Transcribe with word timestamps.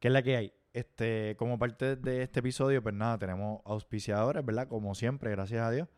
¿Qué 0.00 0.08
es 0.08 0.14
la 0.14 0.22
que 0.22 0.36
hay? 0.36 0.52
Este, 0.72 1.36
como 1.38 1.58
parte 1.58 1.94
de 1.94 2.22
este 2.22 2.40
episodio, 2.40 2.82
pues 2.82 2.94
nada, 2.94 3.18
tenemos 3.18 3.60
auspiciadores, 3.66 4.44
¿verdad? 4.44 4.66
Como 4.66 4.94
siempre, 4.94 5.30
gracias 5.30 5.62
a 5.62 5.70
Dios. 5.70 5.88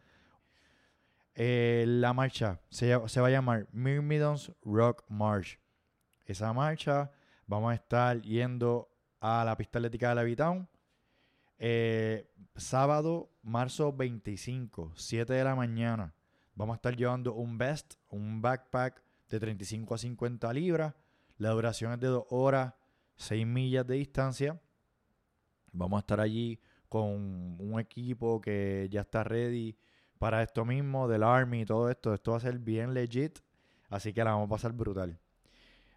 Eh, 1.36 1.84
la 1.86 2.12
marcha 2.12 2.60
se, 2.68 2.94
va 2.96 3.06
a 3.06 3.30
llamar 3.30 3.68
Myrmidons 3.70 4.50
Rock 4.64 5.04
March. 5.08 5.60
Esa 6.26 6.52
marcha 6.52 7.12
vamos 7.46 7.70
a 7.70 7.74
estar 7.74 8.20
yendo 8.22 8.90
a 9.20 9.44
la 9.44 9.56
pista 9.56 9.78
atlética 9.78 10.08
de 10.08 10.14
Levitown. 10.16 10.68
Eh, 11.60 12.28
sábado, 12.56 13.30
marzo 13.42 13.92
25, 13.92 14.94
7 14.96 15.32
de 15.32 15.44
la 15.44 15.54
mañana. 15.54 16.12
Vamos 16.56 16.74
a 16.74 16.76
estar 16.76 16.96
llevando 16.96 17.34
un 17.34 17.56
vest, 17.56 17.94
un 18.08 18.42
backpack 18.42 19.00
de 19.28 19.38
35 19.38 19.94
a 19.94 19.98
50 19.98 20.52
libras. 20.52 20.94
La 21.38 21.50
duración 21.50 21.92
es 21.92 22.00
de 22.00 22.08
2 22.08 22.26
horas, 22.30 22.74
6 23.16 23.46
millas 23.46 23.86
de 23.86 23.94
distancia. 23.94 24.60
Vamos 25.72 25.98
a 25.98 26.00
estar 26.00 26.20
allí 26.20 26.60
con 26.88 27.56
un 27.58 27.80
equipo 27.80 28.40
que 28.40 28.88
ya 28.90 29.00
está 29.00 29.24
ready 29.24 29.76
para 30.18 30.42
esto 30.42 30.64
mismo, 30.64 31.08
del 31.08 31.22
Army 31.22 31.62
y 31.62 31.64
todo 31.64 31.90
esto. 31.90 32.14
Esto 32.14 32.32
va 32.32 32.36
a 32.36 32.40
ser 32.40 32.58
bien 32.58 32.94
legit, 32.94 33.38
así 33.88 34.12
que 34.12 34.22
la 34.22 34.32
vamos 34.32 34.46
a 34.46 34.50
pasar 34.50 34.72
brutal. 34.72 35.18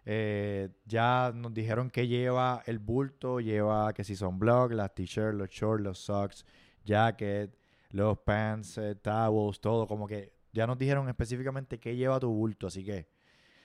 Eh, 0.08 0.68
ya 0.84 1.32
nos 1.34 1.52
dijeron 1.52 1.90
que 1.90 2.06
lleva 2.06 2.62
el 2.66 2.78
bulto, 2.78 3.40
lleva 3.40 3.92
que 3.92 4.04
si 4.04 4.14
son 4.14 4.38
blogs, 4.38 4.74
las 4.74 4.94
t-shirts, 4.94 5.36
los 5.36 5.50
shorts, 5.50 5.82
los 5.82 5.98
socks, 5.98 6.46
jacket, 6.84 7.56
los 7.90 8.16
pants, 8.18 8.78
eh, 8.78 8.94
towels, 8.94 9.60
todo. 9.60 9.86
Como 9.86 10.06
que 10.06 10.32
ya 10.52 10.66
nos 10.66 10.78
dijeron 10.78 11.08
específicamente 11.08 11.78
qué 11.78 11.96
lleva 11.96 12.20
tu 12.20 12.30
bulto. 12.30 12.68
Así 12.68 12.84
que 12.84 13.08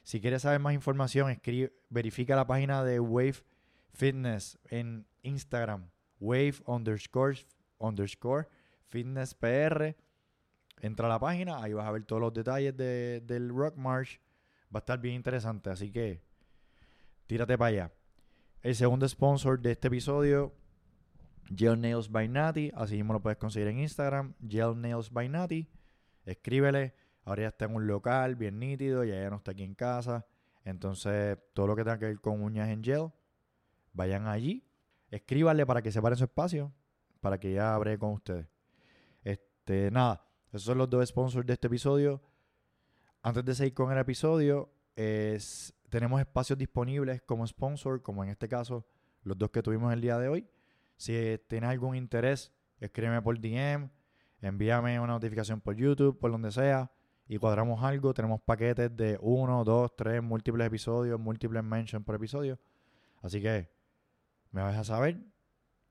si 0.04 0.20
quieres 0.22 0.42
saber 0.44 0.60
más 0.60 0.74
información, 0.74 1.40
verifica 1.90 2.36
la 2.36 2.48
página 2.48 2.84
de 2.84 3.00
Wave 3.00 3.36
Fitness 3.94 4.58
en 4.70 5.06
Instagram. 5.24 5.90
Wave 6.20 6.56
underscore, 6.66 7.38
underscore 7.78 8.48
Fitness 8.88 9.34
PR. 9.34 9.96
Entra 10.82 11.06
a 11.06 11.10
la 11.10 11.20
página, 11.20 11.62
ahí 11.62 11.74
vas 11.74 11.88
a 11.88 11.92
ver 11.92 12.04
todos 12.04 12.22
los 12.22 12.34
detalles 12.34 12.76
de- 12.76 13.22
del 13.22 13.50
Rock 13.50 13.76
March. 13.78 14.20
Va 14.74 14.78
a 14.78 14.80
estar 14.80 15.00
bien 15.00 15.16
interesante, 15.16 15.70
así 15.70 15.92
que 15.92 16.22
tírate 17.28 17.58
para 17.58 17.68
allá. 17.70 17.92
El 18.62 18.76
segundo 18.76 19.08
sponsor 19.08 19.60
de 19.60 19.72
este 19.72 19.88
episodio, 19.88 20.54
Gel 21.56 21.80
Nails 21.80 22.10
by 22.10 22.28
Natty. 22.28 22.72
Así 22.76 22.96
mismo 22.96 23.14
lo 23.14 23.22
puedes 23.22 23.38
conseguir 23.38 23.68
en 23.68 23.80
Instagram, 23.80 24.34
Gel 24.48 24.80
Nails 24.80 25.12
by 25.12 25.30
Natty. 25.30 25.68
Escríbele. 26.26 26.94
Ahora 27.24 27.44
ya 27.44 27.48
está 27.50 27.66
en 27.66 27.76
un 27.76 27.88
local 27.88 28.36
bien 28.36 28.60
nítido, 28.60 29.04
ya 29.04 29.16
ya 29.22 29.30
no 29.30 29.38
está 29.38 29.52
aquí 29.52 29.64
en 29.64 29.76
casa. 29.76 30.26
Entonces, 30.64 31.38
todo 31.54 31.68
lo 31.68 31.76
que 31.76 31.84
tenga 31.84 32.00
que 32.00 32.06
ver 32.06 32.20
con 32.20 32.42
uñas 32.42 32.70
en 32.70 32.84
gel, 32.84 33.12
vayan 33.94 34.28
allí. 34.28 34.66
Escríbanle 35.10 35.66
para 35.66 35.82
que 35.82 35.92
separen 35.92 36.18
su 36.18 36.24
espacio, 36.24 36.72
para 37.20 37.40
que 37.40 37.54
ya 37.54 37.76
abre 37.76 37.98
con 37.98 38.12
ustedes. 38.12 38.48
Este, 39.24 39.92
nada, 39.92 40.26
esos 40.50 40.64
son 40.64 40.78
los 40.78 40.90
dos 40.90 41.08
sponsors 41.08 41.46
de 41.46 41.54
este 41.54 41.68
episodio. 41.68 42.22
Antes 43.22 43.46
de 43.46 43.56
seguir 43.56 43.74
con 43.74 43.92
el 43.92 43.98
episodio, 43.98 44.72
es, 44.96 45.74
tenemos 45.90 46.20
espacios 46.20 46.58
disponibles 46.58 47.22
como 47.22 47.46
sponsor, 47.46 48.02
como 48.02 48.24
en 48.24 48.30
este 48.30 48.48
caso 48.48 48.86
los 49.24 49.38
dos 49.38 49.52
que 49.52 49.62
tuvimos 49.62 49.94
el 49.94 50.02
día 50.02 50.18
de 50.18 50.28
hoy. 50.28 50.48
Si 50.98 51.40
tienes 51.48 51.70
algún 51.70 51.96
interés, 51.96 52.52
escríbeme 52.80 53.22
por 53.22 53.40
DM, 53.40 53.90
envíame 54.42 55.00
una 55.00 55.14
notificación 55.14 55.62
por 55.62 55.76
YouTube, 55.76 56.18
por 56.20 56.32
donde 56.32 56.52
sea, 56.52 56.92
y 57.32 57.38
cuadramos 57.38 57.82
algo. 57.82 58.14
Tenemos 58.14 58.42
paquetes 58.42 58.94
de 58.98 59.18
uno, 59.22 59.64
dos, 59.64 59.96
tres, 59.96 60.22
múltiples 60.22 60.68
episodios, 60.68 61.18
múltiples 61.18 61.64
mentions 61.64 62.06
por 62.06 62.14
episodio. 62.14 62.60
Así 63.22 63.42
que 63.42 63.70
me 64.52 64.62
vas 64.62 64.76
a 64.76 64.84
saber. 64.84 65.18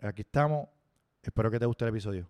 Aquí 0.00 0.20
estamos. 0.20 0.68
Espero 1.22 1.50
que 1.50 1.58
te 1.58 1.64
guste 1.64 1.86
el 1.86 1.88
episodio. 1.88 2.28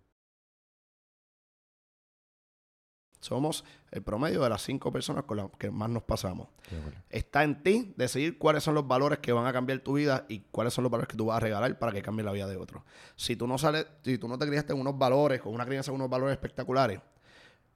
Somos 3.19 3.65
el 3.91 4.01
promedio 4.01 4.41
de 4.43 4.49
las 4.49 4.61
cinco 4.61 4.93
personas 4.93 5.25
con 5.25 5.35
las 5.35 5.47
que 5.59 5.69
más 5.69 5.89
nos 5.89 6.03
pasamos. 6.03 6.47
Está 7.09 7.43
en 7.43 7.61
ti 7.61 7.93
decidir 7.97 8.37
cuáles 8.37 8.63
son 8.63 8.75
los 8.75 8.87
valores 8.87 9.19
que 9.19 9.33
van 9.33 9.45
a 9.45 9.51
cambiar 9.51 9.79
tu 9.79 9.95
vida 9.95 10.25
y 10.29 10.39
cuáles 10.39 10.73
son 10.73 10.83
los 10.83 10.91
valores 10.91 11.09
que 11.09 11.17
tú 11.17 11.25
vas 11.25 11.35
a 11.35 11.41
regalar 11.41 11.77
para 11.77 11.91
que 11.91 12.01
cambie 12.01 12.23
la 12.23 12.31
vida 12.31 12.47
de 12.47 12.55
otros. 12.55 12.81
Si 13.17 13.35
tú 13.35 13.45
no 13.45 13.57
sales, 13.57 13.87
si 14.03 14.17
tú 14.17 14.29
no 14.29 14.37
te 14.37 14.47
criaste 14.47 14.71
en 14.71 14.79
unos 14.79 14.97
valores, 14.97 15.41
con 15.41 15.53
una 15.53 15.65
crianza 15.65 15.91
con 15.91 15.99
unos 15.99 16.09
valores 16.09 16.31
espectaculares, 16.31 17.01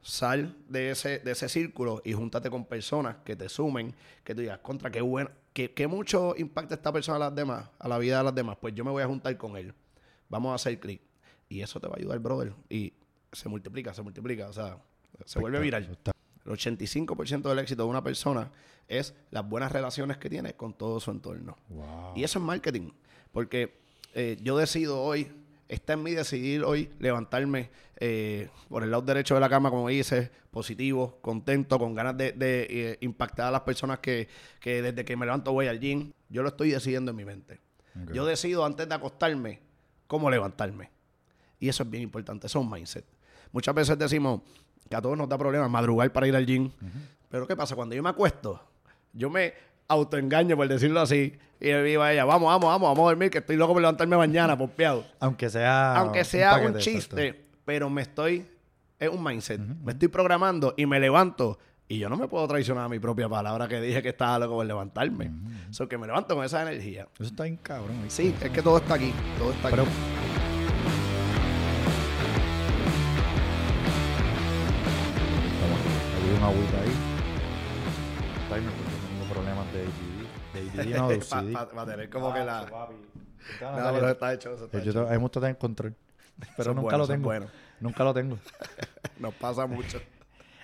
sal 0.06 0.56
de 0.70 0.92
ese, 0.92 1.18
de 1.18 1.32
ese 1.32 1.50
círculo 1.50 2.00
y 2.06 2.14
júntate 2.14 2.52
con 2.52 2.66
personas 2.66 3.18
que 3.26 3.36
te 3.36 3.50
sumen, 3.50 3.96
que 4.24 4.36
tú 4.36 4.42
digas, 4.42 4.60
contra, 4.60 4.92
qué 4.92 5.02
bueno, 5.02 5.32
que, 5.52 5.74
que 5.74 5.88
mucho 5.88 6.36
impacta 6.38 6.76
esta 6.76 6.94
persona 6.94 7.16
a 7.16 7.20
las 7.20 7.36
demás, 7.36 7.70
a 7.80 7.88
la 7.88 7.98
vida 7.98 8.20
de 8.20 8.24
las 8.26 8.36
demás, 8.36 8.56
pues 8.62 8.76
yo 8.76 8.86
me 8.86 8.92
voy 8.92 9.02
a 9.02 9.08
juntar 9.08 9.36
con 9.36 9.58
él. 9.58 9.74
Vamos 10.30 10.52
a 10.52 10.56
hacer 10.56 10.80
clic. 10.80 11.02
Y 11.50 11.62
eso 11.62 11.80
te 11.80 11.88
va 11.88 11.96
a 11.96 11.98
ayudar, 11.98 12.20
brother. 12.20 12.54
Y 12.70 12.94
se 13.32 13.50
multiplica, 13.50 13.96
se 13.96 14.04
multiplica, 14.04 14.48
o 14.48 14.54
sea, 14.54 14.78
se 15.26 15.40
vuelve 15.40 15.60
viral. 15.60 15.98
El 16.46 16.52
85% 16.52 17.42
del 17.42 17.60
éxito 17.60 17.84
de 17.84 17.90
una 17.90 18.04
persona 18.04 18.52
es 18.88 19.16
las 19.32 19.48
buenas 19.50 19.72
relaciones 19.72 20.18
que 20.18 20.30
tiene 20.30 20.54
con 20.54 20.74
todo 20.76 21.00
su 21.00 21.10
entorno. 21.10 21.58
Wow. 21.70 22.14
Y 22.16 22.24
eso 22.24 22.38
es 22.38 22.46
marketing. 22.46 22.92
Porque 23.32 23.80
eh, 24.14 24.38
yo 24.40 24.56
decido 24.56 25.02
hoy, 25.02 25.32
está 25.68 25.94
en 25.94 26.04
mí 26.04 26.12
decidir 26.12 26.64
hoy 26.64 26.90
levantarme 27.00 27.70
eh, 27.98 28.50
por 28.70 28.84
el 28.84 28.92
lado 28.92 29.04
derecho 29.04 29.36
de 29.36 29.42
la 29.42 29.50
cama, 29.50 29.70
como 29.70 29.90
dices, 29.90 30.30
positivo, 30.52 31.18
contento, 31.22 31.80
con 31.80 31.96
ganas 31.96 32.18
de, 32.18 32.32
de, 32.34 32.68
eh, 32.70 32.98
impactar 33.02 33.48
a 33.48 33.52
las 33.52 33.62
personas 33.62 34.00
que, 34.00 34.28
que 34.60 34.82
desde 34.82 35.06
que 35.06 35.16
me 35.16 35.26
levanto 35.26 35.52
voy 35.52 35.68
al 35.68 35.80
gym. 35.80 36.12
Yo 36.30 36.44
lo 36.44 36.50
estoy 36.50 36.72
decidiendo 36.72 37.12
en 37.12 37.18
mi 37.18 37.26
mente. 37.26 37.60
Yo 38.14 38.26
decido 38.26 38.66
antes 38.66 38.90
de 38.90 38.94
acostarme 38.94 39.62
cómo 40.08 40.30
levantarme. 40.30 40.92
Y 41.60 41.70
eso 41.70 41.84
es 41.84 41.90
bien 41.90 42.04
importante, 42.04 42.48
eso 42.48 42.60
es 42.60 42.66
un 42.66 42.72
mindset. 42.72 43.06
Muchas 43.54 43.74
veces 43.74 43.98
decimos 43.98 44.42
que 44.90 44.98
a 44.98 45.02
todos 45.02 45.18
nos 45.18 45.30
da 45.30 45.38
problemas 45.38 45.70
madrugar 45.70 46.12
para 46.12 46.28
ir 46.28 46.36
al 46.36 46.46
gym. 46.46 46.72
Pero 47.30 47.48
¿qué 47.48 47.56
pasa? 47.56 47.74
Cuando 47.74 47.96
yo 47.96 48.04
me 48.04 48.10
acuesto, 48.10 48.62
yo 49.14 49.30
me 49.30 49.54
autoengaño, 49.88 50.56
por 50.56 50.68
decirlo 50.68 51.02
así, 51.02 51.38
y 51.60 51.66
le 51.66 51.84
digo 51.84 52.04
a 52.04 52.12
ella, 52.12 52.26
vamos, 52.26 52.48
vamos, 52.48 52.68
vamos, 52.68 52.90
vamos 52.90 53.08
a 53.08 53.10
dormir, 53.12 53.30
que 53.30 53.40
estoy 53.40 53.56
loco 53.56 53.74
por 53.74 53.82
levantarme 53.82 54.18
mañana, 54.18 54.58
pompeado. 54.58 55.06
Aunque 55.20 55.50
sea. 55.50 55.96
Aunque 55.98 56.24
sea 56.24 56.56
un, 56.56 56.62
paquete, 56.62 56.80
chiste, 56.80 57.28
exacto. 57.28 57.58
pero 57.66 57.90
me 57.90 58.02
estoy, 58.02 58.46
es 59.00 59.10
un 59.10 59.24
mindset, 59.24 59.60
me 59.60 59.94
estoy 59.94 60.08
programando 60.08 60.74
y 60.78 60.86
me 60.86 61.00
levanto. 61.00 61.58
Y 61.88 62.00
yo 62.00 62.10
no 62.10 62.18
me 62.18 62.28
puedo 62.28 62.48
traicionar 62.48 62.86
a 62.86 62.90
mi 62.90 62.98
propia 62.98 63.30
palabra 63.30 63.68
que 63.68 63.80
dije 63.80 64.02
que 64.02 64.10
estaba 64.10 64.40
loco 64.40 64.56
por 64.56 64.66
levantarme. 64.66 65.32
So 65.70 65.88
que 65.88 66.00
me 66.00 66.08
levanto 66.08 66.36
con 66.36 66.44
esa 66.44 66.64
energía. 66.64 67.08
Eso 67.14 67.26
está 67.26 67.44
bien 67.44 67.58
cabrón. 67.58 68.06
Sí, 68.08 68.34
es 68.42 68.50
que 68.50 68.62
todo 68.64 68.78
está 68.78 68.96
aquí, 68.96 69.14
todo 69.38 69.52
está 69.52 69.68
aquí. 69.68 69.78
Pero. 69.78 69.88
Hay 76.18 76.38
una 76.38 76.48
agüita 76.48 76.82
ahí. 76.82 76.92
Timer, 78.50 79.05
tengo 79.28 79.34
problemas 79.34 79.74
de 79.74 79.82
ADD. 79.82 80.86
De 80.86 80.94
ADD 80.94 80.98
no, 80.98 81.10
de 81.10 81.18
Para 81.20 81.64
OCD. 81.84 81.92
tener 81.92 82.10
como 82.10 82.34
que 82.34 82.40
la... 82.44 82.66
Papi. 82.66 82.96
Está 83.54 83.72
No, 83.80 83.94
pero 83.94 84.10
está 84.10 84.34
hecho, 84.34 84.54
eso 84.54 84.66
está 84.66 84.80
Yo 84.80 84.92
hecho. 84.92 84.94
te- 84.94 85.00
a 85.08 85.12
mí 85.12 85.18
me 85.18 85.18
gusta 85.18 85.40
tener 85.40 85.58
control. 85.58 85.96
Pero 86.58 86.74
nunca 86.74 86.98
lo 86.98 87.08
tengo. 87.08 87.24
bueno. 87.26 87.48
Nunca 87.80 88.04
lo 88.04 88.14
tengo. 88.14 88.38
Nos 89.20 89.34
pasa 89.36 89.66
mucho. 89.68 90.00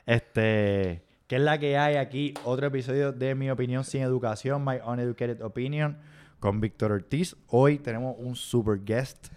Este, 0.05 1.03
¿qué 1.27 1.35
es 1.35 1.41
la 1.41 1.57
que 1.59 1.77
hay 1.77 1.95
aquí? 1.95 2.33
Otro 2.43 2.67
episodio 2.67 3.11
de 3.11 3.35
Mi 3.35 3.49
Opinión 3.51 3.83
Sin 3.83 4.01
Educación, 4.01 4.65
My 4.65 4.77
Uneducated 4.85 5.41
Opinion, 5.43 5.97
con 6.39 6.59
Víctor 6.59 6.91
Ortiz. 6.91 7.35
Hoy 7.47 7.77
tenemos 7.79 8.15
un 8.17 8.35
super 8.35 8.79
guest. 8.83 9.27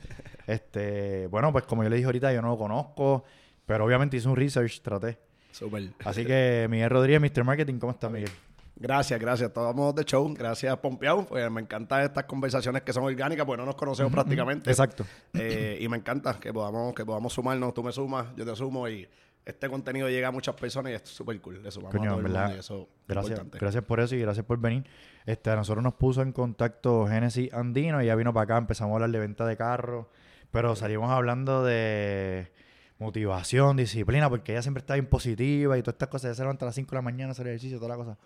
Este, 0.46 1.26
bueno, 1.28 1.52
pues 1.52 1.64
como 1.64 1.82
yo 1.84 1.90
le 1.90 1.96
dije 1.96 2.06
ahorita, 2.06 2.32
yo 2.32 2.42
no 2.42 2.48
lo 2.48 2.58
conozco, 2.58 3.24
pero 3.66 3.84
obviamente 3.84 4.16
hice 4.16 4.28
un 4.28 4.36
research, 4.36 4.80
traté. 4.80 5.18
Súper. 5.52 5.90
Así 6.04 6.24
que 6.24 6.66
Miguel 6.70 6.90
Rodríguez, 6.90 7.20
Mr. 7.20 7.44
Marketing, 7.44 7.78
¿cómo 7.78 7.92
está 7.92 8.08
Miguel? 8.08 8.30
Gracias, 8.76 9.20
gracias. 9.20 9.52
Todos 9.52 9.94
de 9.94 10.04
show. 10.04 10.32
Gracias, 10.34 10.76
Pompeado. 10.78 11.24
Pues 11.26 11.48
me 11.50 11.60
encantan 11.60 12.02
estas 12.02 12.24
conversaciones 12.24 12.82
que 12.82 12.92
son 12.92 13.04
orgánicas 13.04 13.46
porque 13.46 13.60
no 13.60 13.66
nos 13.66 13.76
conocemos 13.76 14.12
prácticamente. 14.12 14.70
Exacto. 14.70 15.06
Eh, 15.32 15.78
y 15.80 15.88
me 15.88 15.96
encanta 15.96 16.38
que 16.40 16.52
podamos, 16.52 16.94
que 16.94 17.04
podamos 17.04 17.32
sumarnos. 17.32 17.72
Tú 17.72 17.82
me 17.82 17.92
sumas, 17.92 18.34
yo 18.36 18.44
te 18.44 18.54
sumo 18.56 18.88
y 18.88 19.08
este 19.44 19.68
contenido 19.68 20.08
llega 20.08 20.28
a 20.28 20.30
muchas 20.32 20.54
personas 20.56 20.92
y 20.92 20.94
es 20.96 21.02
súper 21.04 21.40
cool. 21.40 21.62
Le 21.62 21.70
sumamos 21.70 21.94
Coño, 21.94 22.10
a 22.10 22.14
todo 22.14 22.18
el 22.18 22.24
verdad, 22.24 22.42
mundo 22.42 22.56
y 22.56 22.60
eso 22.60 22.80
es 22.82 22.88
Gracias, 23.06 23.30
importante. 23.30 23.58
gracias 23.58 23.84
por 23.84 24.00
eso 24.00 24.14
y 24.16 24.20
gracias 24.20 24.46
por 24.46 24.58
venir. 24.58 24.84
Este, 25.26 25.50
a 25.50 25.56
nosotros 25.56 25.82
nos 25.84 25.94
puso 25.94 26.22
en 26.22 26.32
contacto 26.32 27.06
Genesis 27.06 27.52
Andino 27.52 28.02
y 28.02 28.06
ya 28.06 28.14
vino 28.16 28.32
para 28.32 28.44
acá, 28.44 28.58
empezamos 28.58 28.92
a 28.92 28.94
hablar 28.96 29.10
de 29.10 29.18
venta 29.20 29.46
de 29.46 29.56
carros, 29.56 30.06
pero 30.50 30.74
salimos 30.74 31.10
hablando 31.10 31.62
de 31.62 32.50
motivación, 32.98 33.76
disciplina, 33.76 34.28
porque 34.30 34.52
ella 34.52 34.62
siempre 34.62 34.80
está 34.80 34.94
bien 34.94 35.06
positiva 35.06 35.76
y 35.76 35.82
todas 35.82 35.94
estas 35.94 36.08
cosas. 36.08 36.24
Ella 36.26 36.34
se 36.34 36.42
levanta 36.42 36.64
a 36.64 36.68
las 36.68 36.74
5 36.74 36.90
de 36.90 36.96
la 36.96 37.02
mañana 37.02 37.32
hacer 37.32 37.46
ejercicio, 37.46 37.78
toda 37.78 37.90
la 37.90 37.96
cosa. 37.96 38.18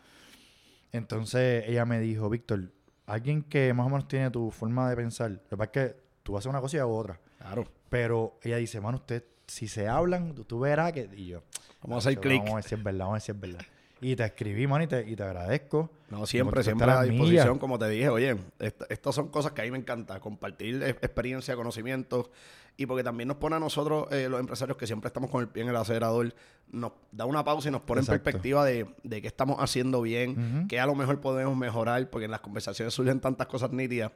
Entonces 0.93 1.65
ella 1.69 1.85
me 1.85 2.01
dijo, 2.01 2.29
Víctor, 2.31 2.71
alguien 3.07 3.43
que 3.43 3.73
más 3.75 3.87
o 3.87 3.91
menos 3.91 4.09
tiene 4.09 4.31
tu 4.31 4.51
forma 4.51 4.89
de 4.91 4.97
pensar, 4.97 5.31
lo 5.31 5.49
que 5.49 5.57
pasa 5.57 5.65
es 5.65 5.71
que 5.93 5.97
tú 6.23 6.37
haces 6.37 6.49
una 6.49 6.61
cosa 6.61 6.77
y 6.77 6.81
hago 6.81 6.97
otra. 6.97 7.21
Claro. 7.39 7.67
Pero 7.89 8.39
ella 8.43 8.57
dice, 8.57 8.81
mano, 8.81 8.99
usted, 8.99 9.25
si 9.47 9.69
se 9.69 9.89
hablan, 9.89 10.35
tú, 10.35 10.45
tú 10.45 10.61
verás 10.61 10.93
que... 10.93 11.09
Y 11.17 11.27
yo, 11.29 11.43
Vamos 11.83 12.05
a 12.05 12.09
hacer 12.09 12.15
"Chacho, 12.19 12.29
clic. 12.29 12.43
Vamos 12.45 12.57
a 12.57 12.75
es 12.75 12.83
verdad, 12.83 13.05
vamos 13.07 13.29
a 13.29 13.33
es 13.33 13.41
verdad. 13.41 13.61
Y 14.01 14.15
te 14.15 14.25
escribí, 14.25 14.67
man, 14.67 14.83
y 14.83 14.87
te, 14.87 15.09
y 15.09 15.17
te 15.17 15.23
agradezco. 15.25 15.91
No, 16.11 16.25
siempre, 16.27 16.63
siempre 16.63 16.85
a 16.91 16.95
la 16.97 17.03
disposición, 17.03 17.59
como 17.59 17.79
te 17.79 17.89
dije, 17.89 18.09
oye, 18.09 18.37
est- 18.61 18.83
estas 18.89 19.15
son 19.15 19.29
cosas 19.29 19.53
que 19.53 19.63
a 19.63 19.65
mí 19.65 19.71
me 19.73 19.79
encanta, 19.79 20.21
compartir 20.21 20.83
experiencia, 20.85 21.57
conocimientos, 21.57 22.31
y 22.79 22.87
porque 22.87 23.03
también 23.03 23.27
nos 23.27 23.39
pone 23.39 23.57
a 23.57 23.59
nosotros, 23.59 24.07
eh, 24.13 24.29
los 24.31 24.39
empresarios 24.39 24.79
que 24.79 24.87
siempre 24.87 25.09
estamos 25.09 25.31
con 25.31 25.43
el 25.43 25.49
pie 25.49 25.65
en 25.65 25.69
el 25.69 25.77
acelerador, 25.77 26.33
nos 26.71 26.93
da 27.11 27.25
una 27.27 27.43
pausa 27.45 27.69
y 27.69 27.73
nos 27.73 27.81
pone 27.81 28.01
Exacto. 28.01 28.15
en 28.17 28.23
perspectiva 28.23 28.65
de, 28.65 28.87
de 29.03 29.21
qué 29.21 29.27
estamos 29.27 29.57
haciendo 29.59 30.01
bien, 30.01 30.67
qué 30.69 30.79
a 30.79 30.87
lo 30.87 30.95
mejor 30.95 31.21
podemos 31.21 31.57
mejorar, 31.57 32.09
porque 32.09 32.27
en 32.27 32.31
las 32.31 32.41
conversaciones 32.41 32.95
surgen 32.95 33.19
tantas 33.21 33.49
cosas 33.49 33.73
nítidas, 33.73 34.13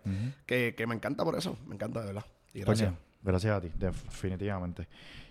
que, 0.47 0.75
que 0.77 0.87
me 0.87 0.95
encanta 0.95 1.25
por 1.25 1.37
eso, 1.37 1.59
me 1.67 1.75
encanta 1.75 2.01
de 2.03 2.07
verdad. 2.07 2.25
Y 2.55 2.61
gracias. 2.61 2.91
Coño, 2.91 3.01
gracias 3.25 3.57
a 3.57 3.61
ti, 3.61 3.73
definitivamente. 3.75 4.87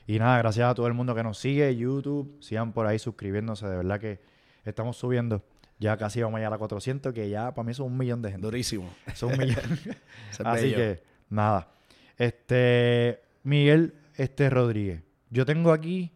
Y 0.08 0.20
nada, 0.20 0.38
gracias 0.40 0.70
a 0.70 0.76
todo 0.76 0.88
el 0.88 0.94
mundo 0.94 1.16
que 1.16 1.24
nos 1.24 1.38
sigue, 1.38 1.74
YouTube, 1.74 2.38
sigan 2.42 2.74
por 2.74 2.86
ahí 2.86 3.00
suscribiéndose, 3.00 3.66
de 3.66 3.78
verdad 3.78 3.98
que 3.98 4.20
estamos 4.66 4.98
subiendo. 4.98 5.42
Ya 5.80 5.96
casi 5.96 6.22
vamos 6.22 6.36
a 6.36 6.40
llegar 6.40 6.54
a 6.54 6.58
400, 6.58 7.14
que 7.14 7.30
ya 7.30 7.54
para 7.54 7.66
mí 7.66 7.74
son 7.74 7.88
un 7.88 7.98
millón 7.98 8.22
de 8.22 8.30
gente. 8.32 8.46
Durísimo. 8.46 8.94
Son 9.16 9.32
un 9.32 9.40
millón. 9.40 9.64
Así 10.44 10.64
bello. 10.66 10.76
que, 10.76 11.04
nada. 11.30 11.70
Este, 12.18 13.22
Miguel 13.44 13.96
este 14.16 14.50
Rodríguez. 14.50 15.02
Yo 15.30 15.46
tengo 15.46 15.72
aquí, 15.72 16.12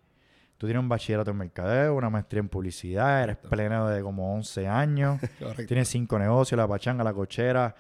tú 0.58 0.68
tienes 0.68 0.82
un 0.82 0.90
bachillerato 0.90 1.32
en 1.32 1.38
mercadeo, 1.38 1.96
una 1.96 2.10
maestría 2.10 2.42
en 2.42 2.50
publicidad, 2.50 3.24
eres 3.24 3.38
pleno 3.38 3.88
de 3.90 4.02
como 4.02 4.34
11 4.36 4.68
años, 4.68 5.20
Correcto. 5.40 5.66
tienes 5.66 5.88
cinco 5.88 6.20
negocios, 6.20 6.58
la 6.58 6.68
pachanga, 6.68 7.04
la 7.04 7.14
cochera. 7.14 7.76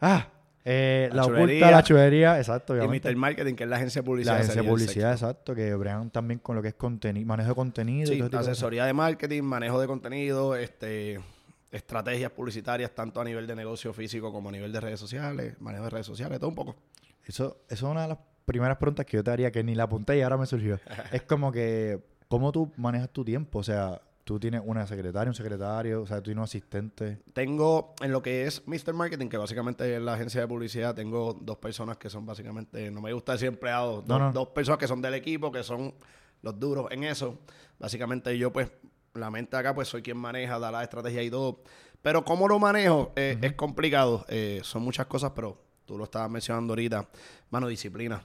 Ah, 0.00 0.28
eh, 0.64 1.08
La 1.12 1.22
la, 1.22 1.24
oculta, 1.24 1.70
la 1.70 1.82
chulería, 1.82 2.38
exacto, 2.38 2.76
Y. 2.76 2.86
Mr. 2.86 3.16
Marketing, 3.16 3.54
que 3.54 3.64
es 3.64 3.70
la 3.70 3.76
agencia 3.76 4.02
de 4.02 4.06
publicidad. 4.06 4.34
La 4.34 4.40
agencia 4.40 4.62
de 4.62 4.68
publicidad, 4.68 5.12
exacto, 5.12 5.54
que 5.54 5.74
bregan 5.74 6.10
también 6.10 6.40
con 6.40 6.56
lo 6.56 6.62
que 6.62 6.68
es 6.68 6.74
contenido, 6.74 7.26
manejo 7.26 7.48
de 7.50 7.54
contenido. 7.54 8.12
y 8.12 8.16
Sí, 8.16 8.18
todo 8.18 8.26
ese 8.26 8.30
tipo 8.30 8.44
de 8.44 8.50
asesoría 8.52 8.84
de 8.84 8.92
marketing, 8.92 9.42
manejo 9.42 9.80
de 9.80 9.86
contenido, 9.86 10.56
este, 10.56 11.20
estrategias 11.72 12.30
publicitarias, 12.32 12.94
tanto 12.94 13.20
a 13.20 13.24
nivel 13.24 13.46
de 13.46 13.56
negocio 13.56 13.92
físico 13.92 14.30
como 14.32 14.50
a 14.50 14.52
nivel 14.52 14.72
de 14.72 14.80
redes 14.80 15.00
sociales, 15.00 15.60
manejo 15.60 15.84
de 15.84 15.90
redes 15.90 16.06
sociales, 16.06 16.38
todo 16.38 16.50
un 16.50 16.54
poco. 16.56 16.76
Eso, 17.28 17.58
eso 17.68 17.86
es 17.86 17.90
una 17.92 18.02
de 18.02 18.08
las 18.08 18.18
primeras 18.44 18.78
preguntas 18.78 19.06
que 19.06 19.16
yo 19.18 19.22
te 19.24 19.30
haría, 19.30 19.52
que 19.52 19.62
ni 19.62 19.74
la 19.74 19.84
apunté 19.84 20.18
y 20.18 20.22
ahora 20.22 20.36
me 20.36 20.46
surgió. 20.46 20.80
es 21.12 21.22
como 21.22 21.52
que, 21.52 22.00
¿cómo 22.28 22.50
tú 22.50 22.72
manejas 22.76 23.10
tu 23.10 23.24
tiempo? 23.24 23.58
O 23.60 23.62
sea, 23.62 24.00
tú 24.24 24.40
tienes 24.40 24.62
una 24.64 24.86
secretaria, 24.86 25.30
un 25.30 25.34
secretario, 25.34 26.02
o 26.02 26.06
sea, 26.06 26.16
tú 26.18 26.24
tienes 26.24 26.38
un 26.38 26.44
asistente. 26.44 27.18
Tengo 27.32 27.94
en 28.02 28.12
lo 28.12 28.22
que 28.22 28.46
es 28.46 28.66
Mr. 28.66 28.94
Marketing, 28.94 29.28
que 29.28 29.36
básicamente 29.36 29.96
es 29.96 30.02
la 30.02 30.14
agencia 30.14 30.40
de 30.40 30.48
publicidad, 30.48 30.94
tengo 30.94 31.34
dos 31.40 31.58
personas 31.58 31.96
que 31.98 32.10
son 32.10 32.26
básicamente, 32.26 32.90
no 32.90 33.00
me 33.00 33.12
gusta 33.12 33.32
decir 33.32 33.48
empleados, 33.48 34.06
No, 34.06 34.14
dos, 34.14 34.20
no. 34.20 34.32
dos 34.32 34.48
personas 34.48 34.78
que 34.78 34.88
son 34.88 35.00
del 35.00 35.14
equipo, 35.14 35.52
que 35.52 35.62
son 35.62 35.94
los 36.42 36.58
duros 36.58 36.88
en 36.90 37.04
eso. 37.04 37.38
Básicamente 37.78 38.36
yo 38.36 38.52
pues, 38.52 38.70
la 39.14 39.30
mente 39.30 39.56
acá 39.56 39.74
pues 39.74 39.88
soy 39.88 40.02
quien 40.02 40.16
maneja, 40.16 40.58
da 40.58 40.70
la 40.70 40.82
estrategia 40.82 41.22
y 41.22 41.30
todo. 41.30 41.62
Pero 42.02 42.24
cómo 42.24 42.48
lo 42.48 42.58
manejo 42.58 43.12
eh, 43.16 43.38
es 43.42 43.52
complicado. 43.54 44.24
Eh, 44.28 44.60
son 44.62 44.82
muchas 44.82 45.06
cosas, 45.06 45.32
pero 45.34 45.58
tú 45.88 45.96
lo 45.96 46.04
estabas 46.04 46.30
mencionando 46.30 46.72
ahorita. 46.72 47.08
Mano, 47.50 47.66
disciplina. 47.66 48.22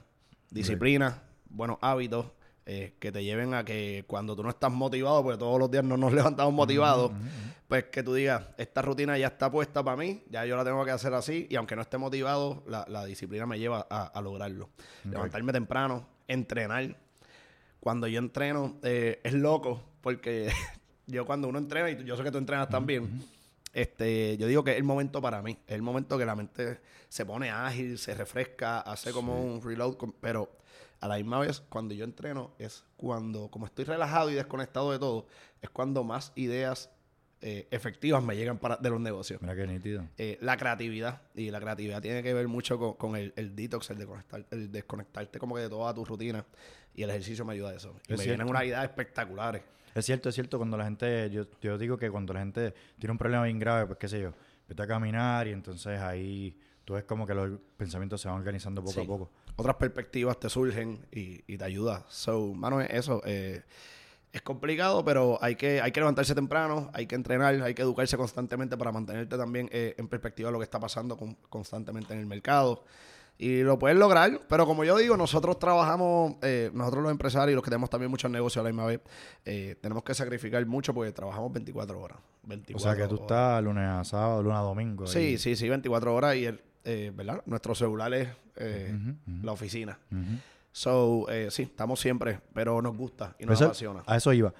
Disciplina, 0.50 1.22
buenos 1.48 1.78
hábitos. 1.80 2.26
eh, 2.66 2.94
que 2.98 3.12
te 3.12 3.22
lleven 3.22 3.52
a 3.52 3.62
que 3.62 4.04
cuando 4.06 4.34
tú 4.34 4.42
no 4.42 4.48
estás 4.48 4.72
motivado, 4.72 5.22
porque 5.22 5.38
todos 5.38 5.58
los 5.58 5.70
días 5.70 5.84
no 5.84 5.96
nos 5.98 6.12
levantamos 6.14 6.54
motivados, 6.54 7.12
pues 7.68 7.84
que 7.92 8.02
tú 8.02 8.14
digas, 8.14 8.42
esta 8.56 8.80
rutina 8.80 9.18
ya 9.18 9.26
está 9.26 9.50
puesta 9.50 9.82
para 9.82 9.98
mí, 9.98 10.22
ya 10.30 10.46
yo 10.46 10.56
la 10.56 10.64
tengo 10.64 10.82
que 10.84 10.90
hacer 10.90 11.12
así, 11.12 11.46
y 11.50 11.56
aunque 11.56 11.76
no 11.76 11.82
esté 11.82 11.98
motivado, 11.98 12.62
la, 12.66 12.86
la 12.88 13.04
disciplina 13.04 13.44
me 13.46 13.58
lleva 13.58 13.86
a, 13.90 14.04
a 14.06 14.20
lograrlo. 14.22 14.70
Levantarme 15.04 15.52
temprano, 15.52 16.06
entrenar. 16.26 16.96
Cuando 17.80 18.06
yo 18.06 18.18
entreno, 18.18 18.76
eh, 18.82 19.20
es 19.22 19.34
loco, 19.34 19.82
porque 20.00 20.50
yo 21.06 21.26
cuando 21.26 21.48
uno 21.48 21.58
entrena, 21.58 21.90
y 21.90 22.02
yo 22.04 22.16
sé 22.16 22.22
que 22.22 22.30
tú 22.30 22.38
entrenas 22.38 22.70
también, 22.70 23.22
este, 23.74 24.36
yo 24.38 24.46
digo 24.46 24.64
que 24.64 24.70
es 24.72 24.76
el 24.78 24.84
momento 24.84 25.20
para 25.20 25.42
mí, 25.42 25.58
es 25.66 25.74
el 25.74 25.82
momento 25.82 26.16
que 26.16 26.24
la 26.24 26.34
mente 26.34 26.80
se 27.08 27.26
pone 27.26 27.50
ágil, 27.50 27.98
se 27.98 28.14
refresca, 28.14 28.80
hace 28.80 29.12
como 29.12 29.42
un 29.42 29.60
reload, 29.62 29.94
con- 29.96 30.12
pero 30.12 30.50
a 31.00 31.08
la 31.08 31.16
misma 31.16 31.40
vez, 31.40 31.60
cuando 31.68 31.92
yo 31.94 32.04
entreno, 32.04 32.52
es 32.58 32.84
cuando, 32.96 33.50
como 33.50 33.66
estoy 33.66 33.84
relajado 33.84 34.30
y 34.30 34.34
desconectado 34.34 34.90
de 34.92 34.98
todo, 34.98 35.26
es 35.60 35.68
cuando 35.70 36.02
más 36.04 36.32
ideas 36.34 36.90
eh, 37.46 37.68
efectivas 37.70 38.22
me 38.24 38.34
llegan 38.34 38.58
para, 38.58 38.76
de 38.78 38.88
los 38.88 38.98
negocios. 39.00 39.40
Mira 39.42 39.54
qué 39.54 39.66
nítido. 39.66 40.02
Eh, 40.16 40.38
la 40.40 40.56
creatividad, 40.56 41.20
y 41.34 41.50
la 41.50 41.60
creatividad 41.60 42.00
tiene 42.00 42.22
que 42.22 42.32
ver 42.32 42.48
mucho 42.48 42.78
con, 42.78 42.94
con 42.94 43.16
el, 43.16 43.34
el 43.36 43.54
detox, 43.54 43.90
el, 43.90 43.98
desconectar, 43.98 44.46
el 44.50 44.72
desconectarte 44.72 45.38
como 45.38 45.54
que 45.54 45.60
de 45.60 45.68
toda 45.68 45.92
tu 45.92 46.04
rutina, 46.06 46.44
y 46.94 47.02
el 47.02 47.10
ejercicio 47.10 47.44
me 47.44 47.52
ayuda 47.52 47.70
a 47.70 47.74
eso. 47.74 47.94
Y 48.08 48.14
Es 48.14 48.18
me 48.20 48.24
vienen 48.26 48.48
unas 48.48 48.64
ideas 48.64 48.82
espectaculares. 48.84 49.62
Es 49.94 50.06
cierto, 50.06 50.28
es 50.30 50.34
cierto, 50.34 50.56
cuando 50.58 50.76
la 50.78 50.84
gente, 50.84 51.28
yo, 51.30 51.44
yo 51.60 51.76
digo 51.76 51.98
que 51.98 52.10
cuando 52.10 52.32
la 52.32 52.40
gente 52.40 52.74
tiene 52.98 53.12
un 53.12 53.18
problema 53.18 53.44
bien 53.44 53.58
grave, 53.58 53.86
pues 53.86 53.98
qué 53.98 54.08
sé 54.08 54.20
yo, 54.22 54.32
empieza 54.60 54.84
a 54.84 54.86
caminar 54.86 55.46
y 55.46 55.52
entonces 55.52 56.00
ahí 56.00 56.56
tú 56.84 56.94
ves 56.94 57.04
como 57.04 57.26
que 57.26 57.34
los 57.34 57.60
pensamientos 57.76 58.20
se 58.22 58.28
van 58.28 58.38
organizando 58.38 58.80
poco 58.82 58.94
Sí. 58.94 59.00
a 59.02 59.06
poco. 59.06 59.30
otras 59.56 59.76
perspectivas 59.76 60.40
te 60.40 60.48
surgen 60.48 61.06
y, 61.12 61.44
y 61.46 61.58
te 61.58 61.64
ayuda. 61.64 62.04
So, 62.08 62.54
mano, 62.54 62.80
eso 62.80 63.22
eh, 63.26 63.62
es 64.36 64.42
complicado, 64.42 65.04
pero 65.04 65.38
hay 65.40 65.54
que, 65.56 65.80
hay 65.80 65.92
que 65.92 66.00
levantarse 66.00 66.34
temprano, 66.34 66.90
hay 66.92 67.06
que 67.06 67.14
entrenar, 67.14 67.54
hay 67.62 67.74
que 67.74 67.82
educarse 67.82 68.16
constantemente 68.16 68.76
para 68.76 68.90
mantenerte 68.92 69.36
también 69.38 69.68
eh, 69.72 69.94
en 69.96 70.08
perspectiva 70.08 70.48
de 70.48 70.52
lo 70.52 70.58
que 70.58 70.64
está 70.64 70.80
pasando 70.80 71.16
con- 71.16 71.36
constantemente 71.48 72.12
en 72.14 72.20
el 72.20 72.26
mercado. 72.26 72.84
Y 73.36 73.62
lo 73.62 73.78
puedes 73.80 73.96
lograr, 73.98 74.40
pero 74.48 74.64
como 74.64 74.84
yo 74.84 74.96
digo, 74.96 75.16
nosotros 75.16 75.58
trabajamos, 75.58 76.34
eh, 76.42 76.70
nosotros 76.72 77.02
los 77.02 77.10
empresarios 77.10 77.52
y 77.52 77.54
los 77.56 77.64
que 77.64 77.70
tenemos 77.70 77.90
también 77.90 78.08
muchos 78.10 78.30
negocios 78.30 78.60
a 78.60 78.64
la 78.64 78.70
misma 78.70 78.86
vez, 78.86 79.00
eh, 79.44 79.76
tenemos 79.80 80.04
que 80.04 80.14
sacrificar 80.14 80.64
mucho 80.66 80.94
porque 80.94 81.10
trabajamos 81.12 81.52
24 81.52 82.00
horas. 82.00 82.18
24 82.44 82.76
O 82.76 82.78
sea 82.78 82.94
que 83.00 83.08
tú 83.08 83.14
horas. 83.16 83.24
estás 83.24 83.64
lunes 83.64 83.88
a 83.88 84.04
sábado, 84.04 84.42
lunes 84.42 84.58
a 84.58 84.62
domingo. 84.62 85.06
Sí, 85.08 85.36
sí, 85.38 85.56
sí, 85.56 85.68
24 85.68 86.14
horas 86.14 86.36
y, 86.36 86.46
el, 86.46 86.60
eh, 86.84 87.10
¿verdad? 87.14 87.42
Nuestro 87.46 87.74
celular 87.74 88.14
es 88.14 88.28
eh, 88.56 88.92
Ujú, 88.96 89.10
ujú. 89.10 89.46
la 89.46 89.52
oficina. 89.52 89.98
So, 90.76 91.28
eh, 91.30 91.52
sí, 91.52 91.62
estamos 91.62 92.00
siempre, 92.00 92.40
pero 92.52 92.82
nos 92.82 92.96
gusta 92.96 93.36
y 93.38 93.46
nos 93.46 93.54
eso- 93.60 93.66
apasiona. 93.66 94.02
A 94.06 94.16
eso 94.16 94.32
iba. 94.32 94.52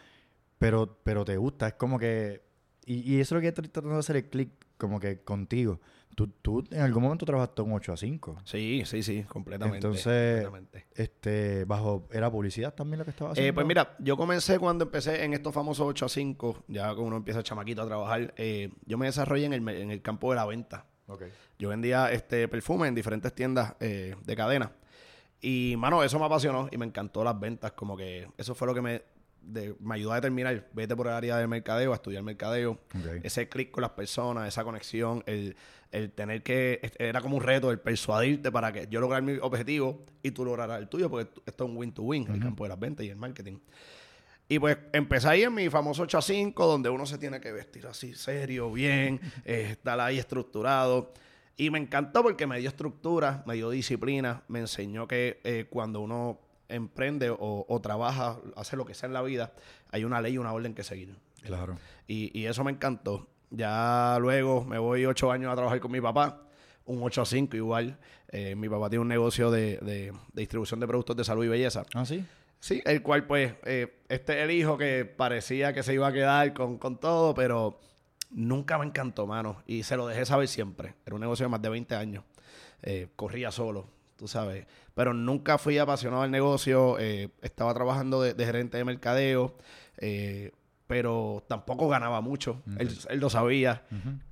Pero, 0.59 0.97
pero 1.03 1.25
te 1.25 1.37
gusta, 1.37 1.67
es 1.67 1.75
como 1.75 1.99
que... 1.99 2.41
Y, 2.87 3.15
y 3.15 3.21
eso 3.21 3.35
es 3.35 3.39
lo 3.39 3.41
que 3.41 3.49
estoy 3.49 3.65
tratando 3.67 3.95
de 3.95 3.99
hacer 3.99 4.15
el 4.17 4.29
clic 4.31 4.51
como 4.77 5.01
que 5.01 5.23
contigo. 5.23 5.81
Tú, 6.15 6.29
tú 6.29 6.63
en 6.71 6.83
algún 6.83 7.03
momento 7.03 7.27
trabajaste 7.27 7.63
un 7.63 7.73
8 7.73 7.93
a 7.95 7.97
5. 7.97 8.37
Sí, 8.45 8.85
sí, 8.87 9.03
sí, 9.03 9.25
completamente. 9.25 9.79
Entonces, 9.79 10.45
completamente. 10.45 10.87
Este, 10.95 11.65
bajo, 11.65 12.07
¿era 12.13 12.31
publicidad 12.31 12.73
también 12.75 13.01
lo 13.01 13.05
que 13.05 13.11
estaba 13.11 13.33
haciendo? 13.33 13.51
Eh, 13.51 13.53
pues 13.53 13.67
mira, 13.67 13.97
yo 13.99 14.17
comencé 14.17 14.61
cuando 14.61 14.85
empecé 14.85 15.25
en 15.25 15.35
estos 15.35 15.53
famosos 15.53 15.85
8 15.85 16.07
a 16.07 16.09
5, 16.09 16.65
ya 16.69 16.85
cuando 16.87 17.03
uno 17.03 17.17
empieza 17.17 17.43
chamaquito 17.43 17.83
a 17.83 17.87
trabajar, 17.87 18.33
eh, 18.37 18.71
yo 18.87 18.97
me 18.99 19.07
desarrollé 19.07 19.47
en 19.47 19.55
el, 19.55 19.69
en 19.69 19.91
el 19.91 20.01
campo 20.01 20.31
de 20.31 20.37
la 20.37 20.47
venta. 20.47 20.87
Ok. 21.09 21.25
Yo 21.59 21.71
vendía 21.71 22.13
este 22.13 22.47
perfume 22.47 22.87
en 22.87 22.95
diferentes 22.95 23.33
tiendas 23.35 23.75
eh, 23.81 24.15
de 24.25 24.37
cadena. 24.37 24.71
Y, 25.47 25.77
mano, 25.77 26.03
eso 26.03 26.19
me 26.19 26.25
apasionó 26.25 26.69
y 26.73 26.79
me 26.79 26.87
encantó 26.87 27.23
las 27.23 27.39
ventas. 27.39 27.73
Como 27.73 27.97
que 27.97 28.29
eso 28.39 28.55
fue 28.55 28.67
lo 28.67 28.75
que 28.75 28.81
me, 28.81 29.03
de- 29.43 29.75
me 29.81 29.97
ayudó 29.97 30.13
a 30.13 30.15
determinar. 30.17 30.67
Vete 30.73 30.97
por 30.97 31.07
el 31.07 31.13
área 31.13 31.37
del 31.37 31.49
mercadeo, 31.49 31.93
a 31.93 31.97
estudiar 31.97 32.23
mercadeo. 32.23 32.79
Ese 33.23 33.49
clic 33.49 33.71
con 33.71 33.83
las 33.83 33.91
personas, 33.91 34.49
esa 34.49 34.65
conexión, 34.65 35.23
el, 35.27 35.55
el 35.93 36.11
tener 36.13 36.43
que... 36.43 36.81
Era 36.99 37.21
como 37.21 37.37
un 37.37 37.43
reto, 37.43 37.71
el 37.71 37.79
persuadirte 37.79 38.51
para 38.51 38.73
que 38.73 38.87
yo 38.89 39.01
lograra 39.01 39.21
mi 39.21 39.37
objetivo 39.43 40.07
y 40.23 40.31
tú 40.31 40.45
lograras 40.47 40.79
el 40.79 40.89
tuyo, 40.89 41.11
porque 41.11 41.31
esto 41.45 41.65
es 41.65 41.71
un 41.71 41.77
win-to-win, 41.77 42.27
el 42.33 42.41
campo 42.41 42.65
de 42.65 42.69
las 42.71 42.79
ventas 42.81 43.05
y 43.05 43.11
el 43.11 43.17
marketing. 43.17 43.59
Y 44.49 44.59
pues 44.59 44.77
empecé 44.93 45.29
ahí 45.29 45.43
en 45.43 45.55
mi 45.55 45.69
famoso 45.71 46.03
8 46.03 46.19
a 46.19 46.23
5, 46.23 46.67
donde 46.67 46.89
uno 46.91 47.07
se 47.07 47.17
tiene 47.19 47.41
que 47.41 47.51
vestir 47.53 47.87
así 47.87 48.15
serio, 48.15 48.71
bien, 48.73 49.21
eh, 49.45 49.69
estar 49.73 49.99
ahí 50.01 50.19
estructurado. 50.19 51.13
Y 51.57 51.71
me 51.71 51.79
encantó 51.79 52.23
porque 52.23 52.47
me 52.47 52.59
dio 52.59 52.69
estructura, 52.69 53.43
me 53.47 53.55
dio 53.55 53.71
disciplina, 53.71 54.43
me 54.49 54.59
enseñó 54.61 55.07
que 55.07 55.41
eh, 55.45 55.67
cuando 55.71 56.01
uno 56.01 56.41
emprende 56.69 57.31
o, 57.31 57.65
o 57.69 57.81
trabaja, 57.81 58.39
hace 58.57 58.77
lo 58.77 58.85
que 58.85 58.95
sea 58.95 59.07
en 59.07 59.13
la 59.13 59.23
vida, 59.23 59.53
hay 59.91 60.05
una 60.05 60.21
ley 60.21 60.35
y 60.35 60.39
una 60.39 60.53
orden 60.53 60.75
que 60.75 60.83
seguir. 60.83 61.15
Claro. 61.43 61.77
Y, 62.09 62.37
y 62.39 62.47
eso 62.47 62.65
me 62.65 62.73
encantó. 62.73 63.29
Ya 63.51 64.17
luego 64.21 64.65
me 64.65 64.79
voy 64.79 65.05
ocho 65.07 65.31
años 65.31 65.53
a 65.53 65.55
trabajar 65.55 65.79
con 65.79 65.93
mi 65.93 66.01
papá, 66.01 66.43
un 66.87 67.01
8 67.03 67.23
a 67.23 67.27
5 67.27 67.57
igual. 67.57 67.99
Eh, 68.29 68.57
mi 68.57 68.69
papá 68.69 68.91
tiene 68.91 69.03
un 69.03 69.09
negocio 69.09 69.51
de, 69.51 69.77
de- 69.79 70.11
de 70.11 70.43
distribución 70.43 70.81
de 70.81 70.89
productos 70.89 71.17
de 71.17 71.23
salud 71.25 71.45
y 71.45 71.49
belleza. 71.49 71.85
¿Ah, 71.95 72.05
sí? 72.05 72.25
Sí, 72.59 72.83
el 72.85 73.03
cual 73.03 73.27
pues, 73.27 73.55
eh, 73.65 74.01
este 74.09 74.39
es 74.39 74.45
el 74.45 74.51
hijo 74.51 74.77
que 74.77 75.05
parecía 75.05 75.73
que 75.73 75.83
se 75.85 75.95
iba 75.95 76.09
a 76.09 76.13
quedar 76.13 76.53
con, 76.55 76.79
con 76.79 76.99
todo, 76.99 77.35
pero 77.35 77.79
nunca 78.35 78.79
me 78.79 78.85
encantó, 78.85 79.27
mano. 79.27 79.63
Y 79.67 79.83
se 79.85 79.97
lo 79.97 80.07
dejé 80.07 80.27
saber 80.27 80.49
siempre. 80.49 80.95
Era 81.07 81.15
un 81.15 81.21
negocio 81.21 81.45
de 81.45 81.51
más 81.51 81.63
de 81.63 81.69
20 81.69 81.95
años. 81.95 82.25
Eh, 82.83 83.09
corría 83.17 83.51
solo, 83.51 83.89
tú 84.17 84.29
sabes. 84.29 84.67
Pero 84.95 85.15
nunca 85.15 85.57
fui 85.57 85.79
apasionado 85.79 86.23
del 86.23 86.31
negocio. 86.31 86.99
eh, 86.99 87.31
estaba 87.41 87.73
trabajando 87.73 88.21
de, 88.21 88.35
de 88.35 88.45
gerente 88.45 88.77
de 88.77 88.85
mercadeo, 88.85 89.57
eh, 89.99 90.53
pero 90.87 91.45
tampoco 91.49 91.89
ganaba 91.89 92.21
mucho. 92.21 92.63
Él, 92.79 92.91
él 93.09 93.21
lo 93.21 93.31
sabía. 93.31 93.85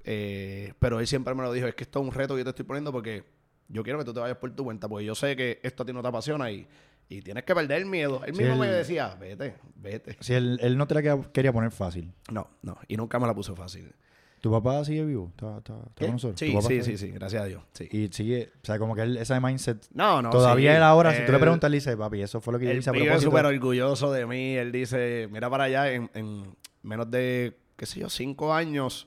Pero 0.05 1.01
él 1.01 1.07
siempre 1.07 1.35
me 1.35 1.43
lo 1.43 1.53
dijo, 1.53 1.67
es 1.67 1.75
que 1.75 1.85
esto 1.85 2.01
es 2.01 2.07
un 2.07 2.13
reto 2.13 2.35
que 2.35 2.41
yo 2.41 2.45
te 2.45 2.51
estoy 2.51 2.67
poniendo 2.67 2.93
porque 2.93 3.25
yo 3.69 3.83
quiero 3.83 3.99
que 3.99 4.05
tú 4.05 4.13
te 4.13 4.21
vayas 4.21 4.37
por 4.37 4.51
tu 4.55 4.65
cuenta, 4.65 4.89
porque 4.89 5.07
yo 5.07 5.15
sé 5.15 5.35
que 5.35 5.61
esto 5.63 5.83
a 5.83 5.87
ti 5.87 5.93
no 5.93 6.03
te 6.03 6.09
apasiona 6.09 6.51
y, 6.51 6.67
Y 7.17 7.23
tienes 7.23 7.45
que 7.45 7.55
perder 7.55 7.79
el 7.83 7.87
miedo. 7.87 8.23
Él 8.25 8.35
mismo 8.35 8.57
me 8.57 8.67
él- 8.69 8.75
decía, 8.75 9.15
vete, 9.21 9.55
vete. 9.77 10.17
Si 10.21 10.33
él, 10.35 10.59
él 10.63 10.77
no 10.79 10.87
te 10.87 10.95
la 10.95 11.03
quería- 11.33 11.53
poner 11.53 11.71
fácil. 11.71 12.13
No, 12.31 12.49
no. 12.63 12.79
Y 12.89 12.97
nunca 12.97 13.19
me 13.19 13.27
la 13.27 13.35
puso 13.35 13.55
fácil. 13.55 13.93
¿Tu 14.41 14.51
papá 14.51 14.85
sigue 14.85 15.05
vivo? 15.05 15.29
¿Está, 15.31 15.59
está, 15.59 15.75
está 15.89 16.07
con 16.07 16.19
Sí, 16.37 16.51
papá 16.53 16.67
sí, 16.69 16.97
sí. 16.99 17.11
Gracias 17.13 17.43
a 17.43 17.47
Dios. 17.47 17.63
Sí. 17.75 17.89
Y 17.93 18.09
sigue, 18.09 18.51
o 18.63 18.67
sea, 18.67 18.79
como 18.79 18.97
que 18.97 19.03
él, 19.03 19.17
ese 19.17 19.39
mindset. 19.41 19.87
No, 19.95 20.21
no. 20.21 20.31
todavía 20.31 20.73
sí. 20.73 20.77
él 20.79 20.83
ahora, 20.83 21.13
si 21.15 21.25
tú 21.25 21.31
le 21.31 21.37
Él- 21.37 21.41
preguntas, 21.43 21.69
él 21.69 21.75
dice, 21.75 21.97
papi, 21.97 22.23
eso 22.23 22.41
fue 22.41 22.53
lo 22.55 22.59
que 22.59 22.65
yo 22.65 22.71
Él 22.73 22.79
hice 22.79 22.91
a 22.91 22.93
propósito. 22.93 23.21
súper 23.21 23.45
orgulloso 23.47 24.11
de 24.11 24.27
mí. 24.27 24.57
Él 24.57 24.73
dice, 24.73 25.29
mira 25.31 25.49
para 25.49 25.65
allá, 25.65 25.93
en, 25.93 26.11
en 26.15 26.57
menos 26.83 27.09
de, 27.11 27.57
qué 27.77 27.87
sé 27.87 28.01
yo, 28.01 28.09
cinco 28.11 28.53
años. 28.53 29.07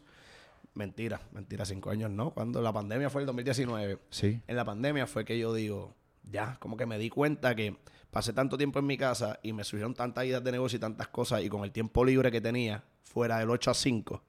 Mentira, 0.74 1.22
mentira, 1.32 1.66
cinco 1.66 1.90
años 1.90 2.12
no. 2.12 2.32
Cuando 2.32 2.62
la 2.62 2.72
pandemia 2.72 3.10
fue 3.10 3.22
el 3.22 3.26
2019. 3.28 3.98
Sí. 4.10 4.42
En 4.48 4.56
la 4.56 4.64
pandemia 4.66 5.08
fue 5.08 5.24
que 5.26 5.38
yo 5.40 5.54
digo, 5.54 5.96
ya, 6.32 6.58
como 6.60 6.76
que 6.78 6.86
me 6.86 6.98
di 6.98 7.10
cuenta 7.10 7.56
que 7.56 7.76
pasé 8.12 8.34
tanto 8.34 8.58
tiempo 8.58 8.80
en 8.80 8.86
mi 8.86 8.98
casa 8.98 9.40
y 9.44 9.54
me 9.54 9.64
surgieron 9.64 9.94
tantas 9.94 10.26
ideas 10.26 10.44
de 10.44 10.52
negocio 10.52 10.78
y 10.78 10.80
tantas 10.80 11.08
cosas. 11.10 11.44
Y 11.44 11.50
con 11.50 11.64
el 11.64 11.72
tiempo 11.72 12.04
libre 12.06 12.32
que 12.32 12.42
tenía, 12.42 12.84
fuera 13.04 13.40
del 13.40 13.50
8 13.50 13.72
a 13.72 13.74
5, 13.74 14.24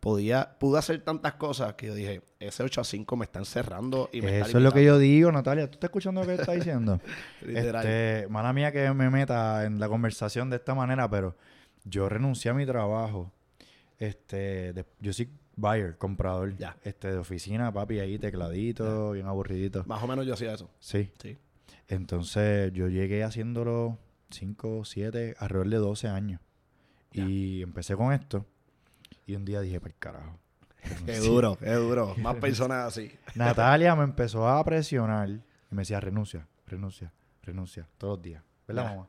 podía, 0.00 0.56
pude 0.58 0.78
hacer 0.78 1.00
tantas 1.02 1.34
cosas 1.34 1.74
que 1.74 1.86
yo 1.88 1.94
dije, 1.94 2.22
ese 2.38 2.62
8 2.62 2.80
a 2.80 2.84
5 2.84 3.16
me 3.16 3.24
está 3.24 3.38
encerrando 3.40 4.08
y 4.12 4.20
me 4.22 4.28
está 4.38 4.48
Eso 4.48 4.58
es 4.58 4.64
lo 4.64 4.72
que 4.72 4.80
limitando". 4.80 5.00
yo 5.00 5.08
digo, 5.08 5.32
Natalia. 5.32 5.66
¿Tú 5.66 5.72
estás 5.74 5.88
escuchando 5.88 6.20
lo 6.20 6.26
que 6.26 6.34
está 6.34 6.52
diciendo? 6.52 7.00
Este, 7.46 8.26
mala 8.28 8.52
mía 8.52 8.70
que 8.72 8.92
me 8.92 9.10
meta 9.10 9.64
en 9.64 9.80
la 9.80 9.88
conversación 9.88 10.50
de 10.50 10.56
esta 10.56 10.74
manera, 10.74 11.08
pero 11.10 11.36
yo 11.84 12.08
renuncié 12.08 12.50
a 12.50 12.54
mi 12.54 12.66
trabajo. 12.66 13.32
Este, 13.98 14.72
de- 14.72 14.84
yo 15.00 15.12
soy 15.12 15.28
buyer, 15.58 15.96
comprador. 15.98 16.56
Ya. 16.56 16.76
Este, 16.82 17.08
de 17.12 17.18
oficina, 17.18 17.72
papi, 17.72 17.98
ahí 17.98 18.18
tecladito, 18.18 19.12
bien 19.12 19.26
aburridito. 19.26 19.84
Más 19.86 20.02
o 20.02 20.06
menos 20.06 20.24
yo 20.26 20.34
hacía 20.34 20.54
eso. 20.54 20.70
Sí. 20.78 21.10
Sí. 21.20 21.36
Entonces, 21.88 22.72
yo 22.72 22.88
llegué 22.88 23.24
haciéndolo 23.24 23.98
5, 24.30 24.84
7, 24.84 25.34
alrededor 25.38 25.68
de 25.70 25.76
12 25.76 26.08
años. 26.08 26.40
Y 27.12 27.62
empecé 27.62 27.96
con 27.96 28.12
esto. 28.12 28.46
Y 29.26 29.34
un 29.34 29.44
día 29.44 29.60
dije, 29.60 29.80
para 29.80 29.94
carajo. 29.98 30.38
Qué 31.06 31.16
Sí. 31.16 31.26
duro, 31.28 31.56
qué 31.58 31.72
duro. 31.72 32.14
Más 32.18 32.36
personas 32.40 32.86
así. 32.86 33.10
Natalia 33.34 33.96
me 33.96 34.04
empezó 34.04 34.46
a 34.48 34.62
presionar 34.64 35.28
y 35.28 35.40
me 35.70 35.82
decía, 35.82 35.98
renuncia, 36.00 36.46
renuncia, 36.66 37.12
renuncia, 37.42 37.88
todos 37.98 38.18
los 38.18 38.22
días. 38.22 38.42
¿Verdad, 38.66 38.84
Ya. 38.84 38.90
mamá? 38.90 39.08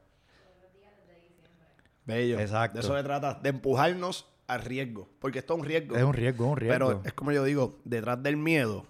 Bello. 2.06 2.40
Exacto. 2.40 2.80
De 2.80 2.84
eso 2.84 2.96
se 2.98 3.04
trata, 3.04 3.36
de 3.36 3.50
empujarnos 3.50 4.28
al 4.50 4.62
riesgo. 4.62 5.08
Porque 5.20 5.40
esto 5.40 5.54
es 5.54 5.60
un 5.60 5.66
riesgo. 5.66 5.96
Es 5.96 6.04
un 6.04 6.14
riesgo, 6.14 6.46
es 6.46 6.52
un 6.52 6.58
riesgo. 6.58 6.74
Pero 6.88 7.02
es 7.06 7.14
como 7.14 7.32
yo 7.32 7.44
digo, 7.44 7.80
detrás 7.86 8.22
del 8.22 8.38
miedo 8.38 8.86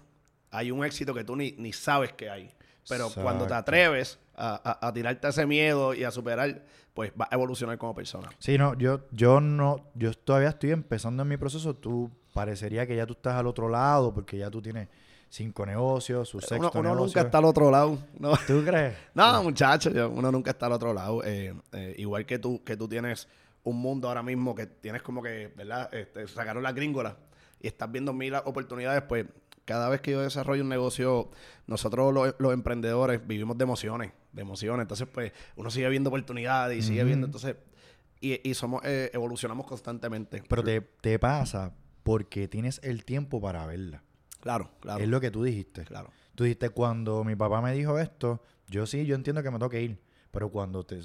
hay 0.50 0.70
un 0.70 0.84
éxito 0.84 1.14
que 1.14 1.22
tú 1.24 1.36
ni, 1.36 1.52
ni 1.52 1.72
sabes 1.72 2.12
que 2.12 2.28
hay. 2.30 2.50
Pero 2.88 3.08
cuando 3.10 3.46
te 3.46 3.54
atreves 3.54 4.18
a, 4.34 4.78
a- 4.80 4.88
a 4.88 4.92
tirarte 4.92 5.28
ese 5.28 5.46
miedo 5.46 5.94
y 5.94 6.02
a 6.02 6.10
superar, 6.10 6.64
pues 6.94 7.12
vas 7.14 7.28
a 7.30 7.34
evolucionar 7.36 7.78
como 7.78 7.94
persona. 7.94 8.28
Sí, 8.38 8.58
no, 8.58 8.74
yo, 8.76 9.02
yo 9.12 9.40
no, 9.40 9.84
yo 9.94 10.12
todavía 10.14 10.48
estoy 10.48 10.70
empezando 10.72 11.22
en 11.22 11.28
mi 11.28 11.36
proceso. 11.36 11.74
Tú 11.76 12.10
parecería 12.34 12.86
que 12.86 12.96
ya 12.96 13.06
tú 13.06 13.12
estás 13.12 13.34
al 13.34 13.46
otro 13.46 13.68
lado 13.68 14.12
porque 14.12 14.38
ya 14.38 14.50
tú 14.50 14.60
tienes 14.60 14.88
cinco 15.28 15.64
negocios, 15.64 16.28
su 16.28 16.40
sexto 16.40 16.56
Uno, 16.56 16.70
uno 16.74 16.82
negocio. 16.94 17.06
nunca 17.06 17.20
está 17.20 17.38
al 17.38 17.44
otro 17.44 17.70
lado. 17.70 17.98
No, 18.18 18.32
¿Tú 18.46 18.64
crees? 18.64 18.94
no 19.14 19.42
muchachos, 19.44 19.92
yo- 19.94 20.08
uno 20.10 20.32
nunca 20.32 20.50
está 20.50 20.66
al 20.66 20.72
otro 20.72 20.92
lado. 20.92 21.22
Eh, 21.24 21.54
eh, 21.72 21.94
igual 21.98 22.26
que 22.26 22.40
tú, 22.40 22.64
que 22.64 22.76
tú 22.76 22.88
tienes 22.88 23.28
un 23.64 23.76
mundo 23.80 24.08
ahora 24.08 24.22
mismo 24.22 24.54
que 24.54 24.66
tienes 24.66 25.02
como 25.02 25.22
que, 25.22 25.52
¿verdad? 25.56 25.92
Este, 25.94 26.26
sacaron 26.28 26.62
la 26.62 26.72
gringola 26.72 27.16
y 27.60 27.66
estás 27.66 27.90
viendo 27.90 28.12
mil 28.12 28.34
oportunidades, 28.34 29.02
pues 29.02 29.26
cada 29.64 29.88
vez 29.88 30.00
que 30.00 30.12
yo 30.12 30.22
desarrollo 30.22 30.62
un 30.62 30.68
negocio, 30.68 31.30
nosotros 31.66 32.12
los, 32.12 32.34
los 32.38 32.52
emprendedores 32.52 33.24
vivimos 33.26 33.56
de 33.56 33.64
emociones, 33.64 34.12
de 34.32 34.42
emociones. 34.42 34.82
Entonces, 34.82 35.06
pues 35.12 35.32
uno 35.56 35.70
sigue 35.70 35.88
viendo 35.88 36.08
oportunidades 36.10 36.78
y 36.78 36.82
sigue 36.82 37.04
viendo, 37.04 37.26
entonces, 37.26 37.56
y, 38.20 38.48
y 38.48 38.54
somos, 38.54 38.82
eh, 38.84 39.10
evolucionamos 39.12 39.66
constantemente. 39.66 40.42
Pero 40.48 40.64
te, 40.64 40.80
te 40.80 41.18
pasa 41.18 41.72
porque 42.02 42.48
tienes 42.48 42.80
el 42.82 43.04
tiempo 43.04 43.40
para 43.40 43.64
verla. 43.66 44.02
Claro, 44.40 44.70
claro, 44.80 45.02
Es 45.02 45.08
lo 45.08 45.20
que 45.20 45.30
tú 45.30 45.44
dijiste. 45.44 45.84
claro. 45.84 46.10
Tú 46.34 46.44
dijiste, 46.44 46.70
cuando 46.70 47.22
mi 47.24 47.36
papá 47.36 47.60
me 47.60 47.72
dijo 47.72 47.98
esto, 47.98 48.42
yo 48.66 48.86
sí, 48.86 49.04
yo 49.04 49.14
entiendo 49.14 49.42
que 49.42 49.50
me 49.50 49.58
tengo 49.58 49.68
que 49.68 49.82
ir. 49.82 50.00
Pero 50.30 50.50
cuando 50.50 50.84
te, 50.84 51.00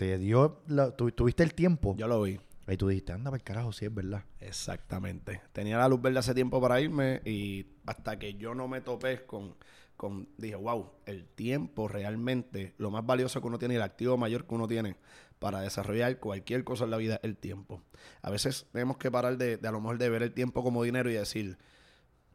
te 0.00 0.16
dio, 0.16 0.62
la, 0.66 0.92
tu- 0.96 1.10
tuviste 1.12 1.42
el 1.42 1.52
tiempo, 1.52 1.94
Yo 1.94 2.08
lo 2.08 2.22
vi. 2.22 2.40
ahí 2.66 2.78
tú 2.78 2.88
dijiste, 2.88 3.12
anda, 3.12 3.30
para 3.30 3.44
carajo, 3.44 3.70
sí 3.70 3.84
es 3.84 3.94
verdad. 3.94 4.24
Exactamente. 4.38 5.42
Tenía 5.52 5.76
la 5.76 5.88
luz 5.88 6.00
verde 6.00 6.20
hace 6.20 6.32
tiempo 6.32 6.58
para 6.58 6.80
irme 6.80 7.20
y 7.26 7.66
hasta 7.84 8.18
que 8.18 8.32
yo 8.32 8.54
no 8.54 8.66
me 8.66 8.80
topé 8.80 9.26
con, 9.26 9.54
con 9.98 10.26
dije, 10.38 10.56
wow, 10.56 10.90
el 11.04 11.26
tiempo 11.28 11.86
realmente, 11.86 12.72
lo 12.78 12.90
más 12.90 13.04
valioso 13.04 13.42
que 13.42 13.46
uno 13.46 13.58
tiene 13.58 13.74
y 13.74 13.76
el 13.76 13.82
activo 13.82 14.16
mayor 14.16 14.46
que 14.46 14.54
uno 14.54 14.66
tiene 14.66 14.96
para 15.38 15.60
desarrollar 15.60 16.18
cualquier 16.18 16.64
cosa 16.64 16.84
en 16.84 16.92
la 16.92 16.96
vida 16.96 17.20
el 17.22 17.36
tiempo. 17.36 17.82
A 18.22 18.30
veces 18.30 18.68
tenemos 18.72 18.96
que 18.96 19.10
parar 19.10 19.36
de, 19.36 19.58
de 19.58 19.68
a 19.68 19.70
lo 19.70 19.82
mejor 19.82 19.98
de 19.98 20.08
ver 20.08 20.22
el 20.22 20.32
tiempo 20.32 20.62
como 20.62 20.82
dinero 20.82 21.10
y 21.10 21.12
decir, 21.12 21.58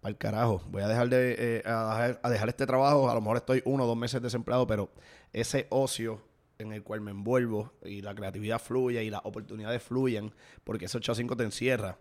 para 0.02 0.12
el 0.12 0.18
carajo, 0.20 0.62
voy 0.70 0.84
a 0.84 0.88
dejar 0.88 1.10
de 1.10 1.36
eh, 1.40 1.64
a 1.66 1.96
dejar, 1.98 2.20
a 2.22 2.30
dejar 2.30 2.50
este 2.50 2.68
trabajo, 2.68 3.10
a 3.10 3.16
lo 3.16 3.22
mejor 3.22 3.38
estoy 3.38 3.64
uno 3.66 3.86
o 3.86 3.88
dos 3.88 3.98
meses 3.98 4.22
desempleado, 4.22 4.68
pero 4.68 4.92
ese 5.34 5.66
ocio 5.72 6.22
en 6.60 6.72
el 6.72 6.84
cual 6.84 7.02
me 7.02 7.12
envuelvo 7.12 7.74
y 7.84 8.02
la 8.02 8.14
creatividad 8.16 8.60
fluye 8.60 9.04
y 9.04 9.10
las 9.10 9.22
oportunidades 9.24 9.82
fluyen, 9.84 10.34
porque 10.64 10.86
ese 10.86 10.98
8 10.98 11.12
a 11.12 11.16
5 11.16 11.38
te 11.38 11.44
encierra. 11.44 11.98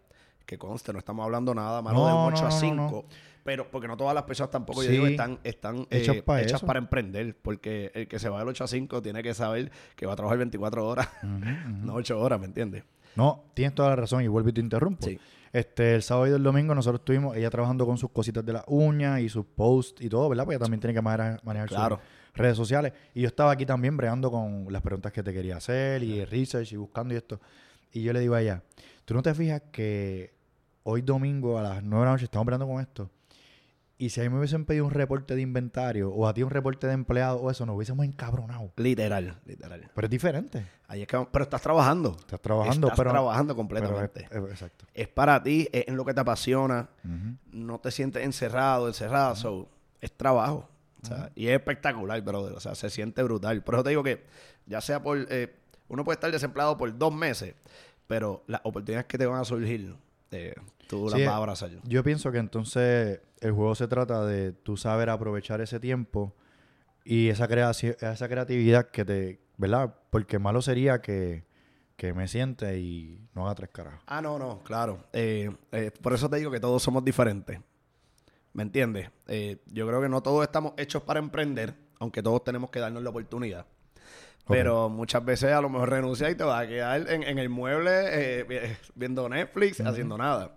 Que 0.47 0.59
conste, 0.59 0.93
no 0.93 0.99
estamos 0.99 1.25
hablando 1.25 1.55
nada 1.55 1.81
malo 1.81 2.01
No, 2.01 2.07
de 2.07 2.13
un 2.13 2.33
8 2.35 2.43
no, 2.43 2.49
a 2.49 2.51
no, 2.51 2.61
5, 2.61 2.75
no. 2.77 3.05
pero 3.45 3.71
porque 3.71 3.89
no 3.89 3.97
todas 3.97 4.15
las 4.15 4.25
personas 4.25 4.51
tampoco, 4.51 4.83
yo 4.83 4.91
digo, 4.91 5.07
están, 5.07 5.39
están 5.43 5.87
eh, 5.91 6.03
Hechas 6.03 6.17
eso. 6.53 6.67
para 6.67 6.79
emprender, 6.79 7.35
porque 7.41 7.91
el 7.95 8.07
que 8.09 8.19
se 8.19 8.29
va 8.29 8.41
del 8.41 8.49
8 8.49 8.65
a 8.65 8.67
5 8.67 9.01
tiene 9.01 9.23
que 9.23 9.33
saber 9.33 9.73
que 9.97 10.05
va 10.05 10.13
a 10.13 10.17
trabajar 10.17 10.37
24 10.39 10.87
horas, 10.87 11.09
no 11.23 11.95
8 11.95 12.21
horas, 12.21 12.39
¿me 12.41 12.47
entiendes? 12.47 12.85
No, 13.17 13.45
tienes 13.55 13.75
toda 13.75 13.91
la 13.91 13.97
razón 13.97 14.23
y 14.23 14.29
vuelvo 14.29 14.51
y 14.51 14.53
te 14.53 14.61
interrumpo. 14.61 15.07
Sí. 15.07 15.19
Este, 15.53 15.95
el 15.95 16.03
sábado 16.03 16.27
y 16.27 16.33
el 16.33 16.43
domingo 16.43 16.75
nosotros 16.75 17.01
estuvimos 17.01 17.37
ella 17.37 17.49
trabajando 17.49 17.87
con 17.87 17.97
sus 17.97 18.11
cositas 18.11 18.45
de 18.45 18.53
las 18.53 18.65
uñas 18.67 19.21
y 19.21 19.29
sus 19.29 19.47
posts 19.47 20.03
y 20.03 20.09
todo, 20.09 20.29
¿verdad? 20.29 20.45
Porque 20.45 20.57
ella 20.57 20.65
también 20.65 20.81
tiene 20.81 20.95
que 20.95 21.01
manejar, 21.01 21.41
manejar 21.45 21.69
Claro. 21.69 22.01
Redes 22.35 22.57
sociales. 22.57 22.93
Y 23.15 23.23
yo 23.23 23.29
estaba 23.29 23.53
aquí 23.53 23.65
también 23.67 23.97
bregando 23.97 24.31
con 24.31 24.67
las 24.71 24.83
preguntas 24.83 25.13
que 25.13 25.23
te 25.23 25.33
quería 25.33 25.57
hacer 25.57 26.03
y 26.03 26.21
el 26.21 26.27
research 26.29 26.73
y 26.73 26.77
buscando 26.77 27.15
y 27.15 27.17
esto. 27.17 27.41
Y 27.93 28.03
yo 28.03 28.13
le 28.13 28.21
digo 28.21 28.35
a 28.35 28.43
ella, 28.43 28.63
¿tú 29.05 29.15
no 29.15 29.23
te 29.23 29.35
fijas 29.35 29.63
que 29.73 30.35
hoy 30.83 31.03
domingo 31.03 31.59
a 31.59 31.63
las 31.63 31.83
9 31.83 32.01
de 32.01 32.05
la 32.07 32.13
noche 32.13 32.25
estamos 32.25 32.47
bregando 32.47 32.67
con 32.67 32.81
esto? 32.81 33.11
Y 33.97 34.11
si 34.11 34.21
a 34.21 34.25
mí 34.25 34.29
me 34.31 34.39
hubiesen 34.39 34.65
pedido 34.65 34.85
un 34.85 34.91
reporte 34.91 35.37
de 35.37 35.41
inventario 35.41 36.11
o 36.11 36.27
a 36.27 36.35
ti 36.35 36.43
un 36.43 36.51
reporte 36.51 36.89
de 36.89 36.93
empleado 36.95 37.37
o 37.41 37.49
eso, 37.53 37.65
nos 37.65 37.77
hubiésemos 37.77 38.05
encabronado. 38.05 38.73
Literal, 38.77 39.39
literal. 39.47 39.89
Pero 39.95 40.07
es 40.07 40.11
diferente. 40.11 40.67
Ahí 40.89 41.03
es 41.03 41.07
que, 41.07 41.25
pero 41.31 41.45
estás 41.45 41.63
trabajando. 41.63 42.17
Estás 42.19 42.41
trabajando, 42.41 42.89
Estás 42.89 42.99
pero... 42.99 43.11
trabajando 43.13 43.55
pero 43.55 43.57
completamente. 43.57 44.25
es- 44.25 44.33
es- 44.33 44.51
exacto. 44.51 44.85
es 44.93 45.07
para 45.07 45.41
ti, 45.41 45.69
es 45.73 45.87
en 45.87 45.97
lo 45.97 46.05
que 46.05 46.13
te 46.13 46.21
apasiona, 46.21 46.89
no 47.53 47.79
te 47.79 47.93
sientes 47.93 48.25
encerrado, 48.25 48.89
encerrada, 48.89 49.37
so, 49.37 49.69
es 50.01 50.11
trabajo. 50.13 50.69
O 51.05 51.07
sea, 51.17 51.31
Y 51.35 51.47
es 51.49 51.53
espectacular, 51.55 52.21
brother. 52.23 52.53
O 52.55 52.61
sea, 52.61 52.75
se 52.75 52.91
siente 52.91 53.23
brutal. 53.23 53.63
Por 53.63 53.75
eso 53.75 53.85
te 53.85 53.91
digo 53.91 54.03
que, 54.03 54.25
ya 54.67 54.81
sea 54.81 55.03
por. 55.03 55.27
eh, 55.31 55.55
uno 55.89 56.03
puede 56.05 56.15
estar 56.15 56.31
desempleado 56.33 56.77
por 56.77 56.97
dos 56.97 57.15
meses, 57.15 57.55
pero 58.07 58.43
las 58.47 58.61
oportunidades 58.65 59.07
que 59.07 59.19
te 59.19 59.27
van 59.27 59.41
a 59.41 59.45
surgir, 59.45 59.95
eh, 60.31 60.55
tú 60.89 61.09
Sí, 61.09 61.17
las 61.19 61.27
vas 61.27 61.35
a 61.35 61.37
abrazar. 61.37 61.71
Yo 61.85 62.03
pienso 62.03 62.33
que 62.33 62.39
entonces 62.39 63.21
el 63.41 63.53
juego 63.53 63.75
se 63.75 63.87
trata 63.87 64.25
de 64.25 64.53
tú 64.53 64.77
saber 64.77 65.11
aprovechar 65.11 65.61
ese 65.61 65.79
tiempo 65.81 66.35
y 67.05 67.29
esa, 67.29 67.47
creaci- 67.49 67.97
esa 68.03 68.29
creatividad 68.29 68.91
que 68.91 69.05
te, 69.05 69.41
¿verdad? 69.59 69.95
Porque 70.11 70.39
malo 70.39 70.63
sería 70.63 71.01
que, 71.03 71.45
que 71.97 72.15
me 72.15 72.27
siente 72.29 72.79
y 72.79 73.21
no 73.35 73.45
haga 73.45 73.55
tres 73.57 73.71
carajos. 73.71 74.01
Ah, 74.07 74.23
no, 74.23 74.39
no, 74.39 74.63
claro. 74.63 75.05
Eh, 75.13 75.51
eh, 75.73 75.91
por 76.01 76.15
eso 76.15 76.31
te 76.31 76.37
digo 76.37 76.51
que 76.51 76.61
todos 76.61 76.83
somos 76.83 77.05
diferentes. 77.05 77.61
¿Me 78.55 78.63
entiendes? 78.63 79.11
Eh, 79.27 79.59
yo 79.67 79.87
creo 79.87 80.01
que 80.01 80.09
no 80.09 80.23
todos 80.23 80.43
estamos 80.45 80.73
hechos 80.79 81.03
para 81.03 81.21
emprender, 81.21 81.75
aunque 81.99 82.23
todos 82.23 82.43
tenemos 82.45 82.71
que 82.71 82.81
darnos 82.81 83.03
la 83.03 83.11
oportunidad. 83.11 83.67
Pero 84.47 84.91
muchas 84.91 85.25
veces 85.25 85.53
a 85.53 85.61
lo 85.63 85.71
mejor 85.71 85.89
renuncias 85.89 86.31
y 86.31 86.35
te 86.35 86.45
vas 86.45 86.65
a 86.65 86.69
quedar 86.69 87.09
en, 87.11 87.23
en 87.23 87.39
el 87.39 87.49
mueble 87.49 87.91
eh, 88.41 88.43
vi- 88.45 88.59
viendo 88.95 89.27
Netflix, 89.29 89.81
haciendo 89.81 90.19
nada. 90.19 90.55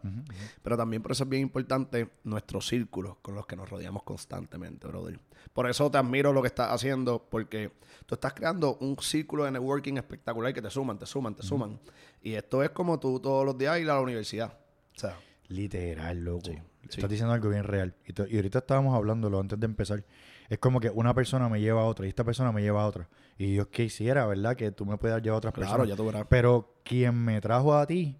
Pero 0.61 0.75
también 0.75 1.01
por 1.01 1.13
eso 1.13 1.23
es 1.23 1.29
bien 1.29 1.41
importante 1.43 2.09
nuestros 2.25 2.67
círculos 2.67 3.15
con 3.21 3.33
los 3.35 3.45
que 3.47 3.55
nos 3.55 3.69
rodeamos 3.69 4.03
constantemente, 4.03 4.87
brother. 4.87 5.19
Por 5.53 5.69
eso 5.69 5.89
te 5.89 5.97
admiro 5.97 6.33
lo 6.33 6.41
que 6.41 6.49
estás 6.49 6.69
haciendo, 6.69 7.25
porque 7.29 7.71
tú 8.05 8.15
estás 8.15 8.33
creando 8.33 8.75
un 8.81 8.97
círculo 8.99 9.45
de 9.45 9.51
networking 9.51 9.93
espectacular 9.95 10.53
que 10.53 10.61
te 10.61 10.69
suman, 10.69 10.99
te 10.99 11.05
suman, 11.05 11.33
te 11.33 11.43
suman. 11.43 11.79
Y 12.21 12.33
esto 12.33 12.61
es 12.63 12.71
como 12.71 12.99
tú 12.99 13.21
todos 13.21 13.45
los 13.45 13.57
días 13.57 13.79
ir 13.79 13.89
a 13.89 13.95
la 13.95 14.01
universidad. 14.01 14.53
O 14.95 14.99
sea, 14.99 15.15
Literal, 15.47 16.17
loco. 16.25 16.41
Sí, 16.51 16.57
sí. 16.89 16.95
Estás 16.99 17.09
diciendo 17.09 17.33
algo 17.33 17.49
bien 17.49 17.63
real. 17.63 17.95
Y, 18.05 18.33
y 18.33 18.35
ahorita 18.37 18.59
estábamos 18.59 18.95
hablándolo 18.95 19.39
antes 19.39 19.59
de 19.59 19.65
empezar. 19.65 20.03
Es 20.49 20.59
como 20.59 20.79
que 20.79 20.89
una 20.89 21.13
persona 21.13 21.49
me 21.49 21.59
lleva 21.59 21.81
a 21.81 21.85
otra 21.85 22.05
y 22.05 22.09
esta 22.09 22.23
persona 22.23 22.51
me 22.51 22.61
lleva 22.61 22.83
a 22.83 22.87
otra. 22.87 23.09
Y 23.37 23.55
yo 23.55 23.69
quisiera, 23.69 24.25
¿verdad? 24.25 24.55
Que 24.55 24.71
tú 24.71 24.85
me 24.85 24.97
puedas 24.97 25.21
llevar 25.21 25.35
a 25.35 25.37
otras 25.39 25.53
claro, 25.53 25.69
personas. 25.69 25.89
ya 25.89 25.95
tú 25.95 26.05
verás. 26.05 26.25
Pero 26.29 26.75
quien 26.83 27.15
me 27.15 27.39
trajo 27.41 27.75
a 27.75 27.85
ti, 27.85 28.17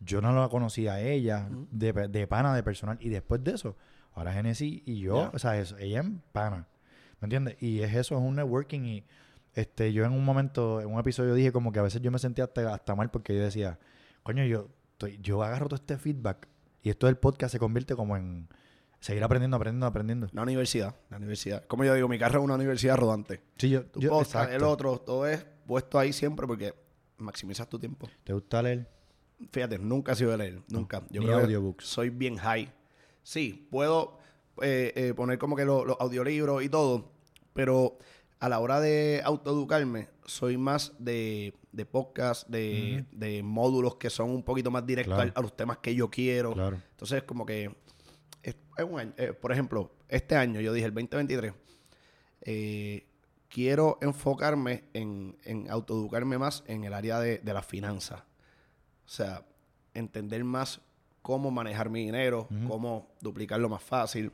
yo 0.00 0.20
no 0.20 0.32
la 0.32 0.48
conocía 0.48 0.94
a 0.94 1.00
ella, 1.00 1.48
de, 1.70 1.92
de 2.08 2.26
pana, 2.26 2.54
de 2.54 2.62
personal. 2.62 2.98
Y 3.00 3.08
después 3.10 3.42
de 3.44 3.52
eso, 3.52 3.76
ahora 4.14 4.32
Genesis 4.32 4.82
y 4.84 4.98
yo, 4.98 5.30
o 5.32 5.38
sea, 5.38 5.56
eso, 5.58 5.76
ella 5.78 6.00
es 6.00 6.06
pana. 6.32 6.66
¿Me 7.20 7.26
entiendes? 7.26 7.56
Y 7.62 7.80
es 7.80 7.94
eso, 7.94 8.16
es 8.16 8.20
un 8.20 8.34
networking. 8.34 8.80
Y 8.80 9.04
este, 9.54 9.92
yo 9.92 10.04
en 10.04 10.12
un 10.12 10.24
momento, 10.24 10.80
en 10.80 10.88
un 10.92 10.98
episodio 10.98 11.34
dije 11.34 11.52
como 11.52 11.70
que 11.70 11.78
a 11.78 11.82
veces 11.82 12.02
yo 12.02 12.10
me 12.10 12.18
sentía 12.18 12.44
hasta, 12.44 12.74
hasta 12.74 12.96
mal 12.96 13.10
porque 13.12 13.36
yo 13.36 13.42
decía, 13.42 13.78
coño, 14.24 14.44
yo, 14.44 14.68
estoy- 14.92 15.18
yo 15.22 15.42
agarro 15.44 15.66
todo 15.68 15.76
este 15.76 15.96
feedback 15.98 16.48
y 16.82 16.90
esto 16.90 17.06
del 17.06 17.16
podcast 17.16 17.52
se 17.52 17.58
convierte 17.58 17.94
como 17.96 18.16
en 18.16 18.48
seguir 19.00 19.22
aprendiendo, 19.24 19.56
aprendiendo, 19.56 19.86
aprendiendo. 19.86 20.28
La 20.32 20.42
universidad, 20.42 20.94
la 21.10 21.16
universidad. 21.16 21.64
Como 21.66 21.84
yo 21.84 21.94
digo, 21.94 22.08
mi 22.08 22.18
carrera 22.18 22.38
es 22.40 22.44
una 22.44 22.54
universidad 22.54 22.96
rodante. 22.96 23.40
Sí, 23.56 23.70
yo, 23.70 23.84
Tu 23.86 24.00
yo- 24.00 24.10
podcast, 24.10 24.52
el 24.52 24.62
otro, 24.62 24.98
todo 24.98 25.26
es 25.26 25.44
puesto 25.66 25.98
ahí 25.98 26.12
siempre 26.12 26.46
porque 26.46 26.74
maximizas 27.18 27.68
tu 27.68 27.78
tiempo. 27.78 28.08
¿Te 28.24 28.32
gusta 28.32 28.62
leer? 28.62 28.88
Fíjate, 29.50 29.78
nunca 29.78 30.12
he 30.12 30.16
sido 30.16 30.30
de 30.32 30.38
leer, 30.38 30.62
nunca. 30.68 31.02
Yo 31.10 31.20
ni 31.20 31.26
creo 31.26 31.38
que 31.38 31.44
audiobooks. 31.44 31.84
soy 31.84 32.10
bien 32.10 32.36
high. 32.36 32.72
Sí, 33.24 33.66
puedo 33.70 34.18
eh, 34.60 34.92
eh, 34.94 35.14
poner 35.14 35.38
como 35.38 35.56
que 35.56 35.64
lo- 35.64 35.84
los 35.84 35.96
audiolibros 36.00 36.62
y 36.62 36.68
todo, 36.68 37.10
pero 37.52 37.98
a 38.38 38.48
la 38.48 38.58
hora 38.60 38.80
de 38.80 39.20
autoeducarme, 39.24 40.08
soy 40.26 40.56
más 40.58 40.92
de, 40.98 41.54
de 41.72 41.86
podcast, 41.86 42.46
de, 42.48 43.04
de 43.12 43.42
módulos 43.42 43.96
que 43.96 44.10
son 44.10 44.30
un 44.30 44.42
poquito 44.42 44.70
más 44.70 44.84
directos 44.86 45.14
Claro. 45.14 45.32
a 45.34 45.40
los 45.40 45.56
temas 45.56 45.78
que 45.78 45.94
yo 45.94 46.10
quiero. 46.10 46.52
Claro. 46.52 46.76
Entonces, 46.90 47.22
como 47.24 47.44
que, 47.46 47.74
es, 48.42 48.56
es 48.76 48.84
un 48.84 49.00
año. 49.00 49.12
Eh, 49.16 49.32
por 49.32 49.52
ejemplo, 49.52 49.90
este 50.08 50.36
año, 50.36 50.60
yo 50.60 50.72
dije 50.72 50.86
el 50.86 50.92
2023, 50.94 51.52
eh, 52.42 53.06
quiero 53.48 53.98
enfocarme 54.00 54.84
en, 54.92 55.36
en 55.44 55.70
autoeducarme 55.70 56.38
más 56.38 56.64
en 56.66 56.84
el 56.84 56.92
área 56.94 57.20
de, 57.20 57.38
de 57.38 57.54
las 57.54 57.66
finanzas. 57.66 58.20
O 58.20 59.08
sea, 59.08 59.44
entender 59.94 60.42
más 60.44 60.80
cómo 61.22 61.50
manejar 61.50 61.88
mi 61.90 62.04
dinero, 62.04 62.48
cómo 62.66 63.12
duplicarlo 63.20 63.68
más 63.68 63.82
fácil. 63.82 64.32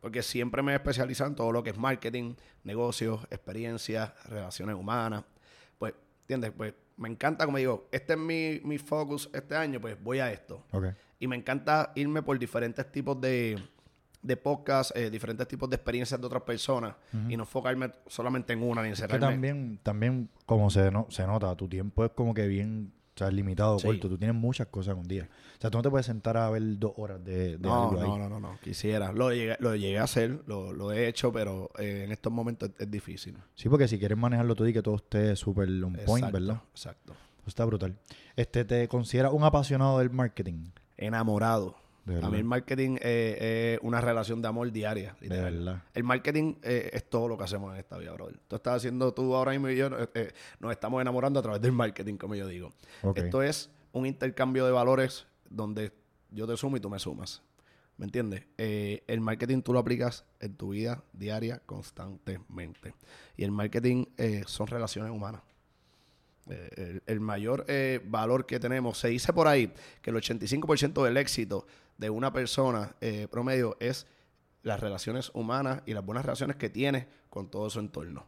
Porque 0.00 0.22
siempre 0.22 0.62
me 0.62 0.72
he 0.72 0.74
especializado 0.76 1.30
en 1.30 1.36
todo 1.36 1.50
lo 1.50 1.62
que 1.62 1.70
es 1.70 1.78
marketing, 1.78 2.34
negocios, 2.64 3.22
experiencias, 3.30 4.12
relaciones 4.26 4.76
humanas. 4.76 5.24
¿Entiendes? 6.26 6.52
Pues 6.56 6.74
me 6.96 7.08
encanta, 7.08 7.44
como 7.44 7.58
digo, 7.58 7.88
este 7.92 8.14
es 8.14 8.18
mi, 8.18 8.60
mi 8.64 8.78
focus 8.78 9.30
este 9.32 9.54
año, 9.54 9.80
pues 9.80 9.96
voy 10.02 10.18
a 10.18 10.32
esto. 10.32 10.64
Y 11.20 11.28
me 11.28 11.36
encanta 11.36 11.92
irme 11.94 12.20
por 12.22 12.38
diferentes 12.38 12.90
tipos 12.90 13.20
de, 13.20 13.58
de 14.22 14.36
podcasts, 14.36 14.92
eh, 14.96 15.08
diferentes 15.08 15.46
tipos 15.46 15.70
de 15.70 15.76
experiencias 15.76 16.20
de 16.20 16.26
otras 16.26 16.42
personas 16.42 16.94
y 17.28 17.36
no 17.36 17.44
enfocarme 17.44 17.92
solamente 18.06 18.52
en 18.54 18.62
una 18.62 18.82
ni 18.82 18.88
Es 18.90 18.98
que 18.98 19.04
encerrarme. 19.04 19.34
también, 19.34 19.80
también 19.82 20.28
como 20.46 20.68
se, 20.68 20.90
no, 20.90 21.06
se 21.10 21.26
nota, 21.26 21.54
tu 21.54 21.68
tiempo 21.68 22.04
es 22.04 22.10
como 22.10 22.34
que 22.34 22.46
bien, 22.48 22.92
o 23.16 23.18
sea, 23.18 23.30
limitado, 23.30 23.78
Sí. 23.78 23.86
corto. 23.86 24.10
Tú 24.10 24.18
tienes 24.18 24.36
muchas 24.36 24.66
cosas 24.66 24.92
en 24.92 25.00
un 25.00 25.08
día. 25.08 25.26
O 25.56 25.60
sea, 25.60 25.70
tú 25.70 25.78
no 25.78 25.82
te 25.82 25.88
puedes 25.88 26.04
sentar 26.04 26.36
a 26.36 26.50
ver 26.50 26.62
dos 26.78 26.92
horas 26.96 27.24
de, 27.24 27.56
de 27.56 27.58
No, 27.58 27.88
algo 27.88 28.00
ahí. 28.02 28.08
no, 28.08 28.18
no, 28.18 28.28
no, 28.28 28.40
no, 28.40 28.58
quisiera. 28.62 29.10
Lo 29.12 29.32
llegué, 29.32 29.56
lo 29.58 29.74
llegué 29.74 29.98
a 29.98 30.02
hacer, 30.04 30.42
lo, 30.46 30.72
lo 30.74 30.92
he 30.92 31.08
hecho, 31.08 31.32
pero 31.32 31.70
eh, 31.78 32.02
en 32.04 32.12
estos 32.12 32.30
momentos 32.30 32.68
es, 32.68 32.80
es 32.80 32.90
difícil. 32.90 33.38
Sí, 33.54 33.68
porque 33.70 33.88
si 33.88 33.98
quieres 33.98 34.18
manejarlo 34.18 34.54
todo 34.54 34.68
y 34.68 34.72
que 34.74 34.82
todo 34.82 34.96
esté 34.96 35.34
súper 35.34 35.68
on 35.68 35.94
point, 36.04 36.24
Exacto, 36.26 36.32
¿verdad? 36.32 36.62
Exacto. 36.72 37.12
Eso 37.38 37.48
está 37.48 37.64
brutal. 37.64 37.96
Este, 38.36 38.64
¿te 38.66 38.86
consideras 38.86 39.32
un 39.32 39.44
apasionado 39.44 39.98
del 40.00 40.10
marketing? 40.10 40.70
Enamorado. 40.98 41.74
De 42.06 42.24
A 42.24 42.30
mí 42.30 42.38
el 42.38 42.44
marketing 42.44 42.96
eh, 43.00 43.74
es 43.74 43.84
una 43.84 44.00
relación 44.00 44.40
de 44.40 44.48
amor 44.48 44.70
diaria. 44.72 45.16
De 45.20 45.28
verdad. 45.28 45.82
El 45.92 46.04
marketing 46.04 46.54
eh, 46.62 46.90
es 46.92 47.10
todo 47.10 47.28
lo 47.28 47.36
que 47.36 47.44
hacemos 47.44 47.74
en 47.74 47.80
esta 47.80 47.98
vida, 47.98 48.12
brother. 48.12 48.38
Tú 48.46 48.56
estás 48.56 48.76
haciendo 48.76 49.12
tú 49.12 49.34
ahora 49.34 49.50
mismo 49.50 49.68
y 49.68 49.76
yo 49.76 49.88
eh, 49.88 50.08
eh, 50.14 50.32
nos 50.60 50.70
estamos 50.70 51.02
enamorando 51.02 51.40
a 51.40 51.42
través 51.42 51.60
del 51.60 51.72
marketing, 51.72 52.16
como 52.16 52.34
yo 52.34 52.46
digo. 52.46 52.72
Esto 53.14 53.42
es 53.42 53.70
un 53.92 54.06
intercambio 54.06 54.64
de 54.64 54.72
valores 54.72 55.26
donde 55.50 55.92
yo 56.30 56.46
te 56.46 56.56
sumo 56.56 56.76
y 56.76 56.80
tú 56.80 56.88
me 56.88 56.98
sumas. 56.98 57.42
¿Me 57.96 58.04
entiendes? 58.04 58.44
Eh, 58.58 59.04
el 59.06 59.20
marketing 59.20 59.62
tú 59.62 59.72
lo 59.72 59.78
aplicas 59.78 60.26
en 60.40 60.54
tu 60.54 60.70
vida 60.70 61.02
diaria 61.12 61.62
constantemente. 61.64 62.94
Y 63.36 63.44
el 63.44 63.52
marketing 63.52 64.04
eh, 64.18 64.44
son 64.46 64.66
relaciones 64.66 65.10
humanas. 65.10 65.40
Eh, 66.48 66.70
el, 66.76 67.02
el 67.06 67.20
mayor 67.20 67.64
eh, 67.68 68.00
valor 68.04 68.46
que 68.46 68.60
tenemos, 68.60 68.98
se 68.98 69.08
dice 69.08 69.32
por 69.32 69.48
ahí 69.48 69.72
que 70.00 70.10
el 70.10 70.16
85% 70.16 71.02
del 71.04 71.16
éxito 71.16 71.66
de 71.98 72.10
una 72.10 72.32
persona 72.32 72.94
eh, 73.00 73.26
promedio 73.30 73.76
es 73.80 74.06
las 74.62 74.80
relaciones 74.80 75.30
humanas 75.34 75.82
y 75.86 75.94
las 75.94 76.04
buenas 76.04 76.24
relaciones 76.24 76.56
que 76.56 76.68
tiene 76.68 77.08
con 77.30 77.48
todo 77.50 77.70
su 77.70 77.78
entorno. 77.80 78.26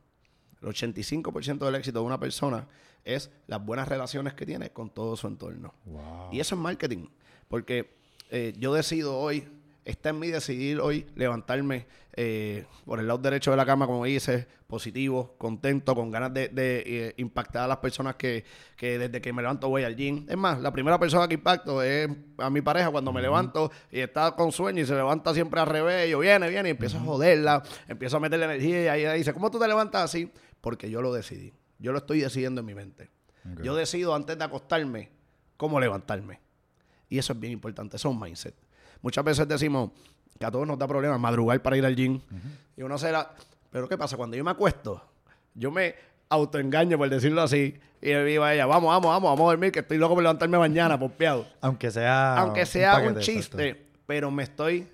El 0.63 0.69
85% 0.69 1.59
del 1.59 1.75
éxito 1.75 2.01
de 2.01 2.07
una 2.07 2.19
persona 2.19 2.67
es 3.05 3.31
las 3.47 3.65
buenas 3.65 3.89
relaciones 3.89 4.35
que 4.35 4.47
tiene 4.47 4.71
con 4.71 4.91
todo 4.91 5.17
su 5.17 5.27
entorno. 5.27 5.75
Wow. 5.85 6.33
Y 6.33 6.41
eso 6.41 6.55
es 6.55 6.61
marketing. 6.61 7.07
Porque 7.49 7.97
eh, 8.31 8.53
yo 8.59 8.75
decido 8.75 9.19
hoy, 9.19 9.49
está 9.89 10.11
en 10.11 10.19
mí 10.19 10.29
decidir 10.29 10.81
hoy 10.81 11.07
levantarme 11.15 11.87
eh, 12.13 12.67
por 12.85 13.01
el 13.01 13.09
lado 13.09 13.19
derecho 13.21 13.51
de 13.51 13.57
la 13.57 13.65
cama, 13.65 13.87
como 13.87 14.05
dice, 14.05 14.47
positivo, 14.67 15.35
contento, 15.39 15.95
con 15.95 16.11
ganas 16.11 16.35
de, 16.35 16.49
de, 16.49 16.83
eh, 16.87 17.15
impactar 17.17 17.63
a 17.63 17.69
las 17.69 17.79
personas 17.79 18.17
que, 18.17 18.45
que 18.77 18.99
desde 18.99 19.23
que 19.23 19.33
me 19.33 19.41
levanto 19.41 19.69
voy 19.69 19.85
al 19.85 19.97
gym. 19.97 20.27
Es 20.29 20.37
más, 20.37 20.61
la 20.61 20.71
primera 20.73 20.99
persona 20.99 21.27
que 21.27 21.35
impacto 21.35 21.83
es 21.83 22.09
a 22.37 22.51
mi 22.51 22.61
pareja 22.61 22.91
cuando 22.91 23.13
me 23.13 23.23
levanto 23.23 23.73
y 23.91 24.01
está 24.01 24.33
con 24.33 24.53
sueño 24.53 24.83
y 24.83 24.87
se 24.87 24.95
levanta 24.95 25.33
siempre 25.33 25.59
al 25.59 25.67
revés. 25.67 26.09
y 26.09 26.11
Yo 26.11 26.19
viene, 26.19 26.51
viene 26.51 26.69
y 26.69 26.73
empiezo 26.73 26.99
a 26.99 27.01
joderla, 27.01 27.63
empiezo 27.89 28.19
a 28.19 28.21
meterle 28.21 28.45
energía 28.45 28.83
y 28.83 28.89
ahí 28.89 29.01
ella 29.01 29.13
dice, 29.15 29.33
¿cómo 29.33 29.51
tú 29.51 29.59
te 29.59 29.67
levantas 29.67 30.03
así? 30.03 30.31
Porque 30.61 30.91
yo 30.91 31.01
lo 31.01 31.15
decidí. 31.15 31.55
Yo 31.79 31.93
lo 31.93 31.99
estoy 31.99 32.21
decidiendo 32.21 32.61
en 32.61 32.67
mi 32.67 32.75
mente. 32.75 33.09
Yo 33.63 33.75
decido 33.75 34.15
antes 34.15 34.37
de 34.37 34.45
acostarme 34.45 35.09
cómo 35.57 35.81
levantarme. 35.81 36.41
Y 37.09 37.17
eso 37.17 37.33
es 37.33 37.41
bien 37.41 37.55
importante, 37.55 37.97
eso 37.97 38.11
es 38.11 38.15
un 38.15 38.21
mindset. 38.21 38.55
Muchas 39.03 39.25
veces 39.25 39.49
decimos 39.49 39.91
que 40.39 40.47
a 40.47 40.51
todos 40.51 40.67
nos 40.67 40.79
da 40.79 40.87
problemas 40.87 41.19
madrugar 41.19 41.61
para 41.63 41.77
ir 41.77 41.85
al 41.85 41.97
gym. 41.97 42.21
Y 42.77 42.83
uno 42.83 42.99
será, 42.99 43.35
pero 43.71 43.89
¿qué 43.89 43.99
pasa? 43.99 44.17
Cuando 44.17 44.37
yo 44.37 44.45
me 44.45 44.51
acuesto, 44.51 45.03
yo 45.55 45.71
me 45.71 45.95
autoengaño, 46.29 46.99
por 46.99 47.09
decirlo 47.09 47.43
así, 47.43 47.79
y 48.01 48.07
le 48.07 48.25
digo 48.25 48.45
a 48.45 48.55
ella, 48.55 48.67
vamos, 48.67 48.89
vamos, 48.89 49.11
vamos, 49.11 49.31
vamos 49.31 49.49
a 49.49 49.51
dormir, 49.51 49.73
que 49.73 49.81
estoy 49.81 49.99
loco 49.99 50.15
por 50.15 50.23
levantarme 50.23 50.59
mañana, 50.59 50.99
pompeado. 50.99 51.47
Aunque 51.61 51.91
sea. 51.91 52.37
Aunque 52.39 52.67
sea 52.67 52.99
un, 52.99 53.19
chiste, 53.19 53.71
exacto. 53.71 53.89
pero 54.07 54.31
me 54.31 54.45
estoy, 54.45 54.87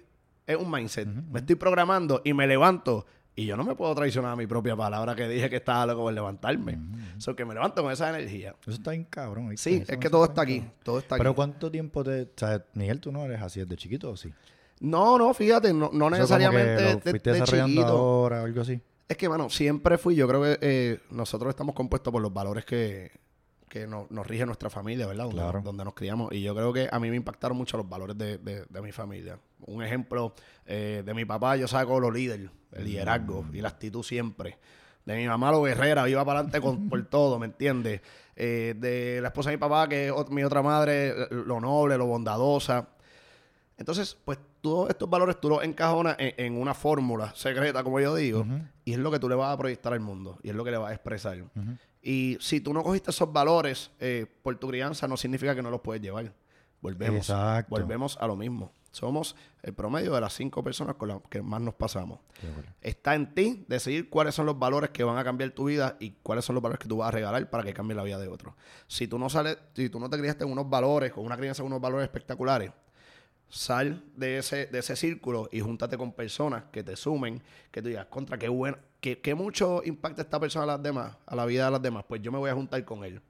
es 0.46 0.56
un 0.56 0.70
mindset, 0.70 1.06
me 1.06 1.40
estoy 1.40 1.56
programando 1.56 2.22
y 2.24 2.32
me 2.32 2.46
levanto. 2.46 3.06
Y 3.36 3.46
yo 3.46 3.56
no 3.56 3.64
me 3.64 3.74
puedo 3.74 3.92
traicionar 3.94 4.30
a 4.32 4.36
mi 4.36 4.46
propia 4.46 4.76
palabra 4.76 5.16
que 5.16 5.26
dije 5.28 5.50
que 5.50 5.56
estaba 5.56 5.86
loco 5.86 6.02
por 6.02 6.12
levantarme. 6.12 6.78
So 7.18 7.34
que 7.34 7.44
me 7.44 7.52
levanto 7.54 7.82
con 7.82 7.90
esa 7.92 8.08
energía. 8.10 8.54
Eso 8.62 8.70
está 8.70 8.92
bien 8.92 9.04
cabrón. 9.04 9.48
¿viste? 9.48 9.70
Sí, 9.70 9.76
Eso- 9.82 9.92
es 9.92 9.98
que 9.98 10.08
todo 10.08 10.24
está 10.24 10.42
aquí. 10.42 10.60
cabrón. 10.60 10.74
Todo 10.84 10.98
está 11.00 11.16
Pero. 11.18 11.34
¿cuánto 11.34 11.70
tiempo 11.70 12.04
te. 12.04 12.22
O 12.22 12.28
sea, 12.36 12.64
Miguel, 12.74 13.00
tú 13.00 13.10
no 13.10 13.24
eres 13.24 13.42
así 13.42 13.58
desde 13.60 13.76
chiquito 13.76 14.10
o 14.10 14.16
sí? 14.16 14.32
No, 14.80 15.18
no, 15.18 15.34
fíjate, 15.34 15.72
no, 15.72 15.90
no 15.92 16.10
necesariamente 16.10 16.82
de, 16.82 16.98
fuiste 17.00 17.30
de 17.32 17.40
desarrollando 17.40 17.80
chiquito. 17.80 17.96
ahora 17.96 18.42
o 18.42 18.44
algo 18.44 18.60
así. 18.60 18.80
Es 19.08 19.16
que, 19.16 19.28
bueno, 19.28 19.50
siempre 19.50 19.98
fui, 19.98 20.14
yo 20.14 20.26
creo 20.28 20.42
que 20.42 20.58
eh, 20.60 21.00
nosotros 21.10 21.50
estamos 21.50 21.74
compuestos 21.74 22.10
por 22.12 22.22
los 22.22 22.32
valores 22.32 22.64
que, 22.64 23.10
que 23.68 23.86
nos, 23.86 24.10
nos 24.10 24.26
rige 24.26 24.46
nuestra 24.46 24.70
familia, 24.70 25.06
¿verdad? 25.06 25.24
Donde, 25.24 25.40
Claro. 25.42 25.60
donde 25.62 25.84
nos 25.84 25.94
criamos. 25.94 26.32
Y 26.32 26.42
yo 26.42 26.54
creo 26.54 26.72
que 26.72 26.88
a 26.90 26.98
mí 27.00 27.10
me 27.10 27.16
impactaron 27.16 27.56
mucho 27.56 27.76
los 27.76 27.88
valores 27.88 28.16
de, 28.16 28.38
de- 28.38 28.64
de 28.68 28.80
mi 28.82 28.92
familia. 28.92 29.38
Un 29.66 29.82
ejemplo 29.82 30.34
eh, 30.66 31.02
de 31.04 31.14
mi 31.14 31.24
papá, 31.24 31.56
yo 31.56 31.66
saco 31.66 31.98
lo 32.00 32.10
líder, 32.10 32.50
el 32.72 32.84
liderazgo 32.84 33.44
y 33.52 33.60
la 33.60 33.68
actitud 33.68 34.02
siempre. 34.02 34.58
De 35.04 35.16
mi 35.16 35.26
mamá, 35.26 35.50
lo 35.50 35.62
guerrera, 35.62 36.08
iba 36.08 36.24
para 36.24 36.40
adelante 36.40 36.60
con, 36.60 36.88
por 36.88 37.04
todo, 37.10 37.38
¿me 37.38 37.46
entiendes? 37.46 38.00
Eh, 38.36 38.74
de 38.78 39.20
la 39.20 39.28
esposa 39.28 39.50
de 39.50 39.56
mi 39.56 39.60
papá, 39.60 39.88
que 39.88 40.08
es 40.08 40.30
mi 40.30 40.42
otra 40.44 40.62
madre, 40.62 41.14
lo 41.30 41.60
noble, 41.60 41.98
lo 41.98 42.06
bondadosa. 42.06 42.88
Entonces, 43.76 44.16
pues 44.24 44.38
todos 44.60 44.88
estos 44.88 45.10
valores 45.10 45.40
tú 45.40 45.48
los 45.48 45.62
encajonas 45.64 46.16
en, 46.18 46.32
en 46.38 46.56
una 46.60 46.74
fórmula 46.74 47.34
secreta, 47.34 47.82
como 47.82 47.98
yo 48.00 48.14
digo, 48.14 48.46
y 48.84 48.92
es 48.92 48.98
lo 48.98 49.10
que 49.10 49.18
tú 49.18 49.28
le 49.28 49.34
vas 49.34 49.52
a 49.52 49.58
proyectar 49.58 49.92
al 49.92 50.00
mundo, 50.00 50.38
y 50.42 50.50
es 50.50 50.54
lo 50.54 50.64
que 50.64 50.70
le 50.70 50.76
vas 50.78 50.90
a 50.90 50.94
expresar. 50.94 51.36
Y 52.06 52.36
si 52.38 52.60
tú 52.60 52.74
no 52.74 52.82
cogiste 52.82 53.10
esos 53.10 53.32
valores 53.32 53.90
eh, 53.98 54.26
por 54.42 54.54
tu 54.56 54.68
crianza, 54.68 55.08
no 55.08 55.16
significa 55.16 55.54
que 55.54 55.62
no 55.62 55.70
los 55.70 55.80
puedes 55.80 56.02
llevar. 56.02 56.34
Volvemos. 56.82 57.16
Exacto. 57.16 57.70
Volvemos 57.70 58.18
a 58.20 58.26
lo 58.26 58.36
mismo. 58.36 58.70
Somos 58.90 59.34
el 59.62 59.72
promedio 59.72 60.12
de 60.12 60.20
las 60.20 60.34
cinco 60.34 60.62
personas 60.62 60.96
con 60.96 61.08
las 61.08 61.22
que 61.30 61.40
más 61.40 61.62
nos 61.62 61.72
pasamos. 61.74 62.20
Está 62.82 63.14
en 63.14 63.34
ti 63.34 63.64
decidir 63.68 64.10
cuáles 64.10 64.34
son 64.34 64.44
los 64.44 64.58
valores 64.58 64.90
que 64.90 65.02
van 65.02 65.16
a 65.16 65.24
cambiar 65.24 65.50
tu 65.52 65.64
vida 65.64 65.96
y 65.98 66.10
cuáles 66.22 66.44
son 66.44 66.54
los 66.54 66.62
valores 66.62 66.78
que 66.78 66.88
tú 66.88 66.98
vas 66.98 67.08
a 67.08 67.10
regalar 67.10 67.48
para 67.48 67.64
que 67.64 67.72
cambie 67.72 67.96
la 67.96 68.04
vida 68.04 68.18
de 68.18 68.28
otros. 68.28 68.54
Si 68.86 69.08
tú 69.08 69.18
no 69.18 69.30
sales, 69.30 69.56
si 69.74 69.88
tú 69.88 69.98
no 69.98 70.10
te 70.10 70.18
criaste 70.18 70.44
en 70.44 70.52
unos 70.52 70.68
valores, 70.68 71.10
con 71.10 71.24
una 71.24 71.38
crianza 71.38 71.62
con 71.62 71.72
unos 71.72 71.80
valores 71.80 72.04
espectaculares, 72.04 72.70
sal 73.48 74.04
de 74.14 74.38
ese, 74.38 74.66
de 74.66 74.78
ese 74.78 74.94
círculo 74.94 75.48
y 75.50 75.60
júntate 75.60 75.96
con 75.96 76.12
personas 76.12 76.64
que 76.70 76.82
te 76.84 76.96
sumen, 76.96 77.42
que 77.70 77.80
tú 77.80 77.88
digas, 77.88 78.06
contra, 78.06 78.38
qué 78.38 78.48
bueno, 78.48 78.76
que, 79.04 79.20
que 79.20 79.34
mucho 79.34 79.82
impacta 79.84 80.22
esta 80.22 80.40
persona 80.40 80.62
a 80.64 80.66
las 80.66 80.82
demás, 80.82 81.14
a 81.26 81.36
la 81.36 81.44
vida 81.44 81.66
de 81.66 81.70
las 81.72 81.82
demás, 81.82 82.04
pues 82.08 82.22
yo 82.22 82.32
me 82.32 82.38
voy 82.38 82.48
a 82.48 82.54
juntar 82.54 82.82
con 82.86 83.04
él. 83.04 83.20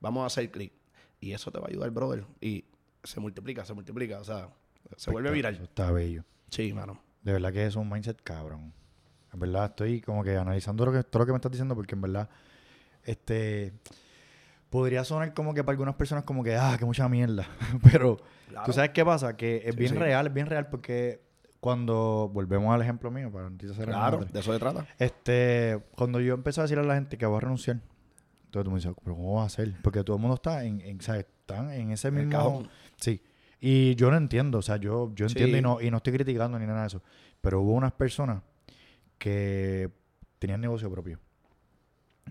Vamos 0.00 0.22
a 0.22 0.26
hacer 0.26 0.50
clic. 0.50 0.72
Y 1.20 1.32
eso 1.32 1.50
te 1.52 1.58
va 1.58 1.66
a 1.66 1.68
ayudar, 1.68 1.90
brother. 1.90 2.24
Y 2.40 2.64
se 3.04 3.20
multiplica, 3.20 3.62
se 3.66 3.74
multiplica, 3.74 4.20
o 4.20 4.24
sea, 4.24 4.48
se 4.96 5.10
vuelve 5.10 5.28
Eso 5.28 5.34
viral. 5.34 5.54
está 5.62 5.90
bello. 5.90 6.24
Sí, 6.48 6.72
mano. 6.72 6.98
De 7.22 7.32
verdad 7.32 7.52
que 7.52 7.66
es 7.66 7.76
un 7.76 7.90
mindset 7.90 8.22
cabrón. 8.22 8.72
En 9.30 9.38
verdad 9.38 9.66
estoy 9.66 10.00
como 10.00 10.24
que 10.24 10.34
analizando 10.36 10.86
lo 10.86 10.92
que, 10.92 11.02
todo 11.04 11.18
lo 11.20 11.26
que 11.26 11.32
me 11.32 11.36
estás 11.36 11.52
diciendo 11.52 11.74
porque 11.74 11.94
en 11.94 12.00
verdad, 12.00 12.30
este, 13.04 13.74
podría 14.70 15.04
sonar 15.04 15.34
como 15.34 15.52
que 15.52 15.62
para 15.62 15.74
algunas 15.74 15.94
personas 15.96 16.24
como 16.24 16.42
que, 16.42 16.56
ah, 16.56 16.76
que 16.78 16.86
mucha 16.86 17.06
mierda. 17.08 17.46
Pero 17.92 18.16
Claro. 18.48 18.64
tú 18.64 18.72
sabes 18.72 18.90
qué 18.90 19.04
pasa, 19.04 19.36
que 19.36 19.56
es 19.66 19.74
Sí, 19.74 19.78
bien 19.80 19.92
sí. 19.92 19.98
real, 19.98 20.26
es 20.28 20.32
bien 20.32 20.46
real 20.46 20.68
porque 20.70 21.20
cuando 21.60 22.30
volvemos 22.32 22.74
al 22.74 22.82
ejemplo 22.82 23.10
mío, 23.10 23.30
para 23.32 23.50
no 23.50 23.56
hacer 23.56 23.86
Claro, 23.86 24.24
de 24.24 24.38
eso 24.40 24.52
se 24.52 24.58
trata. 24.58 24.86
Este, 24.98 25.82
cuando 25.96 26.20
yo 26.20 26.34
empecé 26.34 26.60
a 26.60 26.64
decirle 26.64 26.84
a 26.84 26.86
la 26.86 26.94
gente 26.94 27.18
que 27.18 27.26
voy 27.26 27.38
a 27.38 27.40
renunciar, 27.40 27.80
entonces 28.44 28.64
tú 28.64 28.70
me 28.70 28.76
dices, 28.76 28.92
pero 29.02 29.16
¿cómo 29.16 29.34
vas 29.34 29.42
a 29.42 29.46
hacer? 29.46 29.74
Porque 29.82 30.04
todo 30.04 30.16
el 30.16 30.22
mundo 30.22 30.36
está 30.36 30.64
en, 30.64 30.80
en 30.80 31.00
¿sabes? 31.00 31.26
Están 31.40 31.70
en 31.72 31.90
ese 31.90 32.10
mismo... 32.10 32.30
cajón. 32.30 32.68
Sí. 32.96 33.20
Y 33.60 33.94
yo 33.96 34.10
no 34.10 34.16
entiendo, 34.16 34.58
o 34.58 34.62
sea, 34.62 34.76
yo, 34.76 35.12
yo 35.14 35.26
entiendo 35.26 35.56
Sí. 35.56 35.58
y, 35.58 35.62
no, 35.62 35.80
y 35.80 35.90
no 35.90 35.96
estoy 35.96 36.12
criticando 36.12 36.58
ni 36.58 36.66
nada 36.66 36.82
de 36.82 36.86
eso. 36.86 37.02
Pero 37.40 37.60
hubo 37.60 37.72
unas 37.72 37.92
personas 37.92 38.42
que 39.18 39.90
tenían 40.38 40.60
negocio 40.60 40.90
propio. 40.90 41.18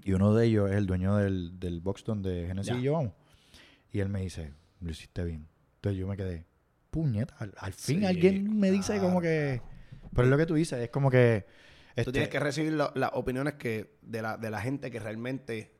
Y 0.04 0.14
uno 0.14 0.34
de 0.34 0.46
ellos 0.46 0.70
es 0.72 0.78
el 0.78 0.86
dueño 0.86 1.16
del, 1.18 1.60
del 1.60 1.82
box 1.82 2.04
donde 2.06 2.46
Genesis 2.48 2.76
y 2.78 2.84
yo 2.84 2.94
vamos. 2.94 3.12
Y 3.92 4.00
él 4.00 4.10
me 4.10 4.22
dice, 4.22 4.54
lo 4.80 4.92
hiciste 4.92 5.24
bien. 5.24 5.48
Entonces 5.76 6.00
yo 6.00 6.08
me 6.08 6.16
quedé, 6.16 6.46
puñeta, 7.02 7.36
al, 7.40 7.54
al 7.58 7.74
fin 7.74 8.00
Sí, 8.00 8.06
alguien 8.06 8.60
me 8.60 8.72
dice 8.72 8.94
como 9.00 9.20
claro, 9.20 9.22
que... 9.22 9.62
Pero 10.14 10.24
es 10.24 10.30
lo 10.30 10.38
que 10.38 10.46
tú 10.46 10.56
dices, 10.56 10.80
es 10.80 10.90
como 10.90 11.12
que... 11.12 11.46
Tú 11.96 12.02
este, 12.02 12.12
tienes 12.12 12.30
que 12.30 12.40
recibir 12.40 12.74
la- 12.74 12.92
las 12.96 13.12
opiniones 13.14 13.54
que 13.56 13.98
de 14.02 14.22
la, 14.22 14.38
de 14.38 14.50
la 14.50 14.62
gente 14.62 14.90
que 14.92 15.00
realmente 15.00 15.72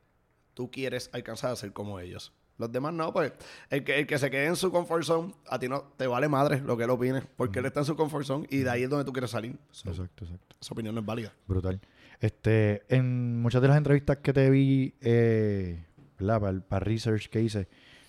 tú 0.54 0.70
quieres 0.70 1.10
alcanzar 1.12 1.50
a 1.52 1.56
ser 1.56 1.72
como 1.72 1.98
ellos. 2.00 2.32
Los 2.56 2.72
demás 2.72 2.92
no, 2.92 3.12
pues 3.12 3.32
el 3.70 3.84
que, 3.84 3.98
el 4.00 4.06
que 4.06 4.18
se 4.18 4.30
quede 4.30 4.46
en 4.46 4.56
su 4.56 4.72
comfort 4.72 5.04
zone, 5.04 5.32
a 5.48 5.58
ti 5.60 5.68
no 5.68 5.82
te 5.96 6.06
vale 6.08 6.28
madre 6.28 6.60
lo 6.60 6.76
que 6.76 6.84
él 6.84 6.90
opine, 6.90 7.22
porque 7.36 7.60
él 7.60 7.66
está 7.66 7.80
en 7.80 7.86
su 7.86 7.94
comfort 7.94 8.26
zone 8.26 8.46
y 8.50 8.58
de 8.58 8.70
ahí 8.70 8.82
es 8.82 8.90
donde 8.90 9.04
tú 9.04 9.12
quieres 9.12 9.30
salir. 9.30 9.56
So, 9.70 9.90
Exacto, 9.90 10.24
exacto. 10.24 10.56
esa 10.60 10.74
opinión 10.74 10.94
no 10.94 11.00
es 11.00 11.06
válida. 11.06 11.32
Brutal. 11.46 11.80
Este, 12.20 12.82
en 12.88 13.40
muchas 13.40 13.62
de 13.62 13.68
las 13.68 13.76
entrevistas 13.76 14.16
que 14.16 14.32
te 14.32 14.50
vi, 14.50 14.92
eh, 15.00 15.84
¿verdad? 16.18 16.40
Para, 16.68 16.80
el 16.80 16.84
research 16.84 17.28
que 17.28 17.40
hice, 17.42 17.68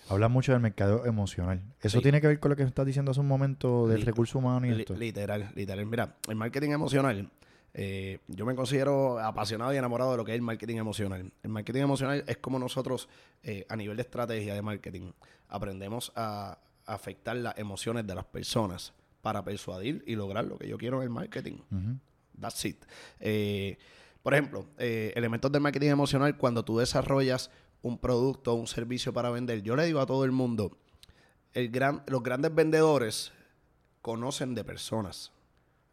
hablas 0.09 0.29
mucho 0.31 0.51
del 0.51 0.61
mercado 0.61 1.05
emocional. 1.05 1.61
¿Eso 1.81 1.97
Sí. 1.97 2.03
tiene 2.03 2.19
que 2.21 2.27
ver 2.27 2.39
con 2.39 2.49
lo 2.49 2.55
que 2.55 2.63
estás 2.63 2.85
diciendo 2.85 3.11
hace 3.11 3.19
un 3.19 3.27
momento 3.27 3.87
del 3.87 4.01
recurso 4.01 4.39
humano 4.39 4.65
y 4.67 4.71
esto? 4.81 4.95
literal, 4.95 5.51
literal. 5.55 5.85
Mira, 5.85 6.15
el 6.27 6.35
marketing 6.35 6.71
emocional, 6.71 7.29
eh, 7.73 8.19
yo 8.27 8.45
me 8.45 8.55
considero 8.55 9.19
apasionado 9.19 9.73
y 9.73 9.77
enamorado 9.77 10.11
de 10.11 10.17
lo 10.17 10.25
que 10.25 10.31
es 10.31 10.35
el 10.35 10.41
marketing 10.41 10.77
emocional. 10.77 11.31
El 11.43 11.49
marketing 11.49 11.81
emocional 11.81 12.23
es 12.27 12.37
como 12.37 12.57
nosotros, 12.59 13.07
eh, 13.43 13.65
a 13.69 13.75
nivel 13.75 13.95
de 13.97 14.01
estrategia 14.03 14.53
de 14.55 14.61
marketing, 14.61 15.11
aprendemos 15.47 16.11
a 16.15 16.57
afectar 16.85 17.35
las 17.35 17.57
emociones 17.57 18.05
de 18.07 18.15
las 18.15 18.25
personas 18.25 18.93
para 19.21 19.43
persuadir 19.43 20.03
y 20.07 20.15
lograr 20.15 20.45
lo 20.45 20.57
que 20.57 20.67
yo 20.67 20.77
quiero 20.77 20.97
en 20.97 21.03
el 21.03 21.09
marketing. 21.09 21.57
That's 22.39 22.65
it. 22.65 22.83
Eh, 23.19 23.77
por 24.23 24.33
ejemplo, 24.33 24.65
elementos 24.77 25.51
del 25.51 25.61
marketing 25.61 25.89
emocional, 25.89 26.35
cuando 26.37 26.63
tú 26.65 26.77
desarrollas 26.79 27.51
un 27.81 27.97
producto 27.97 28.53
o 28.53 28.55
un 28.55 28.67
servicio 28.67 29.13
para 29.13 29.29
vender, 29.29 29.61
yo 29.61 29.75
le 29.75 29.85
digo 29.85 29.99
a 29.99 30.05
todo 30.05 30.25
el 30.25 30.31
mundo, 30.31 30.77
el 31.53 31.69
gran, 31.69 32.03
los 32.07 32.21
grandes 32.21 32.53
vendedores 32.53 33.31
conocen 34.01 34.55
de 34.55 34.63
personas. 34.63 35.31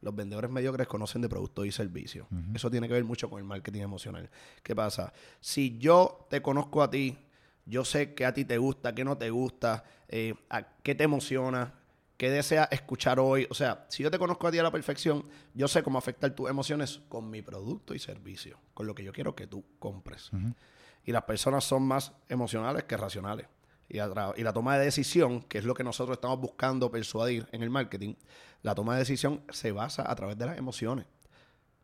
Los 0.03 0.15
vendedores 0.15 0.51
mediocres 0.51 0.87
conocen 0.87 1.23
de 1.23 1.29
productos 1.29 1.67
y 1.67 1.73
servicios. 1.73 2.29
Eso 2.55 2.71
tiene 2.71 2.87
que 2.87 2.95
ver 2.95 3.05
mucho 3.05 3.31
con 3.31 3.39
el 3.39 3.45
marketing 3.45 3.81
emocional. 3.81 4.31
¿Qué 4.63 4.77
pasa? 4.77 5.13
Si 5.41 5.79
yo 5.79 6.27
te 6.29 6.43
conozco 6.43 6.83
a 6.83 6.91
ti, 6.91 7.19
yo 7.65 7.85
sé 7.85 8.15
que 8.15 8.25
a 8.25 8.33
ti 8.33 8.45
te 8.45 8.59
gusta, 8.59 8.95
qué 8.95 9.05
no 9.05 9.17
te 9.17 9.31
gusta, 9.31 9.85
eh, 10.09 10.35
a 10.51 10.63
qué 10.83 10.95
te 10.95 11.05
emociona, 11.05 11.75
qué 12.17 12.31
deseas 12.31 12.69
escuchar 12.71 13.19
hoy. 13.19 13.47
O 13.51 13.55
sea, 13.55 13.87
si 13.89 14.03
yo 14.03 14.11
te 14.11 14.19
conozco 14.19 14.47
a 14.47 14.53
ti 14.53 14.59
a 14.59 14.63
la 14.63 14.71
perfección, 14.71 15.25
yo 15.55 15.67
sé 15.67 15.83
cómo 15.83 15.99
afectar 15.99 16.31
tus 16.33 16.49
emociones 16.49 17.01
con 17.09 17.29
mi 17.31 17.43
producto 17.43 17.95
y 17.95 17.99
servicio, 17.99 18.59
con 18.75 18.87
lo 18.87 18.95
que 18.95 19.03
yo 19.03 19.13
quiero 19.13 19.35
que 19.35 19.47
tú 19.47 19.65
compres. 19.79 20.31
Y 21.07 21.13
las 21.13 21.23
personas 21.23 21.65
son 21.65 21.85
más 21.85 22.13
emocionales 22.29 22.85
que 22.85 22.97
racionales. 22.97 23.47
Y, 23.89 23.99
la 23.99 24.53
toma 24.53 24.77
de 24.77 24.85
decisión, 24.85 25.43
que 25.43 25.59
es 25.59 25.65
lo 25.65 25.73
que 25.73 25.85
nosotros 25.85 26.17
estamos 26.17 26.41
buscando 26.41 26.91
persuadir 26.91 27.47
en 27.53 27.63
el 27.63 27.71
marketing, 27.71 28.15
la 28.63 28.75
toma 28.75 28.95
de 28.95 28.99
decisión 29.01 29.43
se 29.51 29.71
basa 29.71 30.11
a 30.11 30.15
través 30.17 30.37
de 30.37 30.47
las 30.47 30.59
emociones, 30.59 31.07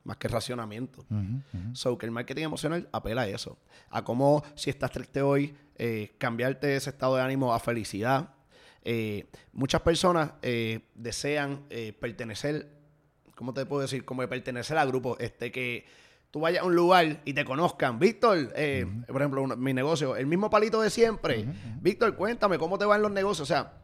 más 0.02 0.16
que 0.16 0.26
racionamiento. 0.26 1.02
Ujú, 1.02 1.42
ujú. 1.54 1.74
So, 1.74 1.96
que 1.96 2.06
el 2.06 2.12
marketing 2.12 2.42
emocional 2.42 2.88
apela 2.92 3.22
a 3.22 3.28
eso. 3.28 3.56
A 3.90 4.02
cómo, 4.02 4.42
si 4.56 4.70
estás 4.70 4.90
triste 4.90 5.22
hoy, 5.22 5.56
eh, 5.76 6.16
cambiarte 6.18 6.74
ese 6.74 6.90
estado 6.90 7.16
de 7.16 7.22
ánimo 7.22 7.54
a 7.54 7.60
felicidad. 7.60 8.34
Eh, 8.84 9.26
muchas 9.52 9.82
personas 9.82 10.32
eh, 10.42 10.80
desean 10.96 11.66
eh, 11.70 11.92
pertenecer, 11.92 12.68
¿cómo 13.36 13.54
te 13.54 13.64
puedo 13.64 13.82
decir? 13.82 14.04
Como 14.04 14.22
de 14.22 14.28
pertenecer 14.28 14.76
a 14.76 14.84
grupos. 14.84 15.18
Este, 15.20 15.52
que 15.52 15.86
tú 16.32 16.40
vayas 16.40 16.62
a 16.62 16.66
un 16.66 16.74
lugar 16.74 17.20
y 17.24 17.32
te 17.34 17.44
conozcan. 17.44 18.00
Víctor, 18.00 18.52
eh, 18.56 18.84
por 19.06 19.20
ejemplo, 19.22 19.46
mi 19.56 19.72
negocio, 19.72 20.16
el 20.16 20.26
mismo 20.26 20.50
palito 20.50 20.80
de 20.82 20.90
siempre. 20.90 21.46
Víctor, 21.80 22.16
cuéntame, 22.16 22.58
¿cómo 22.58 22.76
te 22.78 22.84
van 22.84 23.00
los 23.02 23.12
negocios? 23.12 23.48
O 23.48 23.54
sea, 23.54 23.74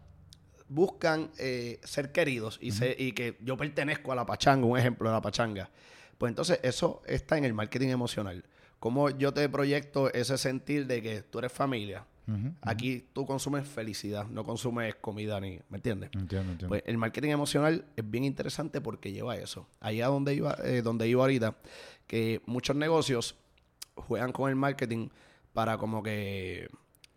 buscan 0.69 1.31
eh, 1.39 1.79
ser 1.85 2.13
queridos 2.13 2.59
y, 2.61 2.73
se- 2.73 2.97
y 2.99 3.13
que 3.13 3.37
yo 3.41 3.57
pertenezco 3.57 4.13
a 4.13 4.17
la 4.17 4.27
pachanga, 4.27 4.67
un 4.67 4.79
ejemplo 4.79 5.09
de 5.09 5.15
la 5.15 5.23
pachanga. 5.23 5.71
Pues 6.19 6.31
entonces 6.31 6.59
eso 6.63 7.03
está 7.07 7.39
en 7.39 7.45
el 7.45 7.55
marketing 7.55 7.89
emocional. 7.89 8.45
Cómo 8.81 9.11
yo 9.11 9.33
te 9.33 9.49
proyecto 9.49 10.13
ese 10.13 10.37
sentir 10.39 10.87
de 10.87 11.01
que 11.03 11.23
tú 11.23 11.39
eres 11.39 11.53
familia. 11.53 12.05
Aquí 12.63 13.07
tú 13.13 13.25
consumes 13.27 13.67
felicidad, 13.67 14.27
no 14.27 14.45
consumes 14.45 14.95
comida 14.97 15.41
ni, 15.41 15.59
¿me 15.71 15.77
entiendes? 15.79 16.11
Entiendo, 16.15 16.53
entiendo. 16.53 16.69
Pues 16.69 16.83
el 16.87 16.99
marketing 16.99 17.31
emocional 17.31 17.85
es 17.97 18.11
bien 18.11 18.25
interesante 18.25 18.81
porque 18.81 19.13
lleva 19.13 19.37
eso. 19.37 19.67
Allá 19.81 20.07
donde 20.09 20.35
iba, 20.35 20.57
eh, 20.65 20.83
donde 20.83 21.09
iba 21.09 21.23
ahorita, 21.23 21.57
que 22.07 22.43
muchos 22.47 22.77
negocios 22.77 23.35
juegan 23.95 24.33
con 24.33 24.49
el 24.51 24.57
marketing 24.57 25.09
para 25.53 25.77
como 25.79 26.03
que 26.03 26.69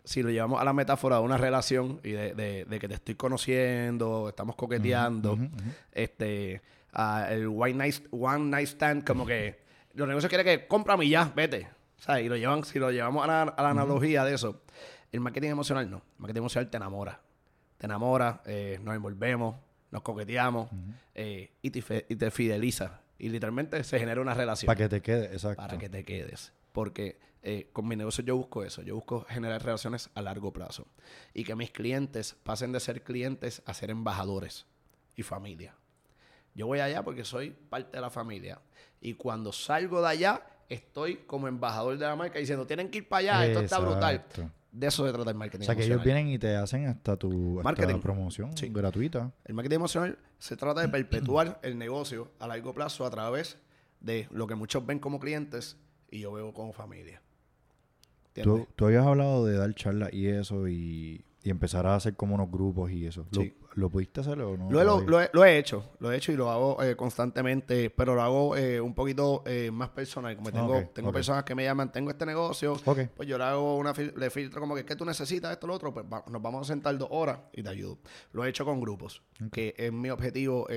si 0.03 0.23
lo 0.23 0.29
llevamos 0.31 0.59
a 0.59 0.63
la 0.63 0.73
metáfora 0.73 1.17
de 1.17 1.21
una 1.23 1.37
relación 1.37 1.99
y 2.03 2.11
de, 2.11 2.33
de- 2.33 2.65
de 2.65 2.79
que 2.79 2.87
te 2.87 2.95
estoy 2.95 3.13
conociendo, 3.15 4.29
estamos 4.29 4.55
coqueteando, 4.55 5.37
este 5.91 6.61
el 7.29 7.47
one 7.47 7.73
night, 7.75 7.95
one 8.11 8.45
night 8.49 8.67
stand, 8.67 9.05
como 9.05 9.25
que 9.25 9.59
los 9.93 10.07
negocios 10.07 10.29
quieren 10.29 10.45
que 10.45 10.67
cómprame 10.67 11.05
y 11.05 11.09
ya, 11.09 11.31
vete. 11.35 11.67
O 11.99 12.03
sea, 12.03 12.19
y 12.19 12.27
lo 12.27 12.35
llevan, 12.35 12.63
si 12.65 12.79
lo 12.79 12.89
llevamos 12.91 13.23
a 13.23 13.27
la, 13.27 13.41
a 13.43 13.61
la 13.63 13.69
analogía 13.69 14.25
de 14.25 14.33
eso, 14.33 14.61
el 15.11 15.19
marketing 15.19 15.49
emocional 15.49 15.89
no. 15.89 15.97
El 15.97 16.19
marketing 16.19 16.39
emocional 16.39 16.69
te 16.69 16.77
enamora. 16.77 17.21
Te 17.77 17.85
enamora, 17.85 18.41
eh, 18.45 18.79
nos 18.83 18.95
envolvemos, 18.95 19.55
nos 19.89 20.01
coqueteamos 20.03 20.69
eh, 21.15 21.51
y, 21.61 21.71
te, 21.71 22.05
y 22.07 22.15
te 22.15 22.31
fideliza. 22.31 23.01
Y 23.17 23.29
literalmente 23.29 23.83
se 23.83 23.99
genera 23.99 24.21
una 24.21 24.33
relación 24.33 24.67
Para 24.67 24.77
que 24.77 24.89
te 24.89 25.01
quede, 25.01 25.25
exacto. 25.25 25.61
para 25.61 25.77
que 25.77 25.89
te 25.89 26.03
quedes. 26.03 26.53
Porque 26.71 27.19
eh, 27.43 27.69
con 27.73 27.87
mi 27.87 27.95
negocio 27.95 28.23
yo 28.23 28.37
busco 28.37 28.63
eso. 28.63 28.81
Yo 28.81 28.95
busco 28.95 29.25
generar 29.29 29.63
relaciones 29.63 30.09
a 30.13 30.21
largo 30.21 30.53
plazo. 30.53 30.87
Y 31.33 31.43
que 31.43 31.55
mis 31.55 31.71
clientes 31.71 32.35
pasen 32.43 32.71
de 32.71 32.79
ser 32.79 33.03
clientes 33.03 33.61
a 33.65 33.73
ser 33.73 33.89
embajadores 33.89 34.65
y 35.15 35.23
familia. 35.23 35.75
Yo 36.53 36.67
voy 36.67 36.79
allá 36.79 37.03
porque 37.03 37.23
soy 37.23 37.51
parte 37.51 37.97
de 37.97 38.01
la 38.01 38.09
familia. 38.09 38.59
Y 38.99 39.15
cuando 39.15 39.51
salgo 39.51 40.01
de 40.01 40.07
allá, 40.07 40.43
estoy 40.69 41.17
como 41.17 41.47
embajador 41.47 41.97
de 41.97 42.05
la 42.05 42.15
marca 42.15 42.39
diciendo, 42.39 42.65
tienen 42.67 42.89
que 42.89 42.99
ir 42.99 43.09
para 43.09 43.19
allá, 43.19 43.45
esto 43.47 43.59
está 43.61 43.79
brutal. 43.79 44.25
De 44.71 44.87
eso 44.87 45.05
se 45.05 45.11
trata 45.11 45.29
el 45.31 45.35
marketing 45.37 45.63
O 45.63 45.65
sea, 45.65 45.75
que 45.75 45.81
ellos 45.83 45.95
emocional. 45.95 46.15
vienen 46.23 46.33
y 46.33 46.39
te 46.39 46.55
hacen 46.55 46.85
hasta 46.87 47.17
tu 47.17 47.59
hasta 47.59 47.99
promoción 47.99 48.55
Sí. 48.55 48.69
gratuita. 48.69 49.31
El 49.43 49.53
marketing 49.53 49.75
emocional 49.75 50.17
se 50.39 50.55
trata 50.55 50.81
de 50.81 50.87
perpetuar 50.87 51.59
el 51.61 51.77
negocio 51.77 52.31
a 52.39 52.47
largo 52.47 52.73
plazo 52.73 53.05
a 53.05 53.09
través 53.11 53.57
de 53.99 54.27
lo 54.31 54.47
que 54.47 54.55
muchos 54.55 54.85
ven 54.85 54.99
como 54.99 55.19
clientes 55.19 55.77
y 56.09 56.19
yo 56.21 56.31
veo 56.31 56.53
como 56.53 56.71
familia. 56.73 57.21
Tú, 58.43 58.65
tú 58.77 58.85
habías 58.85 59.05
hablado 59.05 59.45
de 59.45 59.57
dar 59.57 59.75
charlas 59.75 60.13
y 60.13 60.27
eso 60.27 60.67
y, 60.69 61.25
y 61.43 61.49
empezar 61.49 61.87
a 61.87 61.95
hacer 61.95 62.15
como 62.15 62.35
unos 62.35 62.51
grupos 62.51 62.91
y 62.91 63.05
eso. 63.07 63.25
¿Lo, 63.31 63.41
Sí. 63.41 63.57
¿lo 63.73 63.89
pudiste 63.89 64.21
hacer 64.21 64.39
o 64.41 64.55
no? 64.57 64.69
Lo, 64.69 64.79
he- 64.81 64.85
lo- 64.85 65.01
lo 65.01 65.21
he, 65.21 65.29
lo 65.33 65.43
he 65.43 65.57
hecho, 65.57 65.91
lo 65.99 66.11
he 66.11 66.17
hecho 66.17 66.31
y 66.31 66.35
lo 66.35 66.51
hago 66.51 66.81
eh, 66.83 66.95
constantemente, 66.95 67.89
pero 67.89 68.13
lo 68.13 68.21
hago 68.21 68.55
eh, 68.57 68.79
un 68.79 68.93
poquito 68.93 69.41
eh, 69.45 69.71
más 69.71 69.89
personal. 69.89 70.35
Como 70.35 70.51
tengo, 70.51 70.83
tengo 70.93 71.11
personas 71.11 71.43
que 71.43 71.55
me 71.55 71.63
llaman, 71.63 71.91
tengo 71.91 72.11
este 72.11 72.25
negocio, 72.25 72.75
pues 73.15 73.27
yo 73.27 73.37
le 73.37 73.43
hago 73.43 73.77
una 73.77 73.93
fil- 73.93 74.13
le 74.15 74.29
filtro 74.29 74.59
como 74.61 74.75
que, 74.75 74.85
¿qué 74.85 74.95
tú 74.95 75.03
necesitas? 75.05 75.51
Esto, 75.51 75.65
lo 75.67 75.73
otro, 75.73 75.93
pues 75.93 76.05
va- 76.05 76.23
nos 76.29 76.41
vamos 76.41 76.61
a 76.69 76.73
sentar 76.73 76.95
dos 76.97 77.07
horas 77.11 77.39
y 77.53 77.63
te 77.63 77.69
ayudo. 77.69 77.97
Lo 78.33 78.45
he 78.45 78.49
hecho 78.49 78.63
con 78.65 78.79
grupos, 78.79 79.23
que 79.51 79.73
es 79.77 79.91
mi 79.91 80.09
objetivo 80.09 80.67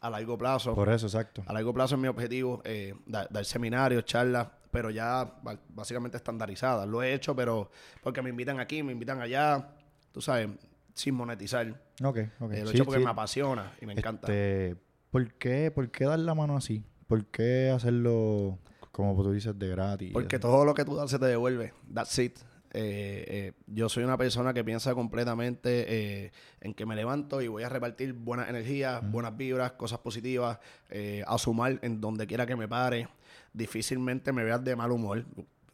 a 0.00 0.08
largo 0.10 0.38
plazo. 0.38 0.74
Por 0.74 0.88
eso, 0.88 1.06
exacto. 1.06 1.42
A 1.46 1.52
largo 1.52 1.74
plazo 1.74 1.94
es 1.96 2.00
mi 2.00 2.08
objetivo 2.08 2.62
da- 3.06 3.26
dar 3.30 3.44
seminarios, 3.44 4.04
charlas, 4.04 4.48
pero 4.70 4.90
ya 4.90 5.30
básicamente 5.70 6.16
estandarizadas. 6.16 6.86
Lo 6.88 7.02
he 7.02 7.12
hecho, 7.14 7.34
pero 7.34 7.70
porque 8.02 8.22
me 8.22 8.30
invitan 8.30 8.60
aquí, 8.60 8.82
me 8.82 8.92
invitan 8.92 9.20
allá, 9.20 9.70
tú 10.16 10.22
sabes, 10.22 10.48
sin 10.94 11.14
monetizar. 11.14 11.68
Ok, 12.02 12.20
ok. 12.40 12.52
Eh, 12.52 12.62
lo 12.64 12.70
he 12.70 12.72
hecho 12.72 12.86
porque 12.86 13.00
sí. 13.00 13.04
me 13.04 13.10
apasiona 13.10 13.74
y 13.82 13.84
me 13.84 13.92
encanta. 13.92 14.26
Este, 14.32 14.74
¿por, 15.10 15.34
qué, 15.34 15.70
¿Por 15.70 15.90
qué 15.90 16.06
dar 16.06 16.18
la 16.18 16.34
mano 16.34 16.56
así? 16.56 16.82
¿Por 17.06 17.26
qué 17.26 17.68
hacerlo, 17.68 18.58
como 18.92 19.22
tú 19.22 19.30
dices, 19.30 19.58
de 19.58 19.68
gratis? 19.68 20.12
Porque 20.14 20.38
todo 20.38 20.64
lo 20.64 20.72
que 20.72 20.86
tú 20.86 20.96
das 20.96 21.10
se 21.10 21.18
te 21.18 21.26
devuelve. 21.26 21.74
That's 21.92 22.18
it. 22.18 22.38
Eh, 22.72 23.24
eh, 23.28 23.52
yo 23.66 23.90
soy 23.90 24.04
una 24.04 24.16
persona 24.16 24.54
que 24.54 24.64
piensa 24.64 24.94
completamente 24.94 26.24
eh, 26.24 26.32
en 26.62 26.72
que 26.72 26.86
me 26.86 26.96
levanto 26.96 27.42
y 27.42 27.48
voy 27.48 27.62
a 27.62 27.68
repartir 27.68 28.14
buenas 28.14 28.48
energías, 28.48 29.02
buenas 29.10 29.36
vibras, 29.36 29.72
cosas 29.72 29.98
positivas, 29.98 30.58
a 31.26 31.36
sumar 31.36 31.78
en 31.82 32.00
donde 32.00 32.26
quiera 32.26 32.46
que 32.46 32.56
me 32.56 32.68
pare. 32.68 33.06
Difícilmente 33.52 34.32
me 34.32 34.44
veas 34.44 34.64
de 34.64 34.76
mal 34.76 34.92
humor. 34.92 35.26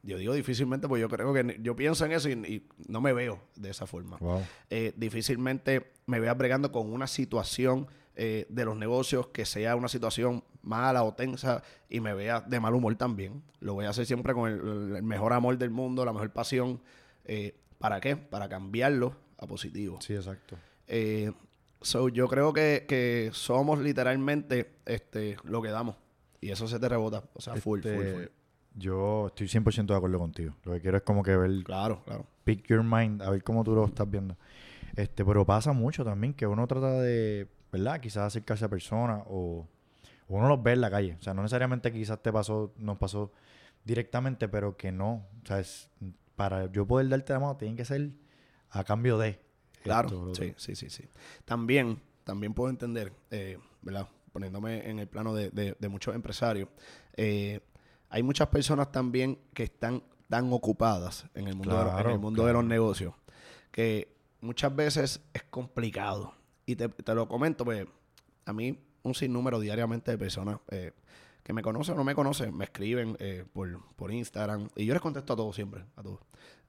Yo 0.02 0.18
digo 0.18 0.34
difícilmente 0.34 0.88
porque 0.88 1.00
yo 1.00 1.08
creo 1.08 1.32
que 1.32 1.58
yo 1.60 1.76
pienso 1.76 2.04
en 2.04 2.12
eso 2.12 2.28
y, 2.28 2.32
y 2.32 2.68
no 2.88 3.00
me 3.00 3.12
veo 3.12 3.40
de 3.54 3.70
esa 3.70 3.86
forma. 3.86 4.16
Wow. 4.18 4.42
Eh, 4.68 4.92
difícilmente 4.96 5.92
me 6.06 6.18
veas 6.18 6.36
bregando 6.36 6.72
con 6.72 6.92
una 6.92 7.06
situación 7.06 7.86
eh, 8.16 8.46
de 8.48 8.64
los 8.64 8.76
negocios, 8.76 9.28
que 9.28 9.44
sea 9.44 9.76
una 9.76 9.88
situación 9.88 10.42
mala 10.62 11.04
o 11.04 11.14
tensa 11.14 11.62
y 11.88 12.00
me 12.00 12.14
vea 12.14 12.40
de 12.40 12.58
mal 12.58 12.74
humor 12.74 12.96
también. 12.96 13.42
Lo 13.60 13.74
voy 13.74 13.84
a 13.84 13.90
hacer 13.90 14.04
siempre 14.04 14.34
con 14.34 14.50
el, 14.50 15.02
mejor 15.04 15.32
amor 15.32 15.56
del 15.56 15.70
mundo, 15.70 16.04
la 16.04 16.12
mejor 16.12 16.32
pasión. 16.32 16.82
Eh, 17.24 17.56
¿Para 17.78 18.00
qué? 18.00 18.16
Para 18.16 18.48
cambiarlo 18.48 19.14
a 19.38 19.46
positivo. 19.46 20.00
Sí, 20.00 20.14
exacto. 20.14 20.56
So, 21.80 22.08
yo 22.08 22.28
creo 22.28 22.52
que, 22.52 22.86
que, 22.88 23.30
somos 23.32 23.80
literalmente 23.80 24.72
este, 24.84 25.36
lo 25.44 25.62
que 25.62 25.68
damos. 25.68 25.96
Y 26.40 26.50
eso 26.50 26.66
se 26.68 26.78
te 26.78 26.88
rebota. 26.88 27.24
O 27.34 27.40
sea, 27.40 27.54
full, 27.54 27.80
full, 27.80 27.90
Este, 27.90 28.12
full. 28.12 28.41
Yo 28.74 29.28
estoy 29.28 29.48
100% 29.48 29.86
de 29.92 29.96
acuerdo 29.96 30.18
contigo. 30.18 30.54
Lo 30.64 30.72
que 30.72 30.80
quiero 30.80 30.96
es 30.96 31.02
como 31.02 31.22
que 31.22 31.36
ver, 31.36 31.62
Claro, 31.64 32.02
claro. 32.04 32.26
pick 32.44 32.66
your 32.68 32.82
mind, 32.82 33.22
a 33.22 33.30
ver 33.30 33.42
cómo 33.42 33.62
tú 33.64 33.74
lo 33.74 33.84
estás 33.84 34.10
viendo. 34.10 34.36
Este, 34.96 35.24
pero 35.24 35.44
pasa 35.44 35.72
mucho 35.72 36.04
también 36.04 36.34
que 36.34 36.46
uno 36.46 36.66
trata 36.66 37.00
de, 37.00 37.48
¿verdad? 37.70 38.00
Quizás 38.00 38.24
acercarse 38.28 38.64
a 38.64 38.68
personas 38.68 39.22
o 39.28 39.66
uno 40.28 40.48
los 40.48 40.62
ve 40.62 40.72
en 40.72 40.80
la 40.80 40.90
calle. 40.90 41.16
O 41.18 41.22
sea, 41.22 41.34
no 41.34 41.42
necesariamente 41.42 41.92
quizás 41.92 42.22
te 42.22 42.32
pasó, 42.32 42.72
nos 42.76 42.98
pasó 42.98 43.32
directamente, 43.84 44.48
pero 44.48 44.76
que 44.76 44.92
no. 44.92 45.26
O 45.42 45.46
sea, 45.46 45.60
es, 45.60 45.90
para 46.36 46.70
yo 46.72 46.86
poder 46.86 47.08
darte 47.08 47.32
la 47.32 47.40
mano, 47.40 47.56
tiene 47.56 47.76
que 47.76 47.84
ser 47.84 48.10
a 48.70 48.84
cambio 48.84 49.18
de. 49.18 49.38
Claro, 49.82 50.08
esto, 50.08 50.34
sí, 50.34 50.54
sí, 50.56 50.76
sí, 50.76 50.88
sí. 50.90 51.04
También, 51.44 52.00
también 52.24 52.54
puedo 52.54 52.70
entender, 52.70 53.12
eh, 53.30 53.58
¿verdad? 53.82 54.08
Poniéndome 54.32 54.88
en 54.88 54.98
el 54.98 55.08
plano 55.08 55.34
de, 55.34 55.50
de- 55.50 55.76
de 55.78 55.88
muchos 55.88 56.14
empresarios, 56.14 56.68
eh, 57.16 57.60
hay 58.12 58.22
muchas 58.22 58.48
personas 58.48 58.92
también 58.92 59.38
que 59.54 59.64
están 59.64 60.02
tan 60.28 60.52
ocupadas 60.52 61.26
en 61.34 61.48
el 61.48 61.56
mundo, 61.56 61.76
de, 61.84 62.00
en 62.02 62.10
el 62.10 62.18
mundo 62.18 62.46
de 62.46 62.52
los 62.52 62.64
negocios 62.64 63.14
que 63.70 64.14
muchas 64.40 64.74
veces 64.74 65.20
es 65.32 65.42
complicado. 65.44 66.34
Y 66.66 66.76
te, 66.76 66.88
te 66.88 67.14
lo 67.14 67.26
comento, 67.26 67.64
pues 67.64 67.86
a 68.44 68.52
mí 68.52 68.78
un 69.02 69.14
sinnúmero 69.14 69.58
diariamente 69.60 70.10
de 70.10 70.18
personas 70.18 70.58
eh, 70.70 70.92
que 71.42 71.52
me 71.52 71.62
conocen 71.62 71.94
o 71.94 71.98
no 71.98 72.04
me 72.04 72.14
conocen, 72.14 72.56
me 72.56 72.64
escriben 72.66 73.16
eh, 73.18 73.44
por, 73.52 73.80
por 73.96 74.12
Instagram 74.12 74.68
y 74.76 74.84
yo 74.86 74.92
les 74.94 75.02
contesto 75.02 75.32
a 75.32 75.36
todos 75.36 75.56
siempre, 75.56 75.84
a 75.96 76.02
todos. 76.02 76.20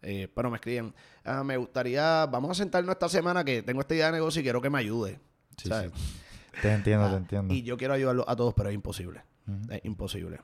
Eh, 0.02 0.28
pero 0.34 0.50
me 0.50 0.56
escriben, 0.58 0.94
"Ah, 1.24 1.44
me 1.44 1.58
gustaría, 1.58 2.26
vamos 2.26 2.52
a 2.52 2.54
sentarnos 2.56 2.92
esta 2.94 3.08
semana 3.10 3.44
que 3.44 3.62
tengo 3.64 3.82
esta 3.82 3.94
idea 3.96 4.08
de 4.08 4.14
negocio 4.14 4.40
y 4.42 4.44
quiero 4.44 4.62
que 4.62 4.70
me 4.70 4.80
ayude. 4.80 5.20
Sí, 5.58 5.70
¿sabes? 5.70 5.92
sí. 5.96 6.20
Te 6.62 6.72
entiendo, 6.74 7.08
te 7.08 7.14
Ah, 7.14 7.18
entiendo. 7.18 7.54
Y 7.54 7.64
yo 7.64 7.78
quiero 7.78 7.94
ayudarlos 7.94 8.26
a 8.28 8.36
todos, 8.36 8.54
pero 8.54 8.70
es 8.70 8.76
imposible. 8.76 9.22
Es 9.70 9.82
imposible. 9.84 10.40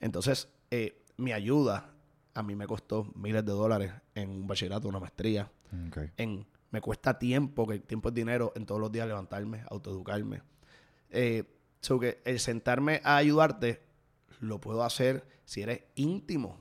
Entonces, 0.00 0.48
eh, 0.70 1.04
mi 1.16 1.32
ayuda 1.32 1.92
a 2.34 2.42
mí 2.42 2.54
me 2.54 2.66
costó 2.66 3.10
miles 3.14 3.44
de 3.44 3.52
dólares 3.52 3.92
en 4.14 4.30
un 4.30 4.46
bachillerato, 4.46 4.88
una 4.88 5.00
maestría. 5.00 5.50
En, 6.16 6.46
me 6.70 6.80
cuesta 6.80 7.18
tiempo, 7.18 7.66
que 7.66 7.74
el 7.74 7.82
tiempo 7.82 8.08
es 8.08 8.14
dinero, 8.14 8.52
en 8.56 8.66
todos 8.66 8.80
los 8.80 8.90
días 8.90 9.06
levantarme, 9.06 9.64
autoeducarme. 9.68 10.42
Eh, 11.10 11.44
so 11.80 11.98
que 11.98 12.20
el 12.24 12.38
sentarme 12.38 13.00
a 13.04 13.16
ayudarte 13.16 13.82
lo 14.40 14.60
puedo 14.60 14.84
hacer 14.84 15.26
si 15.44 15.62
eres 15.62 15.82
íntimo. 15.94 16.60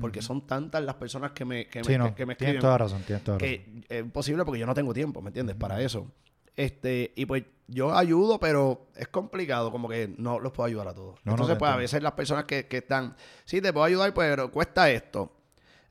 Porque 0.00 0.22
son 0.22 0.46
tantas 0.46 0.82
las 0.82 0.94
personas 0.94 1.32
que 1.32 1.44
me, 1.44 1.66
que 1.66 1.82
me, 1.82 1.98
no, 1.98 2.14
que, 2.14 2.24
me 2.24 2.36
tienes 2.36 2.54
escriben 2.54 2.60
toda 2.60 2.78
razón, 2.78 3.02
tienes 3.02 3.22
toda 3.22 3.38
razón. 3.38 3.48
que 3.48 3.84
es 3.88 4.00
imposible 4.02 4.44
porque 4.44 4.60
yo 4.60 4.66
no 4.66 4.72
tengo 4.72 4.94
tiempo, 4.94 5.20
¿me 5.20 5.28
entiendes? 5.28 5.56
Para 5.56 5.82
eso. 5.82 6.10
Este, 6.56 7.12
y 7.16 7.26
pues 7.26 7.44
yo 7.66 7.94
ayudo, 7.96 8.38
pero 8.38 8.86
es 8.94 9.08
complicado, 9.08 9.70
como 9.72 9.88
que 9.88 10.12
no 10.18 10.38
los 10.38 10.52
puedo 10.52 10.66
ayudar 10.66 10.88
a 10.88 10.94
todos. 10.94 11.14
No, 11.24 11.30
no, 11.30 11.32
Entonces, 11.32 11.54
te 11.56 11.58
pues 11.58 11.70
a 11.72 11.76
veces 11.76 12.02
las 12.02 12.12
personas 12.12 12.44
que, 12.44 12.66
que 12.66 12.78
están, 12.78 13.16
sí, 13.44 13.60
te 13.60 13.72
puedo 13.72 13.84
ayudar, 13.84 14.12
pero 14.14 14.50
cuesta 14.50 14.90
esto. 14.90 15.32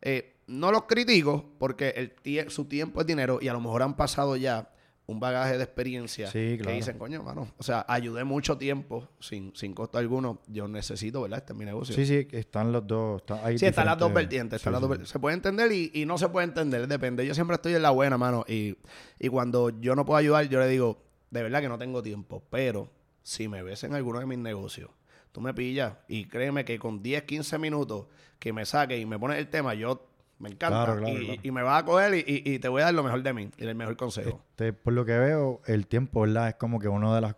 Eh, 0.01 0.35
no 0.47 0.71
los 0.71 0.83
critico 0.83 1.45
porque 1.57 1.89
el 1.89 2.15
tie- 2.15 2.49
su 2.49 2.65
tiempo 2.65 3.01
es 3.01 3.07
dinero 3.07 3.39
y 3.41 3.47
a 3.47 3.53
lo 3.53 3.61
mejor 3.61 3.81
han 3.83 3.95
pasado 3.95 4.35
ya 4.35 4.69
un 5.05 5.19
bagaje 5.19 5.57
de 5.57 5.63
experiencia 5.63 6.27
Sí, 6.27 6.39
que 6.55 6.59
claro. 6.59 6.75
dicen, 6.77 6.97
coño, 6.97 7.21
mano, 7.23 7.49
o 7.57 7.63
sea, 7.63 7.85
ayudé 7.89 8.23
mucho 8.23 8.57
tiempo 8.57 9.09
sin, 9.19 9.53
sin 9.55 9.73
costo 9.73 9.97
alguno. 9.97 10.39
Yo 10.47 10.67
necesito, 10.69 11.21
¿verdad? 11.21 11.39
Este 11.39 11.51
es 11.53 11.59
mi 11.59 11.65
negocio. 11.65 11.93
Sí, 11.93 12.05
sí, 12.05 12.27
están 12.31 12.71
los 12.71 12.87
dos. 12.87 13.21
está- 13.21 13.45
hay 13.45 13.57
Sí, 13.57 13.65
están 13.65 13.85
las 13.85 13.97
dos 13.97 14.13
vertientes. 14.13 14.57
están 14.57 14.71
sí, 14.71 14.73
las 14.73 14.81
dos 14.81 14.89
vertientes. 14.89 15.11
Se 15.11 15.19
puede 15.19 15.35
entender 15.35 15.71
y, 15.73 15.91
y 15.93 16.05
no 16.05 16.17
se 16.17 16.29
puede 16.29 16.45
entender, 16.47 16.87
depende. 16.87 17.25
Yo 17.27 17.33
siempre 17.35 17.55
estoy 17.55 17.73
en 17.75 17.81
la 17.81 17.89
buena, 17.89 18.17
mano. 18.17 18.45
Y, 18.47 18.77
y 19.19 19.27
cuando 19.27 19.69
yo 19.81 19.93
no 19.95 20.05
puedo 20.05 20.17
ayudar, 20.17 20.47
yo 20.47 20.59
le 20.59 20.67
digo, 20.69 21.03
de 21.31 21.43
verdad 21.43 21.59
que 21.61 21.69
no 21.69 21.77
tengo 21.77 22.01
tiempo. 22.01 22.41
Pero 22.49 22.89
si 23.23 23.49
me 23.49 23.61
ves 23.61 23.83
en 23.83 23.93
alguno 23.95 24.19
de 24.19 24.25
mis 24.25 24.37
negocios, 24.37 24.89
tú 25.33 25.41
me 25.41 25.53
pillas 25.53 25.95
y 26.07 26.25
créeme 26.25 26.63
que 26.63 26.79
con 26.79 27.03
10, 27.03 27.23
15 27.23 27.57
minutos 27.57 28.05
que 28.39 28.53
me 28.53 28.65
saques 28.65 29.01
y 29.01 29.05
me 29.05 29.19
pones 29.19 29.37
el 29.37 29.49
tema, 29.49 29.73
yo 29.73 30.07
me 30.43 30.49
encanta. 30.49 30.83
Claro, 30.83 30.99
claro, 30.99 31.19
y, 31.21 31.25
claro. 31.25 31.41
y 31.41 31.51
me 31.51 31.63
vas 31.63 31.81
a 31.81 31.85
coger 31.85 32.13
y, 32.27 32.59
te 32.59 32.67
voy 32.67 32.81
a 32.81 32.85
dar 32.85 32.93
lo 32.93 33.03
mejor 33.03 33.23
de 33.23 33.33
mí 33.33 33.49
y 33.57 33.65
el 33.65 33.75
mejor 33.75 33.95
consejo. 33.95 34.41
Este, 34.49 34.73
por 34.73 34.93
lo 34.93 35.05
que 35.05 35.17
veo, 35.17 35.61
el 35.65 35.87
tiempo, 35.87 36.21
¿verdad? 36.21 36.49
Es 36.49 36.55
como 36.55 36.79
que 36.79 36.87
uno 36.89 37.15
de 37.15 37.21
las... 37.21 37.35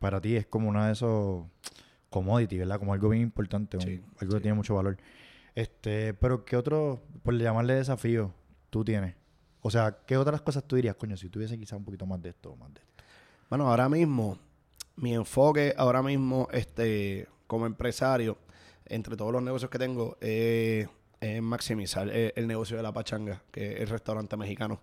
Para 0.00 0.20
ti 0.20 0.34
es 0.34 0.46
como 0.46 0.68
uno 0.68 0.84
de 0.84 0.92
esos 0.92 1.44
commodity, 2.08 2.58
¿verdad? 2.58 2.78
Como 2.78 2.92
algo 2.92 3.08
bien 3.08 3.22
importante, 3.22 3.76
un- 3.76 3.82
Sí, 3.82 4.02
algo 4.20 4.34
que 4.34 4.40
tiene 4.40 4.54
mucho 4.54 4.74
valor. 4.74 4.96
Este, 5.54 6.12
pero 6.14 6.44
¿qué 6.44 6.56
otro, 6.56 7.00
por 7.22 7.36
llamarle 7.36 7.74
desafío, 7.74 8.32
tú 8.68 8.84
tienes? 8.84 9.14
O 9.62 9.70
sea, 9.70 9.98
¿qué 10.06 10.16
otras 10.16 10.40
cosas 10.40 10.64
tú 10.64 10.76
dirías, 10.76 10.96
coño, 10.96 11.16
si 11.16 11.28
tuviese 11.28 11.58
quizás 11.58 11.78
un 11.78 11.84
poquito 11.84 12.06
más 12.06 12.20
de 12.20 12.30
esto 12.30 12.56
más 12.56 12.72
de 12.74 12.80
esto? 12.80 13.04
Bueno, 13.48 13.68
ahora 13.68 13.88
mismo, 13.88 14.38
mi 14.96 15.14
enfoque 15.14 15.74
ahora 15.76 16.02
mismo, 16.02 16.48
este, 16.50 17.28
como 17.46 17.66
empresario, 17.66 18.38
entre 18.86 19.16
todos 19.16 19.32
los 19.32 19.42
negocios 19.42 19.70
que 19.70 19.78
tengo, 19.78 20.16
eh, 20.20 20.88
es 21.20 21.42
maximizar 21.42 22.08
el, 22.08 22.32
el 22.34 22.46
negocio 22.46 22.76
de 22.76 22.82
la 22.82 22.92
pachanga, 22.92 23.42
que 23.50 23.74
es 23.74 23.80
el 23.80 23.88
restaurante 23.88 24.36
mexicano. 24.36 24.80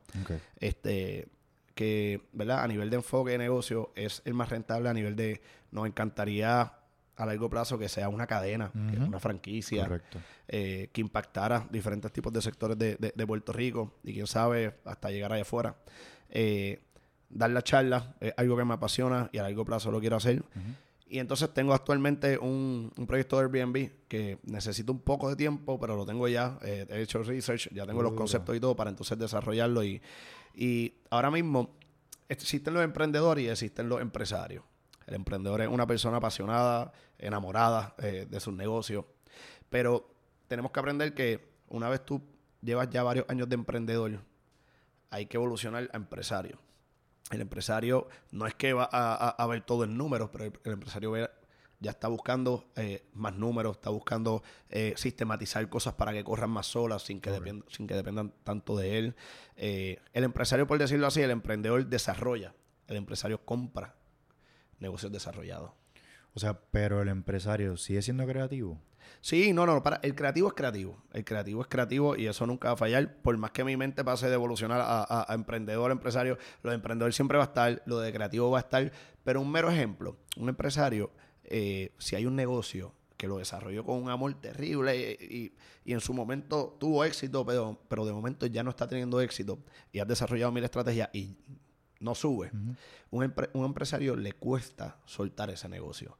Este, 0.60 1.28
que, 1.76 2.22
¿verdad? 2.34 2.64
A 2.64 2.68
nivel 2.68 2.90
de 2.90 2.96
enfoque 2.98 3.32
de 3.32 3.38
negocio 3.40 3.92
es 3.96 4.22
el 4.26 4.34
más 4.34 4.50
rentable 4.50 4.90
a 4.90 4.94
nivel 4.94 5.16
de, 5.16 5.42
nos 5.72 5.86
encantaría 5.88 6.74
a 7.16 7.26
largo 7.26 7.50
plazo 7.50 7.80
que 7.80 7.90
sea 7.90 8.10
una 8.10 8.28
cadena, 8.28 8.72
una 9.08 9.20
franquicia, 9.20 9.86
eh, 10.48 10.90
que 10.94 11.02
impactara 11.02 11.68
diferentes 11.72 12.12
tipos 12.12 12.32
de 12.32 12.42
sectores 12.44 12.78
de, 12.78 12.96
de- 12.98 13.12
de 13.16 13.28
Puerto 13.28 13.52
Rico 13.54 13.94
y 14.04 14.14
quién 14.14 14.28
sabe 14.28 14.76
hasta 14.86 15.10
llegar 15.10 15.34
allá 15.34 15.42
afuera. 15.42 15.76
Eh, 16.30 16.80
dar 17.30 17.50
la 17.50 17.62
charla 17.64 18.16
es 18.20 18.34
algo 18.38 18.56
que 18.56 18.66
me 18.66 18.74
apasiona 18.76 19.30
y 19.32 19.40
a 19.40 19.44
largo 19.44 19.66
plazo 19.66 19.90
lo 19.92 20.00
quiero 20.00 20.16
hacer. 20.18 20.44
Y 21.10 21.20
entonces 21.20 21.54
tengo 21.54 21.74
actualmente 21.74 22.38
un, 22.38 22.92
un 22.98 23.08
proyecto 23.08 23.38
de 23.38 23.44
Airbnb 23.44 23.92
que 24.10 24.40
necesito 24.44 24.92
un 24.92 25.00
poco 25.00 25.30
de 25.30 25.38
tiempo, 25.38 25.80
pero 25.80 25.96
lo 25.96 26.06
tengo 26.06 26.28
ya. 26.28 26.58
eh, 26.62 26.86
he 26.90 27.02
hecho 27.02 27.24
research, 27.24 27.70
ya 27.74 27.86
tengo 27.86 28.02
los 28.02 28.14
conceptos 28.14 28.56
y 28.56 28.60
todo 28.60 28.76
para 28.76 28.90
entonces 28.90 29.18
desarrollarlo. 29.18 29.84
Y, 29.84 30.02
y 30.54 30.94
ahora 31.10 31.32
mismo 31.32 31.78
existen 32.28 32.74
los 32.74 32.84
emprendedores 32.84 33.46
y 33.46 33.48
existen 33.48 33.88
los 33.88 34.02
empresarios. 34.02 34.64
El 35.06 35.16
emprendedor 35.16 35.62
es 35.62 35.70
una 35.70 35.88
persona 35.88 36.18
apasionada, 36.18 36.92
enamorada 37.18 37.96
eh, 38.00 38.28
de 38.30 38.40
sus 38.42 38.54
negocios. 38.54 39.06
Pero 39.70 40.10
tenemos 40.50 40.72
que 40.72 40.80
aprender 40.80 41.14
que 41.14 41.48
una 41.70 41.88
vez 41.88 42.06
tú 42.06 42.22
llevas 42.62 42.90
ya 42.90 43.04
varios 43.04 43.26
años 43.30 43.48
de 43.48 43.56
emprendedor, 43.56 44.20
hay 45.10 45.26
que 45.26 45.38
evolucionar 45.38 45.90
a 45.94 45.98
empresario. 45.98 46.58
El 47.32 47.42
empresario 47.42 48.08
no 48.32 48.48
es 48.48 48.56
que 48.56 48.74
va 48.74 48.84
a, 48.92 49.14
a- 49.16 49.30
a 49.30 49.48
ver 49.48 49.62
todo 49.62 49.84
en 49.84 49.98
números, 49.98 50.30
pero 50.32 50.46
el, 50.46 50.54
el 50.64 50.74
empresario 50.74 51.12
ve- 51.12 51.30
ya 51.80 51.92
está 51.92 52.08
buscando 52.08 52.72
eh, 52.76 53.06
más 53.14 53.36
números, 53.36 53.78
está 53.78 53.90
buscando 53.92 54.42
eh, 54.70 54.94
sistematizar 54.98 55.68
cosas 55.70 55.94
para 55.94 56.12
que 56.14 56.24
corran 56.24 56.50
más 56.50 56.66
solas 56.68 57.04
sin 57.04 57.20
que, 57.22 57.30
Correcto. 57.30 57.50
depend- 57.60 57.76
sin 57.76 57.86
que 57.86 57.94
dependan 57.96 58.34
tanto 58.44 58.76
de 58.78 58.98
él. 58.98 59.16
Eh, 59.58 60.00
el 60.14 60.24
empresario, 60.24 60.66
por 60.68 60.80
decirlo 60.80 61.06
así, 61.08 61.22
el 61.22 61.32
emprendedor 61.32 61.86
desarrolla, 61.86 62.56
el 62.88 62.96
empresario 62.98 63.44
compra 63.46 63.96
negocios 64.80 65.12
desarrollados. 65.12 65.72
O 66.34 66.40
sea, 66.40 66.60
pero 66.72 67.02
el 67.02 67.10
empresario 67.10 67.78
sigue 67.78 68.02
siendo 68.02 68.26
creativo. 68.26 68.80
Sí, 69.22 69.54
no, 69.54 69.66
no, 69.66 69.82
para, 69.84 69.98
el 70.04 70.16
creativo 70.16 70.48
es 70.50 70.54
creativo. 70.54 70.98
El 71.14 71.24
creativo 71.26 71.62
es 71.62 71.68
creativo 71.68 72.16
y 72.16 72.28
eso 72.28 72.46
nunca 72.46 72.70
va 72.70 72.74
a 72.74 72.78
fallar. 72.78 73.16
Por 73.22 73.36
más 73.38 73.52
que 73.52 73.64
mi 73.64 73.76
mente 73.78 74.04
pase 74.04 74.28
de 74.28 74.34
evolucionar 74.34 74.82
a, 74.82 75.04
a- 75.04 75.26
a 75.32 75.34
emprendedor, 75.36 75.92
empresario, 75.92 76.38
lo 76.64 76.70
de 76.72 76.76
emprendedor 76.76 77.14
siempre 77.14 77.38
va 77.38 77.44
a 77.46 77.48
estar, 77.48 77.82
lo 77.86 78.00
de 78.00 78.12
creativo 78.14 78.50
va 78.52 78.60
a 78.60 78.62
estar. 78.62 78.92
Pero 79.24 79.42
un 79.42 79.52
mero 79.52 79.70
ejemplo, 79.70 80.18
un 80.38 80.50
empresario, 80.50 81.12
eh, 81.44 81.92
si 81.98 82.16
hay 82.16 82.26
un 82.26 82.36
negocio 82.36 82.94
que 83.18 83.28
lo 83.28 83.38
desarrolló 83.40 83.84
con 83.84 83.96
un 84.02 84.10
amor 84.12 84.34
terrible 84.40 84.96
y, 85.20 85.52
y 85.84 85.94
en 85.94 86.00
su 86.02 86.14
momento 86.14 86.78
tuvo 86.80 87.04
éxito, 87.04 87.44
pero, 87.46 87.80
pero 87.88 88.06
de 88.06 88.14
momento 88.14 88.46
ya 88.46 88.64
no 88.64 88.70
está 88.70 88.88
teniendo 88.88 89.20
éxito 89.22 89.58
y 89.92 90.00
has 90.00 90.08
desarrollado 90.08 90.52
mil 90.52 90.64
estrategias 90.64 91.10
y 91.14 91.36
no 92.00 92.14
sube, 92.14 92.52
Ujú. 92.54 92.76
un, 93.10 93.24
empre- 93.26 93.50
un 93.54 93.66
empresario 93.66 94.16
le 94.16 94.34
cuesta 94.34 94.98
soltar 95.06 95.50
ese 95.50 95.68
negocio. 95.68 96.16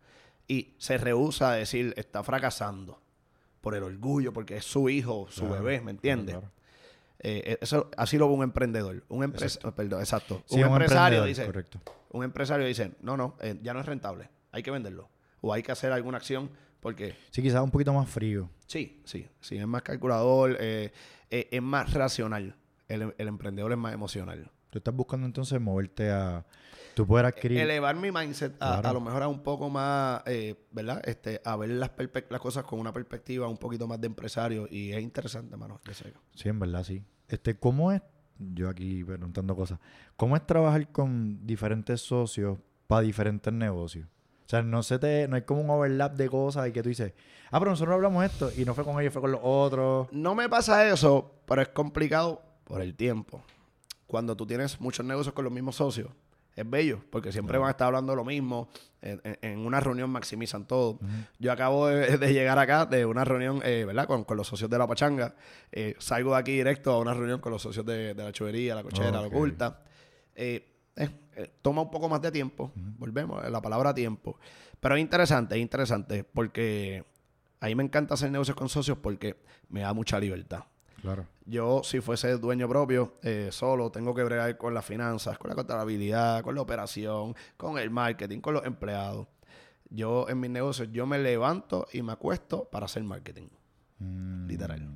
Y 0.48 0.74
se 0.78 0.98
rehúsa 0.98 1.52
a 1.52 1.56
decir, 1.56 1.94
está 1.98 2.24
fracasando 2.24 3.02
por 3.62 3.76
el 3.76 3.84
orgullo, 3.84 4.32
porque 4.32 4.58
es 4.58 4.66
su 4.66 4.88
hijo, 4.90 5.28
su 5.30 5.42
Claro, 5.48 5.64
bebé, 5.64 5.82
¿me 5.82 5.92
entiendes? 5.92 6.36
claro, 6.36 6.50
claro. 6.52 6.58
Eh, 7.20 7.58
eso, 7.62 7.90
así 7.98 8.18
lo 8.18 8.28
ve 8.30 8.36
un 8.36 8.44
emprendedor. 8.44 9.04
Un 9.10 9.24
empresario, 9.24 9.74
perdón, 9.76 10.00
exacto. 10.02 10.44
Sí, 10.46 10.62
un, 10.62 10.68
empresario 10.72 11.24
dice, 11.26 11.46
Correcto. 11.46 11.80
un 12.12 12.24
empresario 12.24 12.66
dice, 12.68 12.92
no, 13.02 13.18
no, 13.18 13.36
eh, 13.42 13.58
ya 13.62 13.74
no 13.74 13.80
es 13.82 13.86
rentable, 13.86 14.30
hay 14.52 14.62
que 14.64 14.72
venderlo. 14.72 15.10
O 15.42 15.52
hay 15.54 15.64
que 15.64 15.72
hacer 15.72 15.92
alguna 15.92 16.18
acción, 16.18 16.50
porque 16.80 17.16
Sí, 17.32 17.42
quizás 17.42 17.62
un 17.62 17.72
poquito 17.72 17.92
más 17.94 18.08
frío. 18.10 18.50
sí, 18.68 19.02
sí, 19.04 19.28
sí, 19.42 19.58
es 19.58 19.68
más 19.68 19.82
calculador, 19.82 20.56
eh, 20.60 20.92
eh, 21.30 21.48
es 21.52 21.62
más 21.62 21.92
racional. 21.94 22.56
El, 22.88 23.14
el 23.18 23.28
emprendedor 23.28 23.72
es 23.74 23.78
más 23.78 23.94
emocional. 23.94 24.50
Tú 24.70 24.80
estás 24.80 24.94
buscando 24.94 25.26
entonces 25.26 25.60
moverte 25.62 26.12
a... 26.12 26.46
Tú 26.96 27.06
poder 27.06 27.26
adquirir... 27.28 27.60
Elevar 27.60 27.96
mi 27.96 28.12
mindset 28.12 28.54
a, 28.56 28.80
Claro. 28.82 28.90
a 28.90 28.94
lo 28.94 29.02
mejor 29.02 29.24
a 29.24 29.28
un 29.28 29.44
poco 29.44 29.70
más, 29.70 30.22
eh, 30.26 30.56
¿verdad? 30.72 31.02
Este, 31.06 31.42
a 31.46 31.56
ver 31.56 31.70
las, 31.70 31.92
las 32.30 32.42
cosas 32.42 32.64
con 32.64 32.80
una 32.80 32.92
perspectiva 32.92 33.48
un 33.48 33.58
poquito 33.58 33.88
más 33.88 34.02
de 34.02 34.08
empresario. 34.08 34.68
Y 34.70 34.92
es 34.92 35.02
interesante, 35.02 35.56
mano. 35.56 35.80
Sí, 36.34 36.50
en 36.50 36.60
verdad, 36.60 36.84
sí. 36.84 37.04
Este, 37.28 37.58
¿cómo 37.58 37.92
es? 37.92 38.02
Yo 38.40 38.70
aquí 38.70 39.04
preguntando 39.04 39.56
cosas. 39.56 39.80
¿Cómo 40.16 40.36
es 40.36 40.46
trabajar 40.46 40.92
con 40.92 41.46
diferentes 41.46 42.02
socios 42.02 42.58
para 42.88 43.02
diferentes 43.02 43.52
negocios? 43.54 44.08
O 44.46 44.50
sea, 44.50 44.62
no 44.62 44.82
se 44.82 44.98
te, 44.98 45.28
no 45.28 45.36
hay 45.36 45.42
como 45.42 45.62
un 45.62 45.70
overlap 45.70 46.16
de 46.16 46.30
cosas 46.30 46.68
y 46.70 46.72
que 46.72 46.82
tú 46.82 46.90
dices, 46.90 47.14
ah, 47.52 47.60
pero 47.60 47.72
nosotros 47.72 47.94
hablamos 47.96 48.24
esto 48.24 48.50
y 48.56 48.64
no 48.64 48.74
fue 48.74 48.84
con 48.86 49.00
ellos, 49.02 49.12
fue 49.12 49.22
con 49.22 49.32
los 49.32 49.42
otros. 49.44 50.08
No 50.12 50.36
me 50.36 50.48
pasa 50.48 50.88
eso, 50.88 51.42
pero 51.46 51.62
es 51.62 51.68
complicado 51.70 52.42
por 52.64 52.82
el 52.82 52.96
tiempo. 52.96 53.44
Cuando 54.08 54.36
tú 54.36 54.48
tienes 54.48 54.80
muchos 54.82 55.06
negocios 55.06 55.34
con 55.34 55.44
los 55.44 55.54
mismos 55.54 55.76
socios, 55.76 56.10
es 56.56 56.68
bello, 56.68 57.02
porque 57.12 57.32
siempre 57.32 57.60
van 57.60 57.68
a 57.68 57.72
estar 57.72 57.86
hablando 57.88 58.16
lo 58.16 58.26
mismo. 58.26 58.70
En, 59.02 59.22
en- 59.24 59.38
en 59.44 59.60
una 59.60 59.80
reunión 59.80 60.10
maximizan 60.10 60.66
todo. 60.66 60.98
Yo 61.38 61.52
acabo 61.52 61.86
de, 61.88 62.18
de 62.18 62.34
llegar 62.34 62.58
acá 62.58 62.86
de 62.88 63.06
una 63.06 63.24
reunión, 63.24 63.62
eh, 63.64 63.84
¿verdad? 63.86 64.08
Con, 64.08 64.24
con 64.24 64.38
los 64.38 64.48
socios 64.48 64.68
de 64.70 64.78
la 64.78 64.88
pachanga. 64.88 65.36
Eh, 65.72 65.96
salgo 66.00 66.32
de 66.32 66.38
aquí 66.40 66.54
directo 66.54 66.92
a 66.92 67.00
una 67.00 67.14
reunión 67.14 67.40
con 67.40 67.52
los 67.52 67.62
socios 67.62 67.86
de, 67.86 68.16
de 68.16 68.24
la 68.24 68.32
chuvería, 68.32 68.74
la 68.74 68.82
cochera, 68.82 69.12
la 69.12 69.28
oculta. 69.28 69.84
Eh, 70.34 70.74
toma 71.62 71.84
un 71.84 71.92
poco 71.92 72.10
más 72.10 72.22
de 72.22 72.32
tiempo. 72.32 72.72
Volvemos 72.76 73.44
a 73.44 73.50
la 73.52 73.62
palabra 73.62 73.94
tiempo. 73.94 74.40
Pero 74.80 74.96
es 74.96 75.02
interesante, 75.02 75.56
es 75.56 75.62
interesante, 75.62 76.24
porque 76.24 77.04
a 77.60 77.68
mí 77.68 77.76
me 77.76 77.84
encanta 77.84 78.16
hacer 78.16 78.32
negocios 78.32 78.56
con 78.58 78.68
socios 78.70 78.98
porque 78.98 79.36
me 79.70 79.82
da 79.82 79.94
mucha 79.94 80.20
libertad. 80.20 80.64
Claro. 81.02 81.26
Yo, 81.46 81.82
si 81.84 82.02
fuese 82.02 82.38
dueño 82.38 82.68
propio, 82.68 83.14
eh, 83.24 83.50
solo 83.52 83.92
tengo 83.92 84.14
que 84.14 84.24
bregar 84.24 84.58
con 84.58 84.74
las 84.74 84.86
finanzas, 84.86 85.38
con 85.38 85.50
la 85.50 85.56
contabilidad, 85.56 86.42
con 86.42 86.56
la 86.56 86.62
operación, 86.62 87.36
con 87.56 87.78
el 87.78 87.90
marketing, 87.90 88.42
con 88.42 88.54
los 88.54 88.66
empleados. 88.66 89.28
Yo, 89.90 90.28
en 90.28 90.40
mis 90.40 90.50
negocios, 90.50 90.90
yo 90.92 91.06
me 91.06 91.18
levanto 91.20 91.88
y 91.94 92.02
me 92.02 92.12
acuesto 92.12 92.66
para 92.66 92.86
hacer 92.86 93.04
marketing. 93.04 93.48
Mm. 94.00 94.48
Literal. 94.48 94.90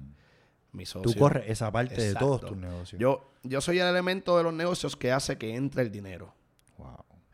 Mi 0.73 0.83
Tú 0.85 1.03
socio. 1.03 1.19
corres 1.19 1.49
esa 1.49 1.71
parte 1.71 2.01
de 2.01 2.15
todos 2.15 2.41
tus 2.41 2.57
negocios. 2.57 2.99
Yo, 2.99 3.31
yo 3.43 3.61
soy 3.61 3.79
el 3.79 3.87
elemento 3.87 4.37
de 4.37 4.43
los 4.43 4.53
negocios 4.53 4.95
que 4.95 5.11
hace 5.11 5.37
que 5.37 5.55
entre 5.55 5.83
el 5.83 5.91
dinero. 5.91 6.33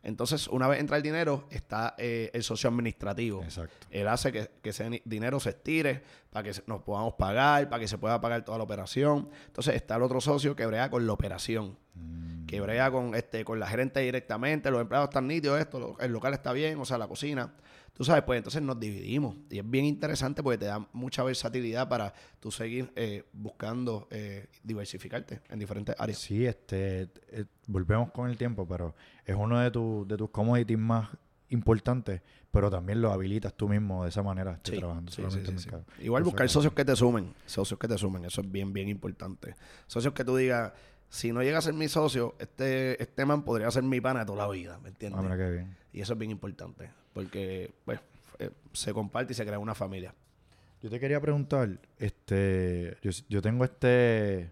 Entonces, 0.08 0.48
una 0.48 0.68
vez 0.68 0.80
entra 0.80 0.98
el 0.98 1.04
dinero, 1.04 1.46
está 1.52 1.94
eh, 1.98 2.32
el 2.34 2.42
socio 2.42 2.70
administrativo. 2.70 3.44
Exacto. 3.44 3.88
Él 3.92 4.08
hace 4.08 4.32
que, 4.32 4.50
que 4.64 4.70
ese 4.70 5.02
dinero 5.06 5.40
se 5.40 5.50
estire 5.50 6.02
para 6.32 6.50
que 6.52 6.60
nos 6.66 6.82
podamos 6.82 7.14
pagar, 7.16 7.68
para 7.70 7.80
que 7.82 7.88
se 7.88 7.98
pueda 7.98 8.20
pagar 8.22 8.44
toda 8.46 8.58
la 8.58 8.64
operación. 8.64 9.30
Entonces 9.48 9.76
está 9.76 9.98
el 9.98 10.02
otro 10.04 10.22
socio 10.22 10.56
que 10.56 10.66
brega 10.66 10.90
con 10.90 11.06
la 11.06 11.14
operación, 11.14 11.78
Mm. 11.94 12.46
que 12.46 12.62
brega 12.62 12.92
con 12.92 13.16
este 13.16 13.44
con 13.44 13.60
la 13.60 13.68
gerente 13.68 14.00
directamente, 14.02 14.70
los 14.72 14.80
empleados 14.82 15.10
están 15.10 15.28
nítidos, 15.28 15.60
esto, 15.60 15.80
lo- 15.80 16.00
el 16.00 16.12
local 16.12 16.32
está 16.34 16.54
bien, 16.54 16.80
o 16.80 16.86
sea, 16.86 16.98
la 17.00 17.08
cocina. 17.08 17.54
Tú 17.98 18.04
sabes, 18.04 18.24
pues 18.26 18.38
entonces 18.38 18.62
nos 18.62 18.80
dividimos. 18.80 19.36
Y 19.50 19.58
es 19.58 19.68
bien 19.68 19.84
interesante 19.84 20.44
porque 20.44 20.60
te 20.60 20.66
da 20.66 20.88
mucha 20.94 21.24
versatilidad 21.24 21.90
para 21.90 22.14
tú 22.40 22.52
seguir 22.52 22.92
eh, 22.96 23.24
buscando 23.34 24.08
eh, 24.12 24.46
diversificarte 24.62 25.42
en 25.50 25.58
diferentes 25.58 25.96
áreas. 25.98 26.20
Sí, 26.20 26.46
este, 26.46 27.10
eh, 27.30 27.46
volvemos 27.66 28.12
con 28.12 28.30
el 28.30 28.38
tiempo, 28.38 28.68
pero 28.68 28.94
es 29.26 29.36
uno 29.36 29.60
de, 29.60 29.72
tus 29.72 30.08
de 30.08 30.16
tus 30.16 30.30
commodities 30.30 30.78
más 30.78 31.10
importantes, 31.50 32.22
pero 32.52 32.70
también 32.70 33.02
lo 33.02 33.12
habilitas 33.12 33.56
tú 33.56 33.68
mismo 33.68 34.04
de 34.04 34.10
esa 34.10 34.22
manera, 34.22 34.60
Sí, 34.64 34.78
trabajando 34.78 35.12
sí, 35.12 35.24
solamente 35.24 35.58
sí. 35.58 35.70
Igual 36.02 36.22
buscar 36.22 36.48
socios 36.50 36.74
que 36.74 36.86
te 36.86 36.96
sumen, 36.96 37.34
socios 37.48 37.80
que 37.80 37.88
te 37.88 37.98
sumen, 37.98 38.26
eso 38.26 38.42
es 38.42 38.52
bien, 38.52 38.74
bien 38.74 38.90
importante. 38.90 39.56
Socios 39.88 40.14
que 40.14 40.24
tú 40.24 40.36
digas, 40.36 40.72
si 41.10 41.32
no 41.34 41.42
llega 41.42 41.58
a 41.58 41.62
ser 41.62 41.74
mi 41.74 41.88
socio, 41.88 42.36
este, 42.38 43.02
este 43.02 43.26
man 43.26 43.44
podría 43.44 43.72
ser 43.72 43.82
mi 43.82 44.02
pana 44.02 44.20
de 44.20 44.26
toda 44.28 44.46
la 44.46 44.52
vida, 44.52 44.78
¿me 44.84 44.90
entiendes? 44.90 45.20
Ah, 45.20 45.24
mira 45.24 45.36
qué 45.36 45.52
bien. 45.52 45.78
Y 45.94 46.02
eso 46.02 46.14
es 46.14 46.20
bien 46.20 46.30
importante, 46.30 46.92
porque 47.18 47.72
pues 47.84 48.00
eh, 48.38 48.52
se 48.74 48.94
comparte 48.94 49.34
y 49.34 49.36
se 49.36 49.44
crea 49.44 49.58
una 49.58 49.74
familia. 49.74 50.14
Yo 50.84 50.90
te 50.92 51.00
quería 51.00 51.20
preguntar, 51.20 51.80
este, 51.98 52.96
yo, 53.02 53.42
tengo 53.42 53.64
este, 53.64 54.52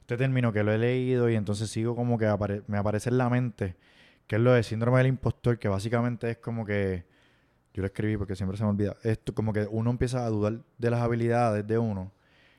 este 0.00 0.18
término 0.18 0.52
que 0.52 0.62
lo 0.62 0.72
he 0.72 0.76
leído 0.76 1.30
y 1.30 1.34
entonces 1.34 1.70
sigo 1.70 1.96
como 1.96 2.18
que 2.18 2.26
me 2.66 2.76
aparece 2.76 3.08
en 3.08 3.16
la 3.16 3.30
mente, 3.30 3.76
que 4.26 4.36
es 4.36 4.42
lo 4.42 4.52
de 4.52 4.62
síndrome 4.62 4.98
del 4.98 5.06
impostor, 5.06 5.58
que 5.58 5.68
básicamente 5.68 6.32
es 6.32 6.36
como 6.36 6.66
que, 6.66 7.06
yo 7.72 7.80
lo 7.80 7.86
escribí 7.86 8.18
porque 8.18 8.36
siempre 8.36 8.58
se 8.58 8.64
me 8.64 8.68
olvida, 8.68 8.98
esto 9.02 9.34
como 9.34 9.54
que 9.54 9.66
uno 9.70 9.90
empieza 9.90 10.26
a 10.26 10.28
dudar 10.28 10.60
de 10.76 10.90
las 10.90 11.00
habilidades 11.00 11.66
de 11.66 11.78
uno, 11.78 12.12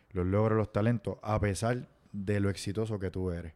los 0.10 0.26
logros, 0.26 0.58
los 0.58 0.72
talentos, 0.72 1.18
a 1.22 1.40
pesar 1.40 1.88
de 2.12 2.40
lo 2.40 2.50
exitoso 2.50 2.98
que 2.98 3.12
tú 3.12 3.30
eres. 3.30 3.54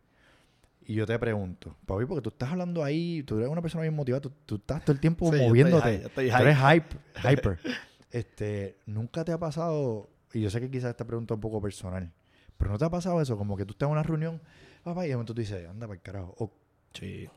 Y 0.89 0.95
yo 0.95 1.06
te 1.06 1.19
pregunto, 1.19 1.75
papi, 1.86 2.06
porque 2.06 2.23
tú 2.23 2.30
estás 2.30 2.49
hablando 2.49 2.84
ahí, 2.84 3.21
tú 3.21 3.38
eres 3.38 3.47
una 3.47 3.62
persona 3.62 3.84
bien 3.84 3.95
motivada, 3.95 4.21
tú, 4.21 4.32
tú 4.47 4.56
estás 4.56 4.84
todo 4.84 4.93
el 4.93 4.99
tiempo 4.99 5.25
Sí, 5.25 5.34
yo 5.34 5.38
estoy 5.38 5.47
moviéndote. 5.47 5.99
yo 5.99 6.08
estoy 6.08 6.30
Tú 6.32 6.36
eres 6.38 6.58
hype, 6.58 6.97
hyper. 7.32 7.60
Este, 8.10 8.80
nunca 8.88 9.23
te 9.23 9.32
ha 9.32 9.38
pasado, 9.38 10.10
y 10.34 10.41
yo 10.41 10.49
sé 10.49 10.60
que 10.60 10.71
quizás 10.71 10.89
esta 10.89 11.06
pregunta 11.06 11.36
es 11.36 11.38
un 11.38 11.41
poco 11.41 11.62
personal, 11.62 12.12
pero 12.58 12.71
no 12.71 12.80
te 12.80 12.86
ha 12.86 12.89
pasado 12.89 13.21
eso, 13.21 13.38
como 13.38 13.56
que 13.56 13.65
tú 13.65 13.73
estás 13.73 13.86
en 13.86 13.91
una 13.91 14.02
reunión, 14.02 14.41
papá, 14.84 15.06
y 15.06 15.10
de 15.10 15.15
momento 15.15 15.36
tú 15.36 15.41
dices, 15.41 15.69
anda 15.69 15.86
para 15.86 15.95
el 15.95 16.02
carajo. 16.02 16.34
O, 16.39 16.52
Sí, 16.93 17.30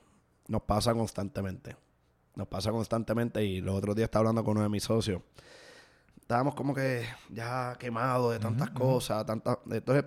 nos 0.48 0.62
pasa 0.62 0.94
constantemente. 0.94 1.76
Nos 2.34 2.48
pasa 2.48 2.70
constantemente 2.70 3.44
y 3.44 3.60
los 3.60 3.74
otros 3.74 3.94
días 3.94 4.06
estaba 4.06 4.20
hablando 4.20 4.42
con 4.44 4.52
uno 4.56 4.62
de 4.62 4.70
mis 4.70 4.84
socios. 4.84 5.20
Estábamos 6.18 6.54
como 6.54 6.74
que 6.74 7.04
ya 7.28 7.76
quemados 7.78 8.32
de 8.32 8.38
tantas 8.38 8.70
cosas, 8.70 9.26
tantas... 9.26 9.58
Entonces, 9.70 10.06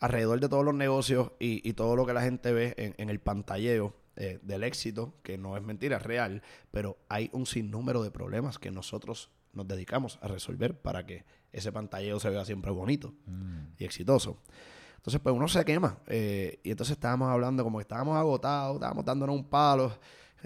alrededor 0.00 0.40
de 0.40 0.48
todos 0.48 0.64
los 0.64 0.74
negocios 0.74 1.32
y, 1.38 1.68
y 1.68 1.72
todo 1.72 1.96
lo 1.96 2.06
que 2.06 2.12
la 2.12 2.22
gente 2.22 2.52
ve 2.52 2.74
en, 2.76 3.10
el 3.10 3.20
pantalleo 3.20 3.94
eh, 4.16 4.38
del 4.42 4.64
éxito, 4.64 5.14
que 5.22 5.38
no 5.38 5.56
es 5.56 5.62
mentira, 5.62 5.96
es 5.96 6.02
real, 6.02 6.42
pero 6.70 6.98
hay 7.08 7.30
un 7.32 7.46
sinnúmero 7.46 8.02
de 8.02 8.10
problemas 8.10 8.58
que 8.58 8.70
nosotros 8.70 9.30
nos 9.52 9.66
dedicamos 9.66 10.18
a 10.22 10.28
resolver 10.28 10.78
para 10.78 11.04
que 11.06 11.24
ese 11.52 11.72
pantalleo 11.72 12.20
se 12.20 12.30
vea 12.30 12.44
siempre 12.44 12.70
bonito 12.70 13.14
y 13.78 13.84
exitoso. 13.84 14.38
Entonces, 14.96 15.20
pues 15.20 15.34
uno 15.34 15.48
se 15.48 15.64
quema. 15.64 15.98
eh, 16.06 16.60
y 16.62 16.70
entonces 16.70 16.96
estábamos 16.96 17.28
hablando 17.30 17.64
como 17.64 17.78
que 17.78 17.82
estábamos 17.82 18.16
agotados, 18.16 18.74
estábamos 18.74 19.04
dándonos 19.04 19.34
un 19.36 19.44
palo. 19.44 19.92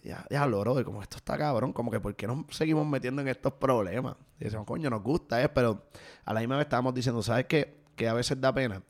Ya, 0.02 0.24
ya 0.30 0.46
lo 0.46 0.60
bro, 0.60 0.82
como 0.84 1.02
esto 1.02 1.18
está 1.18 1.36
cabrón, 1.36 1.74
como 1.74 1.90
que 1.90 2.00
¿por 2.00 2.16
qué 2.16 2.26
nos 2.26 2.46
seguimos 2.48 2.86
metiendo 2.86 3.20
en 3.20 3.28
estos 3.28 3.52
problemas? 3.52 4.16
Y 4.40 4.44
decimos, 4.44 4.64
coño, 4.64 4.88
nos 4.88 5.02
gusta, 5.02 5.42
¿eh? 5.42 5.50
pero 5.50 5.84
a 6.24 6.32
la 6.32 6.40
misma 6.40 6.56
vez 6.56 6.64
estábamos 6.64 6.94
diciendo, 6.94 7.22
¿sabes 7.22 7.44
qué? 7.44 7.82
Que 7.94 8.08
a 8.08 8.14
veces 8.14 8.40
da 8.40 8.54
pena 8.54 8.82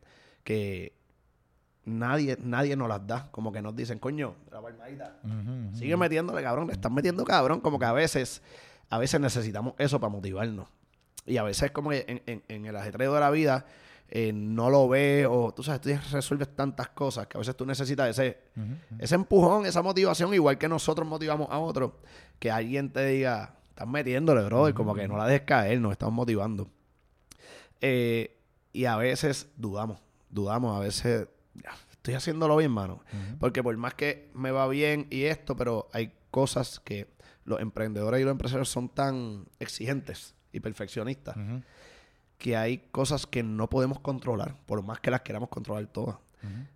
que 0.44 0.92
nadie, 1.84 2.36
nadie 2.42 2.76
nos 2.76 2.88
las 2.88 3.06
da. 3.06 3.30
Como 3.30 3.52
que 3.52 3.62
nos 3.62 3.74
dicen, 3.76 3.98
coño, 3.98 4.34
la 4.50 4.60
palmadita, 4.62 5.18
sigue 5.74 5.96
metiéndole, 5.96 6.42
cabrón, 6.42 6.66
le 6.68 6.72
están 6.74 6.94
metiendo 6.94 7.24
cabrón. 7.24 7.60
Como 7.60 7.78
que 7.78 7.84
a 7.86 7.92
veces, 7.92 8.42
a 8.90 8.98
veces 8.98 9.20
necesitamos 9.20 9.74
eso 9.78 10.00
para 10.00 10.10
motivarnos. 10.12 10.68
Y 11.26 11.36
a 11.36 11.42
veces 11.44 11.70
como 11.70 11.90
que 11.90 12.04
en, 12.08 12.22
en- 12.26 12.42
en 12.48 12.66
el 12.66 12.76
ajetreo 12.76 13.14
de 13.14 13.20
la 13.20 13.30
vida 13.30 13.64
eh, 14.14 14.32
no 14.34 14.68
lo 14.68 14.88
ves 14.88 15.26
o 15.30 15.52
tú 15.54 15.62
sabes, 15.62 15.80
tú 15.80 15.90
resuelves 16.12 16.54
tantas 16.54 16.88
cosas 16.90 17.26
que 17.28 17.38
a 17.38 17.40
veces 17.40 17.56
tú 17.56 17.64
necesitas 17.64 18.10
ese, 18.10 18.38
ese 18.98 19.14
empujón, 19.14 19.64
esa 19.64 19.80
motivación, 19.82 20.34
igual 20.34 20.58
que 20.58 20.68
nosotros 20.68 21.08
motivamos 21.08 21.48
a 21.50 21.58
otros, 21.58 21.92
que 22.38 22.50
alguien 22.50 22.92
te 22.92 23.06
diga, 23.06 23.54
estás 23.70 23.88
metiéndole, 23.88 24.42
brother, 24.44 24.74
como 24.74 24.94
que 24.94 25.08
no 25.08 25.16
la 25.16 25.26
dejes 25.26 25.46
caer, 25.46 25.80
nos 25.80 25.92
estamos 25.92 26.12
motivando. 26.14 26.68
Eh, 27.80 28.36
y 28.72 28.84
a 28.84 28.96
veces 28.96 29.48
dudamos, 29.56 29.98
dudamos, 30.32 30.76
a 30.76 30.80
veces, 30.80 31.28
"Ya, 31.54 31.70
estoy 31.92 32.14
haciéndolo 32.14 32.56
bien, 32.56 32.72
mano. 32.72 33.00
Porque 33.38 33.62
por 33.62 33.76
más 33.76 33.94
que 33.94 34.30
me 34.34 34.50
va 34.50 34.66
bien 34.66 35.06
y 35.10 35.22
esto, 35.24 35.54
pero 35.54 35.88
hay 35.92 36.12
cosas 36.32 36.80
que 36.80 37.06
los 37.44 37.60
emprendedores 37.60 38.20
y 38.20 38.24
los 38.24 38.32
empresarios 38.32 38.68
son 38.68 38.88
tan 38.88 39.46
exigentes 39.60 40.34
y 40.52 40.60
perfeccionistas 40.60 41.36
que 42.38 42.56
hay 42.56 42.78
cosas 42.90 43.26
que 43.26 43.42
no 43.44 43.68
podemos 43.70 44.00
controlar, 44.00 44.56
por 44.66 44.82
más 44.82 44.98
que 44.98 45.10
las 45.12 45.20
queramos 45.20 45.48
controlar 45.48 45.86
todas. 45.86 46.16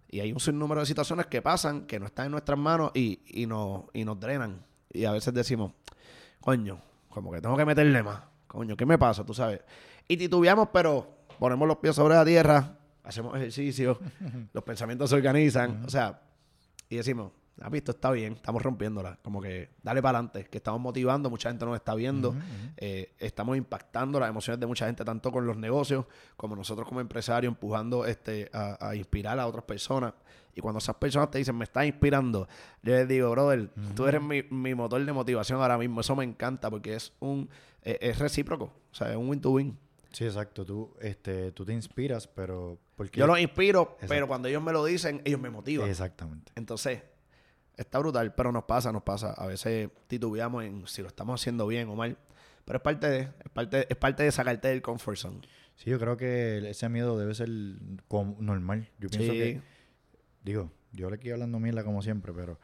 Y 0.09 0.21
hay 0.21 0.33
un 0.33 0.39
sinnúmero 0.39 0.81
de 0.81 0.87
situaciones 0.87 1.27
que 1.27 1.43
pasan, 1.43 1.87
que 1.87 1.99
no 1.99 2.07
están 2.07 2.27
en 2.27 2.33
nuestras 2.33 2.57
manos 2.59 2.93
y, 2.95 3.21
y, 3.27 3.47
nos, 3.47 3.83
y 3.93 4.05
nos 4.05 4.21
drenan. 4.21 4.65
Y 4.93 5.05
a 5.07 5.11
veces 5.11 5.35
decimos, 5.35 5.73
coño, 6.41 6.81
como 7.09 7.33
que 7.33 7.41
tengo 7.41 7.57
que 7.57 7.65
meterle 7.65 8.03
más. 8.05 8.21
Coño, 8.47 8.77
¿qué 8.77 8.87
me 8.87 8.97
pasa? 8.97 9.25
Tú 9.27 9.35
sabes. 9.35 9.61
Y 10.07 10.17
titubeamos, 10.17 10.69
pero 10.73 11.17
ponemos 11.41 11.67
los 11.67 11.79
pies 11.79 11.97
sobre 11.97 12.15
la 12.15 12.25
tierra, 12.25 12.79
hacemos 13.07 13.37
ejercicio, 13.37 13.99
los 14.53 14.65
pensamientos 14.65 15.11
se 15.11 15.17
organizan. 15.17 15.85
O 15.85 15.89
sea, 15.89 16.21
y 16.89 16.97
decimos, 16.97 17.33
has 17.61 17.71
visto, 17.71 17.93
está 17.93 18.11
bien, 18.11 18.35
estamos 18.35 18.63
rompiéndola. 18.63 19.19
Como 19.23 19.41
que 19.41 19.71
dale 19.83 20.03
para 20.03 20.19
adelante, 20.19 20.45
que 20.51 20.59
estamos 20.59 20.81
motivando, 20.81 21.31
mucha 21.31 21.49
gente 21.49 21.65
nos 21.65 21.77
está 21.77 21.95
viendo, 21.95 22.35
eh, 22.77 23.15
estamos 23.19 23.57
impactando 23.57 24.21
las 24.21 24.29
emociones 24.29 24.61
de 24.61 24.67
mucha 24.67 24.87
gente, 24.87 25.05
tanto 25.05 25.33
con 25.33 25.47
los 25.47 25.57
negocios 25.57 26.05
como 26.37 26.55
nosotros 26.55 26.87
como 26.87 27.01
empresarios, 27.01 27.51
empujando 27.51 28.05
este, 28.07 28.51
a, 28.53 28.89
a 28.89 28.97
inspirar 28.97 29.39
a 29.39 29.47
otras 29.47 29.65
personas. 29.65 30.13
Y 30.55 30.61
cuando 30.61 30.79
esas 30.79 30.97
personas 30.97 31.31
te 31.31 31.37
dicen, 31.37 31.55
me 31.55 31.65
estás 31.65 31.85
inspirando, 31.85 32.49
yo 32.83 32.95
les 32.95 33.07
digo, 33.07 33.31
brother, 33.31 33.69
tú 33.95 34.07
eres 34.07 34.23
mi, 34.23 34.43
mi 34.45 34.75
motor 34.75 35.05
de 35.05 35.13
motivación 35.13 35.61
ahora 35.61 35.77
mismo. 35.77 36.01
Eso 36.01 36.17
me 36.17 36.25
encanta 36.25 36.71
porque 36.71 36.95
es 36.95 37.13
un 37.21 37.51
eh, 37.83 37.99
es 38.01 38.19
recíproco, 38.19 38.65
o 38.65 38.95
sea, 38.95 39.11
es 39.11 39.17
un 39.17 39.29
win 39.29 39.41
to 39.41 39.51
win. 39.51 39.79
Sí, 40.13 40.25
exacto. 40.25 40.65
Tú, 40.65 40.95
este, 41.01 41.53
tú 41.53 41.65
te 41.65 41.73
inspiras, 41.73 42.27
pero... 42.27 42.79
Porque... 42.97 43.19
Yo 43.19 43.27
los 43.27 43.39
inspiro, 43.39 43.97
pero 44.09 44.27
cuando 44.27 44.49
ellos 44.49 44.63
me 44.63 44.73
lo 44.73 44.85
dicen, 44.85 45.21
ellos 45.25 45.41
me 45.41 45.51
motivan. 45.51 45.89
Exactamente. 45.89 46.53
Entonces, 46.55 47.03
está 47.77 47.99
brutal, 47.99 48.35
pero 48.35 48.53
nos 48.53 48.65
pasa, 48.65 48.93
nos 48.93 49.03
pasa. 49.03 49.33
A 49.33 49.47
veces 49.47 49.91
titubeamos 50.07 50.65
en 50.65 50.87
si 50.87 51.03
lo 51.03 51.09
estamos 51.09 51.41
haciendo 51.41 51.67
bien 51.67 51.89
o 51.89 51.95
mal. 51.95 52.17
Pero 52.65 52.79
es 52.79 52.83
parte 52.83 53.09
de, 53.09 53.21
es 53.21 53.51
parte, 53.53 53.87
es 53.89 53.97
parte 53.97 54.23
de 54.25 54.33
sacarte 54.33 54.69
del 54.69 54.83
comfort 54.83 55.17
zone. 55.17 55.41
Sí, 55.77 55.91
yo 55.91 56.01
creo 56.01 56.17
que 56.17 56.69
ese 56.69 56.89
miedo 56.89 57.19
debe 57.19 57.35
ser 57.35 57.49
normal. 57.49 58.89
Yo 58.99 59.09
pienso 59.09 59.33
que, 59.33 59.61
digo, 60.43 60.73
yo 60.93 61.11
le 61.11 61.17
estoy 61.17 61.31
hablando 61.31 61.61
mierda 61.61 61.85
como 61.85 62.03
siempre, 62.03 62.33
pero 62.33 62.59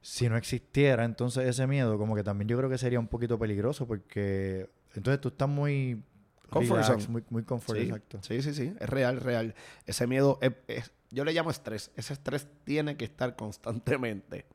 si 0.00 0.28
no 0.28 0.36
existiera 0.36 1.04
entonces 1.04 1.48
ese 1.48 1.66
miedo, 1.66 1.96
como 1.96 2.14
que 2.14 2.22
también 2.22 2.46
yo 2.46 2.58
creo 2.58 2.68
que 2.68 2.76
sería 2.76 3.00
un 3.00 3.08
poquito 3.08 3.38
peligroso 3.38 3.86
porque 3.86 4.68
entonces 4.94 5.20
tú 5.20 5.28
estás 5.28 5.48
muy 5.48 6.02
comfort 6.48 7.08
muy, 7.08 7.24
muy 7.30 7.42
comfort, 7.42 7.78
sí, 7.78 7.84
exacto. 7.84 8.18
Sí, 8.22 8.42
sí, 8.42 8.54
sí, 8.54 8.74
es 8.78 8.88
real, 8.88 9.20
real. 9.20 9.54
Ese 9.86 10.06
miedo, 10.06 10.38
es, 10.68 10.92
yo 11.10 11.24
le 11.24 11.32
llamo 11.32 11.50
estrés. 11.50 11.90
Ese 11.96 12.12
estrés 12.12 12.46
tiene 12.64 12.96
que 12.96 13.04
estar 13.04 13.36
constantemente. 13.36 14.46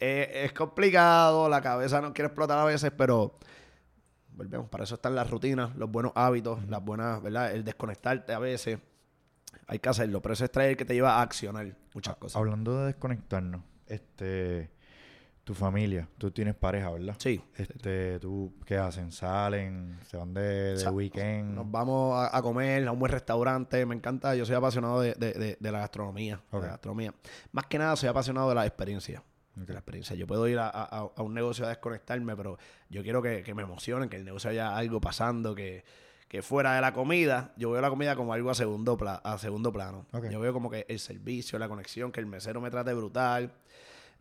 Eh, 0.00 0.42
es 0.44 0.52
complicado, 0.52 1.48
la 1.48 1.60
cabeza 1.60 2.00
no 2.00 2.12
quiere 2.12 2.26
explotar 2.26 2.58
a 2.58 2.64
veces, 2.64 2.90
pero 2.96 3.38
volvemos, 4.32 4.68
para 4.68 4.84
eso 4.84 4.96
están 4.96 5.14
las 5.14 5.30
rutinas, 5.30 5.74
los 5.76 5.90
buenos 5.90 6.12
hábitos, 6.14 6.66
las 6.68 6.84
buenas, 6.84 7.22
¿verdad? 7.22 7.52
El 7.52 7.64
desconectarte 7.64 8.32
a 8.32 8.38
veces. 8.38 8.78
Hay 9.66 9.78
que 9.78 9.88
hacerlo, 9.88 10.20
pero 10.20 10.34
ese 10.34 10.44
estrés 10.44 10.66
es 10.66 10.70
el 10.72 10.76
que 10.76 10.84
te 10.84 10.94
lleva 10.94 11.14
a 11.14 11.22
accionar 11.22 11.74
muchas 11.94 12.16
cosas. 12.16 12.36
Hablando 12.36 12.80
de 12.80 12.86
desconectarnos, 12.86 13.62
este 13.86 14.70
tu 15.44 15.52
familia, 15.52 16.08
tú 16.16 16.30
tienes 16.30 16.54
pareja, 16.54 16.90
¿verdad? 16.90 17.16
Sí. 17.18 17.40
Este, 17.54 18.18
¿tú 18.18 18.54
qué 18.64 18.78
hacen? 18.78 19.12
¿Salen? 19.12 19.98
¿Se 20.06 20.16
van 20.16 20.32
de, 20.32 20.82
weekend? 20.90 21.54
Nos 21.54 21.70
vamos 21.70 22.28
a, 22.32 22.40
comer 22.40 22.88
a 22.88 22.92
un 22.92 22.98
buen 22.98 23.12
restaurante. 23.12 23.84
Me 23.84 23.94
encanta, 23.94 24.34
yo 24.34 24.46
soy 24.46 24.56
apasionado 24.56 25.02
de, 25.02 25.56
la 25.60 25.78
gastronomía. 25.78 26.40
la 26.50 26.58
gastronomía. 26.60 27.14
Más 27.52 27.66
que 27.66 27.78
nada 27.78 27.94
soy 27.94 28.08
apasionado 28.08 28.48
de 28.48 28.54
la 28.54 28.66
experiencia. 28.66 29.22
De 29.54 29.72
la 29.72 29.80
experiencia. 29.80 30.16
Yo 30.16 30.26
puedo 30.26 30.48
ir 30.48 30.58
a, 30.58 31.10
un 31.18 31.34
negocio 31.34 31.66
a 31.66 31.68
desconectarme, 31.68 32.34
pero 32.34 32.58
yo 32.88 33.02
quiero 33.02 33.20
que, 33.20 33.54
me 33.54 33.62
emocionen, 33.62 34.08
que 34.08 34.16
el 34.16 34.24
negocio 34.24 34.48
haya 34.48 34.74
algo 34.74 35.00
pasando, 35.00 35.54
que, 35.54 35.84
fuera 36.42 36.74
de 36.74 36.80
la 36.80 36.92
comida, 36.92 37.52
yo 37.56 37.70
veo 37.70 37.80
la 37.80 37.90
comida 37.90 38.16
como 38.16 38.32
algo 38.32 38.50
a 38.50 38.54
segundo, 38.54 38.98
a 39.22 39.38
segundo 39.38 39.72
plano. 39.72 40.06
Yo 40.30 40.40
veo 40.40 40.52
como 40.52 40.70
que 40.70 40.86
el 40.88 40.98
servicio, 40.98 41.58
la 41.60 41.68
conexión, 41.68 42.10
que 42.10 42.18
el 42.18 42.26
mesero 42.26 42.60
me 42.60 42.70
trate 42.70 42.92
brutal 42.92 43.52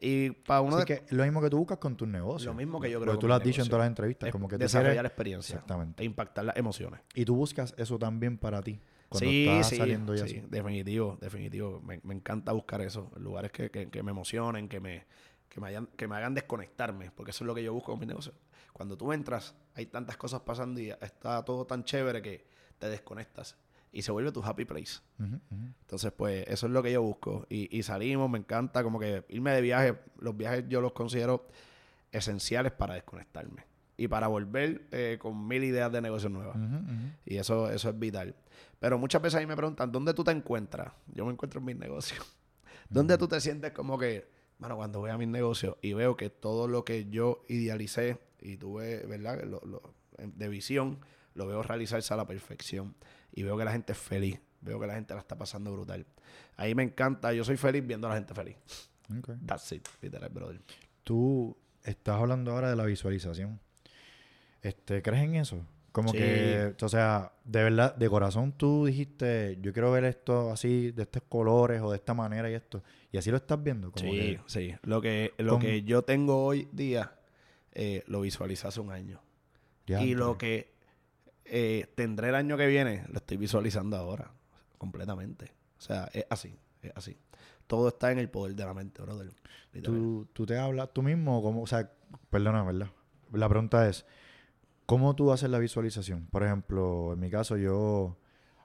y 0.06 0.32
para 0.32 0.60
uno 0.60 0.76
de... 0.76 0.86
que 0.86 1.04
lo 1.12 1.24
mismo 1.24 1.41
que 1.41 1.49
tú 1.49 1.58
buscas 1.58 1.78
con 1.78 1.95
tus 1.95 2.10
negocios. 2.10 2.47
Lo 2.47 2.54
mismo 2.54 2.82
que 2.82 2.91
yo 2.91 2.99
creo. 2.99 3.14
Porque 3.14 3.22
tú 3.22 3.28
lo 3.30 3.36
has 3.36 3.43
dicho 3.43 3.62
en 3.62 3.70
todas 3.70 3.84
las 3.84 3.88
entrevistas, 3.88 4.32
como 4.32 4.49
que 4.49 4.58
desarrollar 4.58 5.01
la 5.01 5.08
experiencia. 5.08 5.54
Exactamente. 5.54 6.04
E 6.04 6.06
impactar 6.06 6.43
las 6.43 6.58
emociones. 6.58 6.99
Y 7.16 7.24
tú 7.24 7.36
buscas 7.36 7.74
eso 7.78 7.97
también 7.97 8.38
para 8.38 8.62
ti. 8.62 8.82
Cuando 9.08 9.30
sí, 9.30 9.47
estás 9.47 9.70
sí, 9.70 9.78
saliendo 9.78 10.18
sí, 10.18 10.43
definitivo, 10.49 11.18
definitivo. 11.22 11.82
Me, 11.82 12.01
encanta 12.14 12.51
buscar 12.51 12.82
eso, 12.82 13.12
lugares 13.16 13.51
que, 13.51 13.70
que, 13.70 14.04
me 14.04 14.12
emocionen, 14.12 14.68
que 14.68 14.82
me, 14.82 15.06
que 15.47 15.62
me, 15.62 15.68
hayan, 15.70 15.86
que 15.95 16.06
me 16.08 16.18
hagan 16.18 16.34
desconectarme, 16.34 17.12
porque 17.12 17.32
eso 17.32 17.45
es 17.45 17.47
lo 17.47 17.56
que 17.56 17.64
yo 17.64 17.72
busco 17.74 17.93
con 17.93 17.99
mi 18.01 18.06
negocio. 18.06 18.34
Cuando 18.74 18.97
tú 18.97 19.14
entras, 19.14 19.56
hay 19.76 19.86
tantas 19.86 20.18
cosas 20.18 20.41
pasando 20.41 20.82
y 20.82 20.89
está 20.89 21.45
todo 21.45 21.66
tan 21.66 21.86
chévere 21.86 22.22
que 22.22 22.45
te 22.78 22.89
desconectas 22.89 23.56
y 23.94 24.02
se 24.02 24.12
vuelve 24.12 24.32
tu 24.32 24.44
happy 24.44 24.66
place. 24.66 25.02
Entonces, 25.20 26.12
pues, 26.12 26.46
eso 26.48 26.66
es 26.66 26.72
lo 26.72 26.82
que 26.82 26.91
yo 26.91 27.02
busco. 27.02 27.46
Y, 27.48 27.84
salimos, 27.84 28.30
me 28.30 28.39
encanta 28.39 28.84
como 28.84 29.00
que 29.00 29.24
irme 29.30 29.52
de 29.52 29.62
viaje. 29.62 30.00
Los 30.20 30.36
viajes 30.36 30.66
yo 30.68 30.82
los 30.82 30.94
considero 30.94 31.48
esenciales 32.12 32.72
para 32.72 32.96
desconectarme 32.96 33.66
y 33.96 34.08
para 34.08 34.28
volver 34.28 34.88
eh, 34.91 35.18
con 35.22 35.48
mil 35.48 35.64
ideas 35.64 35.91
de 35.91 36.02
negocio 36.02 36.28
nuevas. 36.28 36.58
Y 37.24 37.38
eso, 37.38 37.70
eso 37.70 37.89
es 37.89 38.00
vital. 38.00 38.36
Pero 38.80 38.98
muchas 38.98 39.22
veces 39.22 39.39
ahí 39.39 39.46
me 39.46 39.56
preguntan, 39.56 39.91
¿dónde 39.91 40.14
tú 40.16 40.24
te 40.24 40.32
encuentras? 40.32 40.91
Yo 41.14 41.26
me 41.26 41.32
encuentro 41.32 41.60
en 41.60 41.66
mis 41.66 41.78
negocios. 41.78 42.26
¿Dónde 42.89 43.18
tú 43.20 43.28
te 43.28 43.39
sientes 43.39 43.72
como 43.74 44.00
que, 44.00 44.28
bueno, 44.58 44.76
cuando 44.76 45.00
voy 45.00 45.12
a 45.12 45.18
mis 45.20 45.28
negocios 45.28 45.78
y 45.84 45.94
veo 45.94 46.18
que 46.18 46.32
todo 46.32 46.68
lo 46.68 46.84
que 46.84 47.10
yo 47.10 47.44
idealicé 47.48 48.18
y 48.41 48.58
tuve, 48.58 49.06
¿verdad? 49.06 49.39
de 50.18 50.50
visión, 50.50 51.00
lo 51.36 51.46
veo 51.46 51.62
realizarse 51.62 52.14
a 52.14 52.18
la 52.18 52.26
perfección 52.26 52.96
y 53.34 53.44
veo 53.44 53.58
que 53.58 53.66
la 53.66 53.72
gente 53.72 53.94
es 53.94 53.98
feliz. 53.98 54.40
Veo 54.62 54.80
que 54.80 54.88
la 54.88 54.96
gente 54.96 55.14
la 55.14 55.20
está 55.20 55.38
pasando 55.38 55.74
brutal. 55.74 56.06
Ahí 56.56 56.74
me 56.74 56.84
encanta. 56.84 57.34
Yo 57.34 57.44
soy 57.44 57.58
feliz 57.58 57.86
viendo 57.86 58.08
a 58.08 58.12
la 58.12 58.16
gente 58.16 58.34
feliz. 58.34 58.56
That's 59.46 59.72
it, 59.74 59.88
literal, 60.02 60.30
brother. 60.30 60.62
Tú 61.04 61.58
estás 61.84 62.20
hablando 62.20 62.52
ahora 62.52 62.70
de 62.70 62.76
la 62.76 62.86
visualización. 62.86 63.60
Este, 64.62 65.02
¿Crees 65.02 65.24
en 65.24 65.36
eso? 65.36 65.66
Como 65.92 66.12
que, 66.12 66.74
o 66.82 66.90
sea, 66.90 67.34
de 67.44 67.64
verdad, 67.64 67.96
de 67.96 68.10
corazón 68.10 68.54
tú 68.54 68.86
dijiste, 68.88 69.60
yo 69.62 69.74
quiero 69.74 69.92
ver 69.92 70.06
esto 70.06 70.50
así, 70.50 70.92
de 70.92 71.04
estos 71.04 71.22
colores 71.30 71.82
o 71.84 71.92
de 71.92 71.98
esta 71.98 72.16
manera 72.16 72.50
y 72.50 72.56
esto. 72.56 72.82
Y 73.12 73.18
así 73.18 73.30
lo 73.30 73.38
estás 73.38 73.62
viendo. 73.62 73.92
Como 73.92 74.12
sí, 74.12 74.40
sí. 74.48 74.74
Lo 74.82 75.02
que, 75.02 75.34
lo 75.38 75.60
que 75.60 75.84
yo 75.84 76.02
tengo 76.02 76.44
hoy 76.46 76.68
día, 76.72 77.14
eh, 77.74 78.04
lo 78.08 78.22
visualizé 78.22 78.68
hace 78.68 78.80
un 78.80 78.92
año. 78.92 79.22
y 79.86 80.16
lo 80.16 80.36
que 80.36 80.72
eh, 81.46 81.88
tendré 81.96 82.30
el 82.30 82.36
año 82.36 82.58
que 82.58 82.68
viene, 82.68 83.06
lo 83.10 83.18
estoy 83.18 83.38
visualizando 83.38 83.98
ahora, 83.98 84.32
completamente. 84.78 85.52
O 85.78 85.82
sea, 85.82 86.10
es 86.14 86.26
así, 86.30 86.58
es 86.82 86.91
así. 86.96 87.18
Todo 87.68 87.89
está 87.89 88.12
en 88.12 88.20
el 88.20 88.30
poder 88.30 88.56
de 88.56 88.66
la 88.66 88.74
mente, 88.74 89.02
brother. 89.02 89.32
¿Tú, 89.84 90.28
tú 90.34 90.46
te 90.46 90.58
hablas 90.58 90.94
tú 90.94 91.02
mismo, 91.02 91.41
como, 91.41 91.64
o 91.64 91.68
sea, 91.68 91.91
perdona, 92.30 92.64
¿verdad? 92.64 92.88
La 93.32 93.50
pregunta 93.50 93.88
es, 93.88 94.06
¿cómo 94.86 95.16
tú 95.16 95.32
haces 95.32 95.50
la 95.50 95.60
visualización? 95.60 96.28
Por 96.28 96.44
ejemplo, 96.44 97.14
en 97.14 97.20
mi 97.20 97.30
caso, 97.30 97.58
yo 97.58 98.18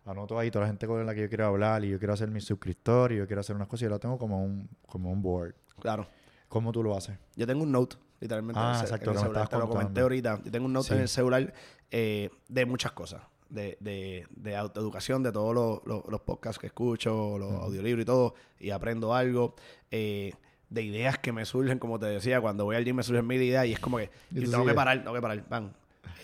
anoto 0.04 0.38
ahí 0.38 0.50
toda 0.50 0.64
la 0.64 0.68
gente 0.68 0.86
con 0.86 1.04
la 1.04 1.14
que 1.14 1.22
yo 1.22 1.28
quiero 1.28 1.46
hablar 1.46 1.84
y 1.84 1.90
yo 1.90 1.98
quiero 1.98 2.14
hacer 2.14 2.30
mi 2.30 2.40
suscriptor 2.40 3.12
y 3.12 3.16
yo 3.16 3.26
quiero 3.26 3.40
hacer 3.40 3.56
unas 3.56 3.68
cosas 3.68 3.82
y 3.82 3.84
yo 3.84 3.90
lo 3.90 3.98
tengo 3.98 4.18
como 4.18 4.42
un, 4.42 4.68
como 4.86 5.10
un 5.10 5.22
board. 5.22 5.54
Claro. 5.80 6.06
¿Cómo 6.48 6.72
tú 6.72 6.82
lo 6.82 6.96
haces? 6.96 7.18
Yo 7.36 7.46
tengo 7.46 7.62
un 7.62 7.72
note, 7.72 7.96
literalmente. 8.20 8.60
Ah, 8.62 8.78
exacto, 8.82 9.12
Te 9.12 9.58
lo 9.58 9.68
comenté 9.68 10.00
ahorita. 10.00 10.40
Yo 10.44 10.50
tengo 10.50 10.66
un 10.66 10.72
note 10.72 10.94
en 10.94 11.00
el 11.00 11.08
celular 11.08 11.52
eh, 11.90 12.30
de 12.48 12.66
muchas 12.66 12.92
cosas. 12.92 13.22
De, 13.48 13.78
de, 13.80 14.26
de 14.28 14.56
autoeducación, 14.56 15.22
de 15.22 15.32
todos 15.32 15.54
los, 15.54 16.04
los, 16.06 16.20
podcasts 16.20 16.58
que 16.58 16.66
escucho, 16.66 17.38
los 17.38 17.50
audiolibros 17.50 18.02
y 18.02 18.04
todo, 18.04 18.34
y 18.60 18.68
aprendo 18.68 19.14
algo. 19.14 19.54
Eh, 19.90 20.34
de 20.68 20.82
ideas 20.82 21.18
que 21.18 21.32
me 21.32 21.46
surgen, 21.46 21.78
como 21.78 21.98
te 21.98 22.04
decía, 22.06 22.40
cuando 22.42 22.64
voy 22.64 22.76
al 22.76 22.84
gym 22.84 22.96
me 22.96 23.02
surgen 23.02 23.26
mil 23.26 23.40
ideas 23.40 23.66
y 23.66 23.72
es 23.72 23.80
como 23.80 23.96
que 23.96 24.10
tengo 24.28 24.66
que 24.66 24.74
parar, 24.74 24.98
tengo 24.98 25.14
que 25.14 25.22
parar, 25.22 25.48
van. 25.48 25.74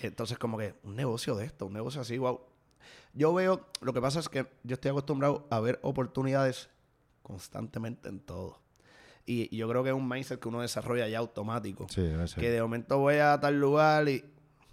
Entonces, 0.03 0.39
como 0.39 0.59
que 0.59 0.75
un 0.83 0.97
negocio 0.97 1.35
de 1.35 1.47
esto, 1.47 1.67
un 1.67 1.73
negocio 1.73 2.03
así, 2.03 2.19
wow. 2.19 2.41
Yo 3.15 3.33
veo, 3.33 3.67
lo 3.81 3.93
que 3.93 4.01
pasa 4.01 4.21
es 4.21 4.29
que 4.29 4.47
yo 4.65 4.75
estoy 4.75 4.91
acostumbrado 4.91 5.47
a 5.49 5.61
ver 5.61 5.79
oportunidades 5.83 6.69
constantemente 7.23 8.09
en 8.09 8.21
todo. 8.21 8.59
Y, 9.27 9.55
yo 9.57 9.68
creo 9.68 9.83
que 9.83 9.91
es 9.91 9.95
un 9.95 10.09
mindset 10.09 10.39
que 10.39 10.49
uno 10.49 10.61
desarrolla 10.61 11.09
ya 11.09 11.18
automático. 11.18 11.87
Sí, 11.89 12.03
que 12.37 12.51
de 12.51 12.61
momento 12.61 12.99
voy 12.99 13.16
a 13.16 13.39
tal 13.41 13.59
lugar 13.59 14.09
y 14.09 14.25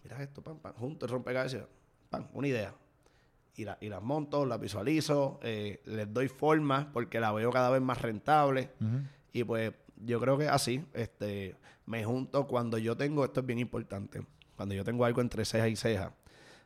mira 0.03 0.21
esto, 0.21 0.41
pam, 0.41 0.57
pam, 0.59 0.73
junto 0.73 1.05
el 1.05 1.11
rompecabezas, 1.11 1.63
pam, 2.09 2.27
una 2.33 2.47
idea. 2.47 2.73
Y, 3.55 3.65
la, 3.65 3.77
y 3.81 3.89
las 3.89 4.01
monto, 4.01 4.45
las 4.45 4.59
visualizo, 4.59 5.39
eh, 5.43 5.81
les 5.85 6.11
doy 6.11 6.27
forma 6.27 6.91
porque 6.93 7.19
la 7.19 7.31
veo 7.31 7.51
cada 7.51 7.69
vez 7.69 7.81
más 7.81 8.01
rentable. 8.01 8.71
Y 9.33 9.43
pues 9.43 9.73
yo 9.97 10.19
creo 10.19 10.37
que 10.37 10.47
así, 10.47 10.83
este, 10.93 11.55
me 11.85 12.03
junto 12.03 12.47
cuando 12.47 12.77
yo 12.77 12.95
tengo, 12.95 13.23
esto 13.25 13.41
es 13.41 13.45
bien 13.45 13.59
importante, 13.59 14.21
cuando 14.55 14.73
yo 14.75 14.83
tengo 14.83 15.05
algo 15.05 15.21
entre 15.21 15.45
ceja 15.45 15.67
y 15.67 15.75
ceja, 15.75 16.13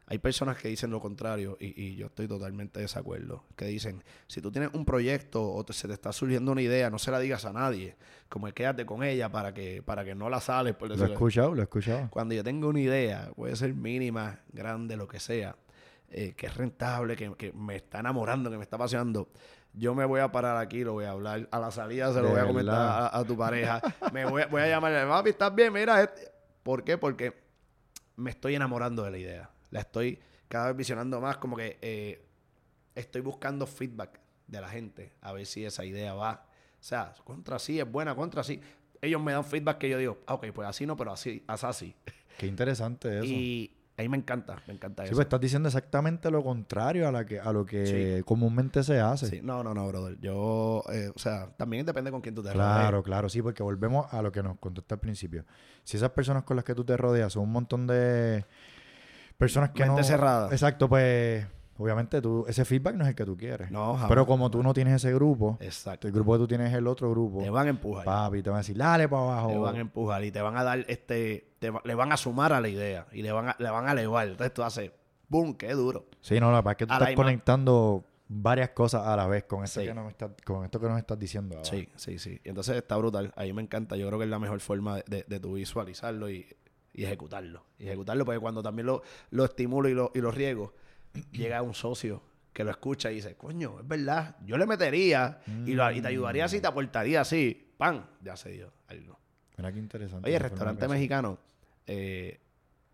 hay 0.07 0.19
personas 0.19 0.57
que 0.57 0.67
dicen 0.67 0.91
lo 0.91 0.99
contrario 0.99 1.57
y, 1.59 1.95
yo 1.95 2.07
estoy 2.07 2.27
totalmente 2.27 2.79
de 2.79 2.83
desacuerdo. 2.83 3.43
Que 3.55 3.65
dicen, 3.65 4.03
si 4.27 4.39
tú 4.39 4.51
tienes 4.51 4.69
un 4.73 4.85
proyecto 4.85 5.41
o 5.41 5.65
se 5.71 5.87
te 5.87 5.93
está 5.93 6.11
surgiendo 6.11 6.51
una 6.51 6.61
idea, 6.61 6.89
no 6.91 6.99
se 6.99 7.09
la 7.09 7.19
digas 7.19 7.45
a 7.45 7.53
nadie. 7.53 7.95
Como 8.29 8.47
quédate 8.53 8.85
con 8.85 9.03
ella 9.03 9.31
para 9.31 9.53
que, 9.53 9.81
para 9.81 10.05
que 10.05 10.13
no 10.13 10.29
la 10.29 10.41
sales. 10.41 10.75
Por 10.75 10.89
lo 10.89 11.03
he 11.03 11.11
escuchado, 11.11 11.55
lo 11.55 11.61
he 11.61 11.63
escuchado. 11.63 12.07
Cuando 12.11 12.35
yo 12.35 12.43
tengo 12.43 12.69
una 12.69 12.79
idea, 12.79 13.31
puede 13.35 13.55
ser 13.55 13.73
mínima, 13.73 14.39
grande, 14.53 14.95
lo 14.95 15.07
que 15.07 15.19
sea, 15.19 15.55
eh, 16.11 16.33
que 16.37 16.47
es 16.47 16.55
rentable, 16.55 17.15
que, 17.15 17.51
me 17.53 17.75
está 17.75 17.99
enamorando, 17.99 18.51
que 18.51 18.57
me 18.57 18.63
está 18.63 18.75
apasionando, 18.75 19.29
yo 19.73 19.95
me 19.95 20.05
voy 20.05 20.19
a 20.21 20.31
parar 20.31 20.57
aquí, 20.57 20.83
lo 20.83 20.93
voy 20.93 21.05
a 21.05 21.11
hablar. 21.11 21.47
A 21.51 21.59
la 21.59 21.71
salida 21.71 22.13
se 22.13 22.21
lo 22.21 22.29
voy 22.29 22.39
a 22.39 22.45
comentar 22.45 23.09
a, 23.11 23.23
tu 23.23 23.35
pareja. 23.35 23.81
me 24.13 24.25
voy, 24.25 24.43
voy 24.51 24.61
a 24.61 24.67
llamarle, 24.67 25.03
papi, 25.07 25.31
¿estás 25.31 25.53
bien? 25.55 25.73
Mira, 25.73 26.03
este". 26.03 26.31
¿por 26.61 26.83
qué? 26.83 26.97
Porque 26.99 27.33
me 28.17 28.29
estoy 28.29 28.53
enamorando 28.53 29.03
de 29.03 29.11
la 29.11 29.17
idea 29.17 29.54
la 29.71 29.81
estoy 29.81 30.19
cada 30.47 30.67
vez 30.67 30.77
visionando 30.77 31.19
más, 31.19 31.37
como 31.37 31.55
que 31.55 31.77
eh, 31.81 32.25
estoy 32.95 33.21
buscando 33.21 33.67
feedback 33.67 34.19
de 34.47 34.61
la 34.61 34.69
gente, 34.69 35.13
a 35.21 35.33
ver 35.33 35.45
si 35.45 35.65
esa 35.65 35.85
idea 35.85 36.13
va. 36.13 36.45
O 36.79 36.83
sea, 36.87 37.13
contra 37.23 37.59
sí, 37.59 37.79
es 37.79 37.91
buena, 37.91 38.15
contra 38.15 38.43
sí. 38.43 38.61
Ellos 39.01 39.21
me 39.21 39.33
dan 39.33 39.43
feedback 39.43 39.77
que 39.77 39.89
yo 39.89 39.97
digo, 39.97 40.19
ah, 40.27 40.35
ok, 40.35 40.47
pues 40.53 40.67
así 40.67 40.85
no, 40.85 40.95
pero 40.95 41.11
así, 41.11 41.43
haz 41.47 41.63
así. 41.63 41.95
Qué 42.37 42.47
interesante 42.47 43.17
eso. 43.17 43.25
Y 43.25 43.75
ahí 43.97 44.09
me 44.09 44.17
encanta, 44.17 44.61
me 44.67 44.73
encanta 44.73 45.03
sí, 45.03 45.07
eso. 45.07 45.15
pues 45.15 45.25
estás 45.25 45.39
diciendo 45.39 45.67
exactamente 45.67 46.29
lo 46.29 46.43
contrario 46.43 47.07
a, 47.07 47.11
la 47.11 47.25
que, 47.25 47.39
a 47.39 47.51
lo 47.51 47.65
que 47.65 48.23
comúnmente 48.25 48.83
se 48.83 48.99
hace. 48.99 49.27
Sí, 49.27 49.41
no, 49.41 49.63
no, 49.63 49.73
no, 49.73 49.87
brother. 49.87 50.17
Yo, 50.19 50.83
eh, 50.91 51.11
o 51.13 51.19
sea, 51.19 51.49
también 51.57 51.85
depende 51.85 52.11
con 52.11 52.21
quién 52.21 52.35
tú 52.35 52.43
te 52.43 52.53
rodeas. 52.53 52.79
Claro, 52.79 53.03
claro, 53.03 53.29
sí, 53.29 53.41
porque 53.41 53.63
volvemos 53.63 54.11
a 54.13 54.21
lo 54.21 54.31
que 54.31 54.43
nos 54.43 54.57
contaste 54.59 54.93
al 54.93 54.99
principio. 54.99 55.45
Si 55.83 55.97
esas 55.97 56.11
personas 56.11 56.43
con 56.43 56.55
las 56.55 56.65
que 56.65 56.75
tú 56.75 56.83
te 56.83 56.95
rodeas 56.97 57.33
son 57.33 57.43
un 57.43 57.51
montón 57.51 57.87
de 57.87 58.45
Personas 59.37 59.71
que 59.71 59.83
Mente 59.85 60.01
no... 60.01 60.03
cerrada. 60.07 60.49
Exacto, 60.51 60.87
pues... 60.89 61.45
Obviamente 61.77 62.21
tú... 62.21 62.45
Ese 62.47 62.63
feedback 62.63 62.95
no 62.95 63.03
es 63.03 63.09
el 63.09 63.15
que 63.15 63.25
tú 63.25 63.35
quieres. 63.35 63.69
No, 63.69 63.93
jamás. 63.95 64.07
Pero 64.07 64.25
como 64.25 64.49
tú 64.49 64.63
no 64.63 64.73
tienes 64.73 64.93
ese 64.95 65.13
grupo, 65.13 65.57
Exacto. 65.59 66.07
el 66.07 66.13
grupo 66.13 66.31
que 66.33 66.37
tú 66.39 66.47
tienes 66.47 66.69
es 66.71 66.77
el 66.77 66.87
otro 66.87 67.09
grupo, 67.11 67.41
Te 67.41 67.49
van 67.49 67.67
a 67.67 67.69
empujar. 67.71 68.05
papi, 68.05 68.41
te 68.41 68.49
van 68.49 68.55
a 68.55 68.59
decir, 68.61 68.77
dale 68.77 69.09
para 69.09 69.23
abajo. 69.23 69.49
Te 69.49 69.57
van 69.57 69.75
a 69.75 69.79
empujar 69.79 70.23
y 70.23 70.31
te 70.31 70.41
van 70.41 70.55
a 70.55 70.63
dar 70.63 70.85
este. 70.87 71.53
te 71.59 71.69
va- 71.71 71.81
le 71.83 71.93
van 71.95 72.13
a 72.13 72.17
sumar 72.17 72.53
a 72.53 72.61
la 72.61 72.69
idea 72.69 73.07
y 73.11 73.23
le 73.23 73.31
van 73.33 73.49
a, 73.49 73.55
le 73.59 73.69
van 73.69 73.89
a 73.89 73.91
elevar. 73.91 74.25
Entonces 74.29 74.53
tú 74.53 74.63
haces. 74.63 74.91
¡Boom! 75.27 75.55
¡Qué 75.55 75.73
duro! 75.73 76.05
Sí, 76.21 76.39
no, 76.39 76.49
la 76.51 76.57
verdad 76.59 76.71
es 76.71 76.77
que 76.77 76.85
tú 76.87 76.93
A 76.93 76.97
estás 76.97 77.15
conectando 77.15 78.05
varias 78.29 78.69
cosas 78.69 79.05
a 79.05 79.15
la 79.17 79.27
vez 79.27 79.43
con 79.43 79.63
esto, 79.65 79.81
Sí. 79.81 79.87
que, 79.87 79.93
nos 79.93 80.09
está- 80.11 80.31
con 80.45 80.63
esto 80.63 80.79
que 80.79 80.87
nos 80.87 80.97
estás 80.97 81.19
diciendo 81.19 81.57
ahora. 81.57 81.69
Sí, 81.69 81.89
sí, 81.97 82.19
sí. 82.19 82.39
Entonces 82.45 82.77
está 82.77 82.95
brutal. 82.95 83.33
A 83.35 83.43
mí 83.43 83.51
me 83.51 83.61
encanta. 83.61 83.97
Yo 83.97 84.07
creo 84.07 84.17
que 84.17 84.23
es 84.25 84.31
la 84.31 84.39
mejor 84.39 84.61
forma 84.61 84.95
de, 84.95 85.03
de, 85.07 85.25
de 85.27 85.39
tú 85.41 85.55
visualizarlo 85.55 86.29
y, 86.29 86.45
y 86.95 87.03
ejecutarlo. 87.03 87.65
Y 87.77 87.85
ejecutarlo 87.87 88.25
porque 88.25 88.39
cuando 88.39 88.63
también 88.63 88.85
lo, 88.87 89.03
lo 89.31 89.45
estimulo 89.45 89.89
y 89.89 89.93
lo, 89.93 90.11
y 90.15 90.19
lo 90.21 90.31
riego, 90.31 90.73
llega 91.31 91.61
un 91.61 91.73
socio 91.73 92.21
que 92.53 92.63
lo 92.63 92.71
escucha 92.71 93.11
y 93.11 93.15
dice, 93.15 93.35
coño, 93.35 93.79
es 93.81 93.87
verdad, 93.87 94.37
yo 94.45 94.57
le 94.57 94.65
metería 94.65 95.41
y, 95.65 95.73
lo- 95.73 95.91
y 95.91 96.01
te 96.01 96.07
ayudaría 96.07 96.45
así, 96.45 96.61
te 96.61 96.67
aportaría 96.67 97.21
así. 97.21 97.73
¡Pam! 97.77 98.05
Ya 98.21 98.37
se 98.37 98.49
dio 98.51 98.71
algo. 98.87 99.19
Mira 99.57 99.71
qué 99.73 99.79
interesante. 99.79 100.29
Oye, 100.29 100.39
restaurante 100.39 100.87
mexicano. 100.87 101.37
eh, 101.85 102.39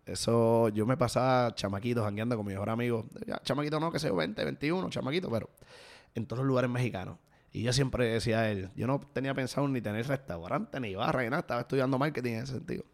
eso, 0.04 0.68
yo 0.70 0.84
me 0.84 0.96
pasaba 0.96 1.54
chamaquitos 1.54 2.02
jangueando 2.04 2.36
con 2.36 2.44
mi 2.44 2.52
mejor 2.54 2.70
amigo. 2.70 3.06
Chamaquito 3.44 3.78
no, 3.78 3.92
que 3.92 4.00
sé 4.00 4.08
yo, 4.08 4.16
20, 4.16 4.44
21, 4.44 4.90
chamaquito, 4.90 5.30
pero 5.30 5.48
en 6.16 6.26
todos 6.26 6.38
los 6.38 6.48
lugares 6.48 6.68
mexicanos. 6.68 7.18
Y 7.52 7.62
yo 7.62 7.72
siempre 7.72 8.06
decía 8.06 8.40
a 8.40 8.50
él, 8.50 8.70
yo 8.74 8.88
no 8.88 8.98
tenía 8.98 9.32
pensado 9.34 9.68
ni 9.68 9.80
tener 9.80 10.06
restaurante, 10.08 10.80
ni 10.80 10.96
barra, 10.96 11.22
ni 11.22 11.28
nada. 11.30 11.40
Estaba 11.40 11.60
estudiando 11.60 11.98
marketing 11.98 12.32
en 12.32 12.38
ese 12.42 12.54
sentido. 12.54 12.84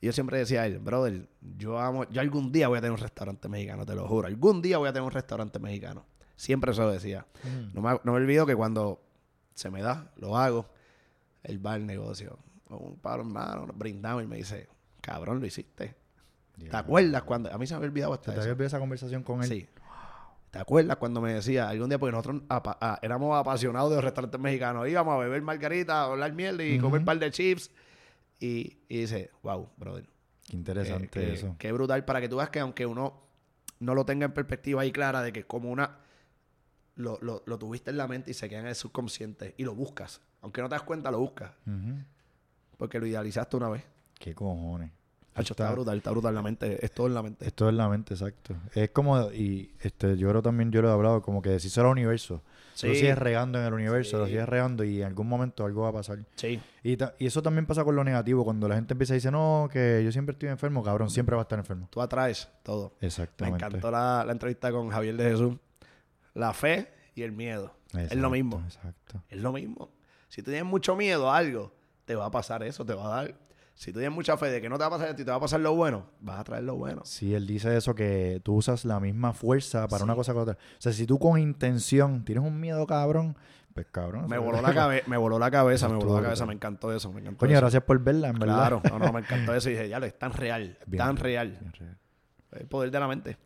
Y 0.00 0.06
yo 0.06 0.12
siempre 0.12 0.38
decía 0.38 0.62
a 0.62 0.66
él, 0.66 0.78
brother, 0.78 1.28
yo 1.56 1.78
amo, 1.78 2.04
yo 2.10 2.20
algún 2.20 2.52
día 2.52 2.68
voy 2.68 2.78
a 2.78 2.80
tener 2.80 2.92
un 2.92 2.98
restaurante 2.98 3.48
mexicano, 3.48 3.86
te 3.86 3.94
lo 3.94 4.06
juro. 4.06 4.26
Algún 4.28 4.60
día 4.62 4.78
voy 4.78 4.88
a 4.88 4.92
tener 4.92 5.04
un 5.06 5.12
restaurante 5.12 5.58
mexicano. 5.58 6.04
Siempre 6.36 6.72
eso 6.72 6.90
decía. 6.90 7.26
Mm. 7.44 7.74
No 7.74 7.80
me, 7.80 7.90
no 8.04 8.12
me 8.12 8.18
olvido 8.18 8.44
que 8.46 8.54
cuando 8.54 9.00
se 9.54 9.70
me 9.70 9.80
da, 9.82 10.12
lo 10.16 10.36
hago, 10.36 10.66
él 11.42 11.64
va 11.64 11.72
al 11.74 11.86
negocio. 11.86 12.38
Con 12.68 12.78
un 12.84 12.96
paro 12.96 13.22
hermano, 13.22 13.66
nos 13.66 13.78
brindamos 13.78 14.22
y 14.22 14.26
me 14.26 14.36
dice, 14.36 14.68
cabrón, 15.00 15.40
lo 15.40 15.46
hiciste. 15.46 15.94
¿Te 16.58 16.76
acuerdas 16.76 17.22
cuando? 17.22 17.52
A 17.52 17.58
mí 17.58 17.66
se 17.66 17.74
me 17.74 17.78
había 17.78 17.88
olvidado 17.88 18.12
hasta 18.14 18.32
¿Te 18.34 18.40
eso. 18.40 18.50
habías 18.50 18.66
esa 18.68 18.78
conversación 18.78 19.22
con 19.22 19.42
él? 19.42 19.48
Sí. 19.48 19.68
¿Te 20.50 20.58
acuerdas 20.58 20.96
cuando 20.96 21.20
me 21.20 21.34
decía 21.34 21.68
algún 21.68 21.88
día, 21.90 21.98
porque 21.98 22.12
nosotros 22.12 22.42
apa- 22.48 22.78
ah, 22.80 22.98
éramos 23.02 23.36
apasionados 23.38 23.90
de 23.90 23.96
los 23.96 24.04
restaurantes 24.04 24.40
mexicanos, 24.40 24.88
íbamos 24.88 25.14
a 25.14 25.18
beber 25.18 25.42
margarita, 25.42 26.00
a 26.00 26.04
hablar 26.04 26.32
miel 26.32 26.60
y 26.62 26.78
comer 26.78 27.00
un 27.00 27.04
par 27.04 27.18
de 27.18 27.30
chips? 27.30 27.70
Y, 28.40 28.78
y 28.88 28.98
dice, 29.00 29.30
wow, 29.42 29.68
brother. 29.76 30.06
Qué 30.48 30.56
interesante 30.56 31.08
que- 31.08 31.20
que- 31.20 31.32
eso. 31.34 31.56
Qué 31.58 31.72
brutal 31.72 32.04
para 32.04 32.20
que 32.20 32.28
tú 32.28 32.36
veas 32.36 32.50
que 32.50 32.60
aunque 32.60 32.86
uno 32.86 33.22
no 33.80 33.94
lo 33.94 34.04
tenga 34.06 34.24
en 34.26 34.32
perspectiva 34.32 34.82
ahí 34.82 34.92
clara 34.92 35.22
de 35.22 35.32
que 35.32 35.44
como 35.44 35.70
una 35.70 35.98
lo, 36.94 37.18
lo, 37.20 37.42
lo 37.46 37.58
tuviste 37.58 37.90
en 37.90 37.96
la 37.98 38.08
mente 38.08 38.30
y 38.30 38.34
se 38.34 38.48
queda 38.48 38.60
en 38.60 38.66
el 38.68 38.74
subconsciente 38.74 39.54
y 39.58 39.64
lo 39.64 39.74
buscas. 39.74 40.20
Aunque 40.40 40.62
no 40.62 40.68
te 40.68 40.74
das 40.76 40.82
cuenta, 40.82 41.10
lo 41.10 41.18
buscas. 41.18 41.50
Porque 42.78 42.98
lo 42.98 43.06
idealizaste 43.06 43.56
una 43.56 43.68
vez. 43.68 43.82
Qué 44.18 44.34
cojones. 44.34 44.92
Hacho, 45.36 45.52
está, 45.52 45.70
brutal, 45.70 45.96
está 45.98 46.10
brutal 46.10 46.34
la 46.34 46.42
mente. 46.42 46.84
Es 46.84 46.92
todo 46.92 47.06
en 47.06 47.14
la 47.14 47.22
mente. 47.22 47.46
Es 47.46 47.54
la 47.60 47.88
mente, 47.88 48.14
exacto. 48.14 48.54
Es 48.74 48.90
como, 48.90 49.30
y 49.32 49.74
este, 49.80 50.16
yo 50.16 50.28
creo 50.30 50.42
también, 50.42 50.72
yo 50.72 50.80
lo 50.82 50.88
he 50.88 50.92
hablado, 50.92 51.22
como 51.22 51.42
que 51.42 51.50
decírselo 51.50 51.86
al 51.88 51.92
universo. 51.92 52.42
Tú 52.80 52.86
lo 52.88 52.92
Sí. 52.94 53.00
sigues 53.00 53.18
regando 53.18 53.58
en 53.58 53.64
el 53.66 53.72
universo, 53.72 54.18
lo 54.18 54.24
Sí. 54.26 54.32
sigues 54.32 54.48
regando 54.48 54.84
y 54.84 55.00
en 55.00 55.06
algún 55.06 55.28
momento 55.28 55.64
algo 55.64 55.82
va 55.82 55.88
a 55.88 55.92
pasar. 55.92 56.18
Sí. 56.36 56.60
Y, 56.82 56.96
ta- 56.96 57.14
y 57.18 57.26
eso 57.26 57.42
también 57.42 57.64
pasa 57.66 57.84
con 57.84 57.96
lo 57.96 58.04
negativo, 58.04 58.44
cuando 58.44 58.68
la 58.68 58.74
gente 58.74 58.94
empieza 58.94 59.14
a 59.14 59.16
decir, 59.16 59.32
no, 59.32 59.68
que 59.72 60.02
yo 60.04 60.12
siempre 60.12 60.32
estoy 60.34 60.48
enfermo, 60.50 60.82
cabrón, 60.82 61.08
siempre 61.10 61.34
va 61.36 61.42
a 61.42 61.44
estar 61.44 61.58
enfermo. 61.58 61.88
Tú 61.90 62.00
atraes 62.02 62.48
todo. 62.62 62.94
Me 63.00 63.06
Exactamente. 63.08 63.64
encantó 63.64 63.90
la, 63.90 64.24
la 64.26 64.32
entrevista 64.32 64.70
con 64.72 64.90
Javier 64.90 65.16
de 65.16 65.30
Jesús. 65.30 65.56
La 66.34 66.52
fe 66.52 66.90
y 67.14 67.22
el 67.22 67.32
miedo. 67.32 67.74
es 67.94 68.14
lo 68.16 68.28
mismo. 68.28 68.60
Exacto. 68.66 69.22
Es 69.30 69.40
lo 69.40 69.52
mismo. 69.52 69.90
Si 70.28 70.42
tienes 70.42 70.64
mucho 70.64 70.96
miedo 70.96 71.30
a 71.30 71.36
algo, 71.38 71.72
te 72.04 72.14
va 72.14 72.26
a 72.26 72.30
pasar 72.30 72.62
eso, 72.62 72.84
te 72.84 72.92
va 72.92 73.06
a 73.06 73.22
dar. 73.22 73.34
Si 73.76 73.92
tú 73.92 73.98
tienes 74.00 74.14
mucha 74.14 74.36
fe 74.38 74.46
de 74.50 74.60
que 74.62 74.68
no 74.70 74.76
te 74.78 74.80
va 74.84 74.86
a 74.86 74.90
pasar 74.90 75.08
esto 75.10 75.20
y 75.20 75.24
te 75.26 75.30
va 75.30 75.36
a 75.36 75.40
pasar 75.40 75.60
lo 75.60 75.74
bueno, 75.74 76.06
vas 76.20 76.40
a 76.40 76.44
traer 76.44 76.64
lo 76.64 76.76
bueno. 76.76 77.02
Sí, 77.04 77.34
él 77.34 77.46
dice 77.46 77.76
eso, 77.76 77.94
que 77.94 78.40
tú 78.42 78.54
usas 78.56 78.84
la 78.86 78.98
misma 79.00 79.32
fuerza 79.34 79.86
para 79.86 79.98
Sí. 79.98 80.04
una 80.04 80.14
cosa 80.14 80.32
que 80.32 80.38
otra. 80.38 80.54
O 80.54 80.80
sea, 80.80 80.92
si 80.94 81.06
tú 81.06 81.18
con 81.18 81.38
intención 81.38 82.24
tienes 82.24 82.42
un 82.42 82.58
miedo, 82.58 82.86
cabrón, 82.86 83.36
pues 83.74 83.86
cabrón. 83.92 84.28
Me 84.30 84.38
voló 84.38 84.62
la, 84.62 84.72
cabe 84.72 85.02
me 85.06 85.18
voló 85.18 85.38
la 85.38 85.50
cabeza, 85.50 85.88
me 85.90 85.96
voló 85.96 86.16
la 86.16 86.22
cabeza, 86.22 86.46
me 86.46 86.54
encantó 86.54 86.90
eso, 86.90 87.12
me 87.12 87.20
encantó 87.20 87.38
Coño, 87.40 87.52
eso. 87.52 87.60
gracias 87.60 87.82
por 87.82 88.02
verla, 88.02 88.28
en 88.30 88.38
verdad. 88.38 88.56
Claro, 88.56 88.82
no, 88.90 88.98
no, 88.98 89.12
me 89.12 89.20
encantó 89.20 89.54
eso 89.54 89.68
y 89.68 89.72
dije, 89.72 89.90
ya 89.90 90.00
lo 90.00 90.06
es 90.06 90.18
tan 90.18 90.32
real, 90.32 90.78
Bien 90.86 90.98
tan 91.04 91.16
real. 91.18 91.58
Bien 91.60 91.72
real. 91.74 91.98
El 92.52 92.66
poder 92.68 92.90
de 92.90 92.98
la 93.00 93.06
mente. 93.08 93.36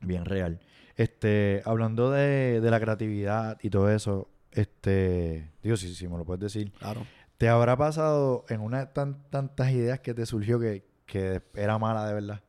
Bien 0.00 0.24
real. 0.24 0.60
Este, 0.94 1.62
hablando 1.64 2.12
de, 2.12 2.60
de 2.60 2.70
la 2.70 2.78
creatividad 2.78 3.58
y 3.60 3.70
todo 3.70 3.90
eso, 3.90 4.28
este, 4.52 5.50
digo, 5.62 5.76
si, 5.76 5.94
si 5.94 6.06
me 6.06 6.16
lo 6.16 6.24
puedes 6.24 6.40
decir, 6.40 6.70
Claro. 6.72 7.04
¿Te 7.42 7.48
habrá 7.48 7.76
pasado 7.76 8.44
en 8.48 8.60
una 8.60 8.92
tan, 8.92 9.20
tantas 9.28 9.72
ideas 9.72 9.98
que 9.98 10.14
te 10.14 10.26
surgió 10.26 10.60
que, 10.60 10.84
que 11.06 11.42
era 11.54 11.76
mala 11.76 12.06
de 12.06 12.14
verdad? 12.14 12.40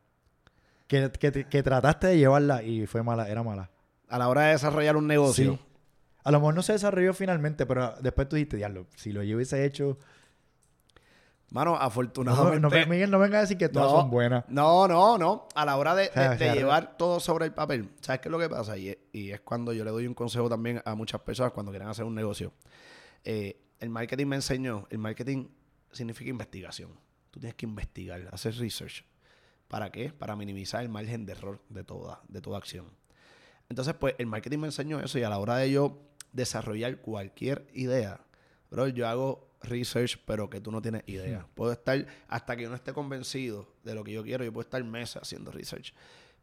Que, 0.86 1.10
que, 1.14 1.46
que 1.46 1.64
trataste 1.64 2.06
de 2.06 2.18
llevarla 2.20 2.62
y 2.62 2.86
fue 2.86 3.02
mala, 3.02 3.28
era 3.28 3.42
mala. 3.42 3.72
A 4.08 4.20
la 4.20 4.30
hora 4.30 4.42
de 4.44 4.52
desarrollar 4.52 4.96
un 4.96 5.08
negocio, 5.08 5.54
Sí. 5.54 5.60
A 6.24 6.30
lo 6.30 6.40
mejor 6.40 6.54
no 6.54 6.62
se 6.62 6.74
desarrolló 6.74 7.12
finalmente, 7.16 7.66
pero 7.66 7.96
después 8.02 8.30
tú 8.30 8.36
dijiste, 8.36 8.58
diablo, 8.58 8.86
si 8.96 9.12
lo 9.12 9.24
yo 9.24 9.36
hubiese 9.38 9.66
hecho... 9.66 9.98
mano, 11.50 11.72
No, 11.72 11.78
afortunadamente. 11.78 12.60
no, 12.60 12.70
me- 12.70 12.86
Miguel, 12.86 13.10
no 13.10 13.18
venga 13.18 13.40
a 13.40 13.42
decir 13.42 13.58
que 13.58 13.70
todas 13.70 13.92
No. 13.92 14.02
son 14.02 14.12
buenas. 14.12 14.46
No, 14.48 14.88
no, 14.88 15.18
no. 15.18 15.48
A 15.56 15.66
la 15.66 15.76
hora 15.76 15.96
de, 15.96 16.12
de- 16.16 16.36
de 16.38 16.54
llevar 16.54 16.98
todo 16.98 17.20
sobre 17.20 17.46
el 17.46 17.52
papel, 17.54 17.90
¿sabes 18.00 18.22
qué 18.22 18.28
es 18.28 18.32
lo 18.32 18.38
que 18.38 18.48
pasa? 18.48 18.78
Y, 18.78 18.90
es- 18.90 18.98
y 19.12 19.32
es 19.32 19.42
cuando 19.42 19.74
yo 19.74 19.84
le 19.84 19.90
doy 19.90 20.06
un 20.06 20.14
consejo 20.14 20.48
también 20.50 20.84
a 20.86 20.94
muchas 20.94 21.20
personas 21.22 21.52
cuando 21.52 21.72
quieren 21.72 21.88
hacer 21.90 22.06
un 22.06 22.14
negocio. 22.14 22.54
Eh, 23.26 23.58
el 23.84 23.90
marketing 23.90 24.28
me 24.28 24.38
enseñó, 24.38 24.88
el 24.90 24.98
marketing 24.98 25.48
significa 25.92 26.30
investigación. 26.30 26.92
Tú 27.32 27.42
tienes 27.42 27.56
que 27.56 27.66
investigar, 27.66 28.30
hacer 28.32 28.56
research. 28.56 29.04
¿Para 29.68 29.92
qué? 29.92 30.14
Para 30.14 30.38
minimizar 30.38 30.84
el 30.84 30.90
margen 30.90 31.26
de 31.26 31.34
error 31.34 31.62
de 31.68 31.84
toda, 31.84 32.22
de 32.30 32.40
toda 32.40 32.58
acción. 32.60 32.86
Entonces, 33.68 33.94
pues, 33.96 34.16
el 34.20 34.28
marketing 34.28 34.60
me 34.60 34.68
enseñó 34.68 35.02
eso 35.02 35.20
y 35.20 35.24
a 35.24 35.30
la 35.30 35.38
hora 35.38 35.58
de 35.58 35.70
yo 35.70 36.00
desarrollar 36.32 37.02
cualquier 37.02 37.68
idea, 37.74 38.22
bro, 38.72 38.88
yo 38.88 39.06
hago 39.06 39.50
research, 39.62 40.18
pero 40.26 40.50
que 40.50 40.62
tú 40.62 40.72
no 40.72 40.82
tienes 40.82 41.04
idea. 41.06 41.46
Puedo 41.54 41.74
estar, 41.74 42.08
hasta 42.30 42.56
que 42.56 42.64
yo 42.64 42.70
no 42.70 42.76
esté 42.76 42.94
convencido 42.94 43.68
de 43.84 43.96
lo 43.96 44.06
que 44.06 44.14
yo 44.14 44.24
quiero, 44.24 44.46
yo 44.46 44.54
puedo 44.54 44.64
estar 44.64 44.82
meses 44.86 45.22
haciendo 45.22 45.52
research. 45.52 45.94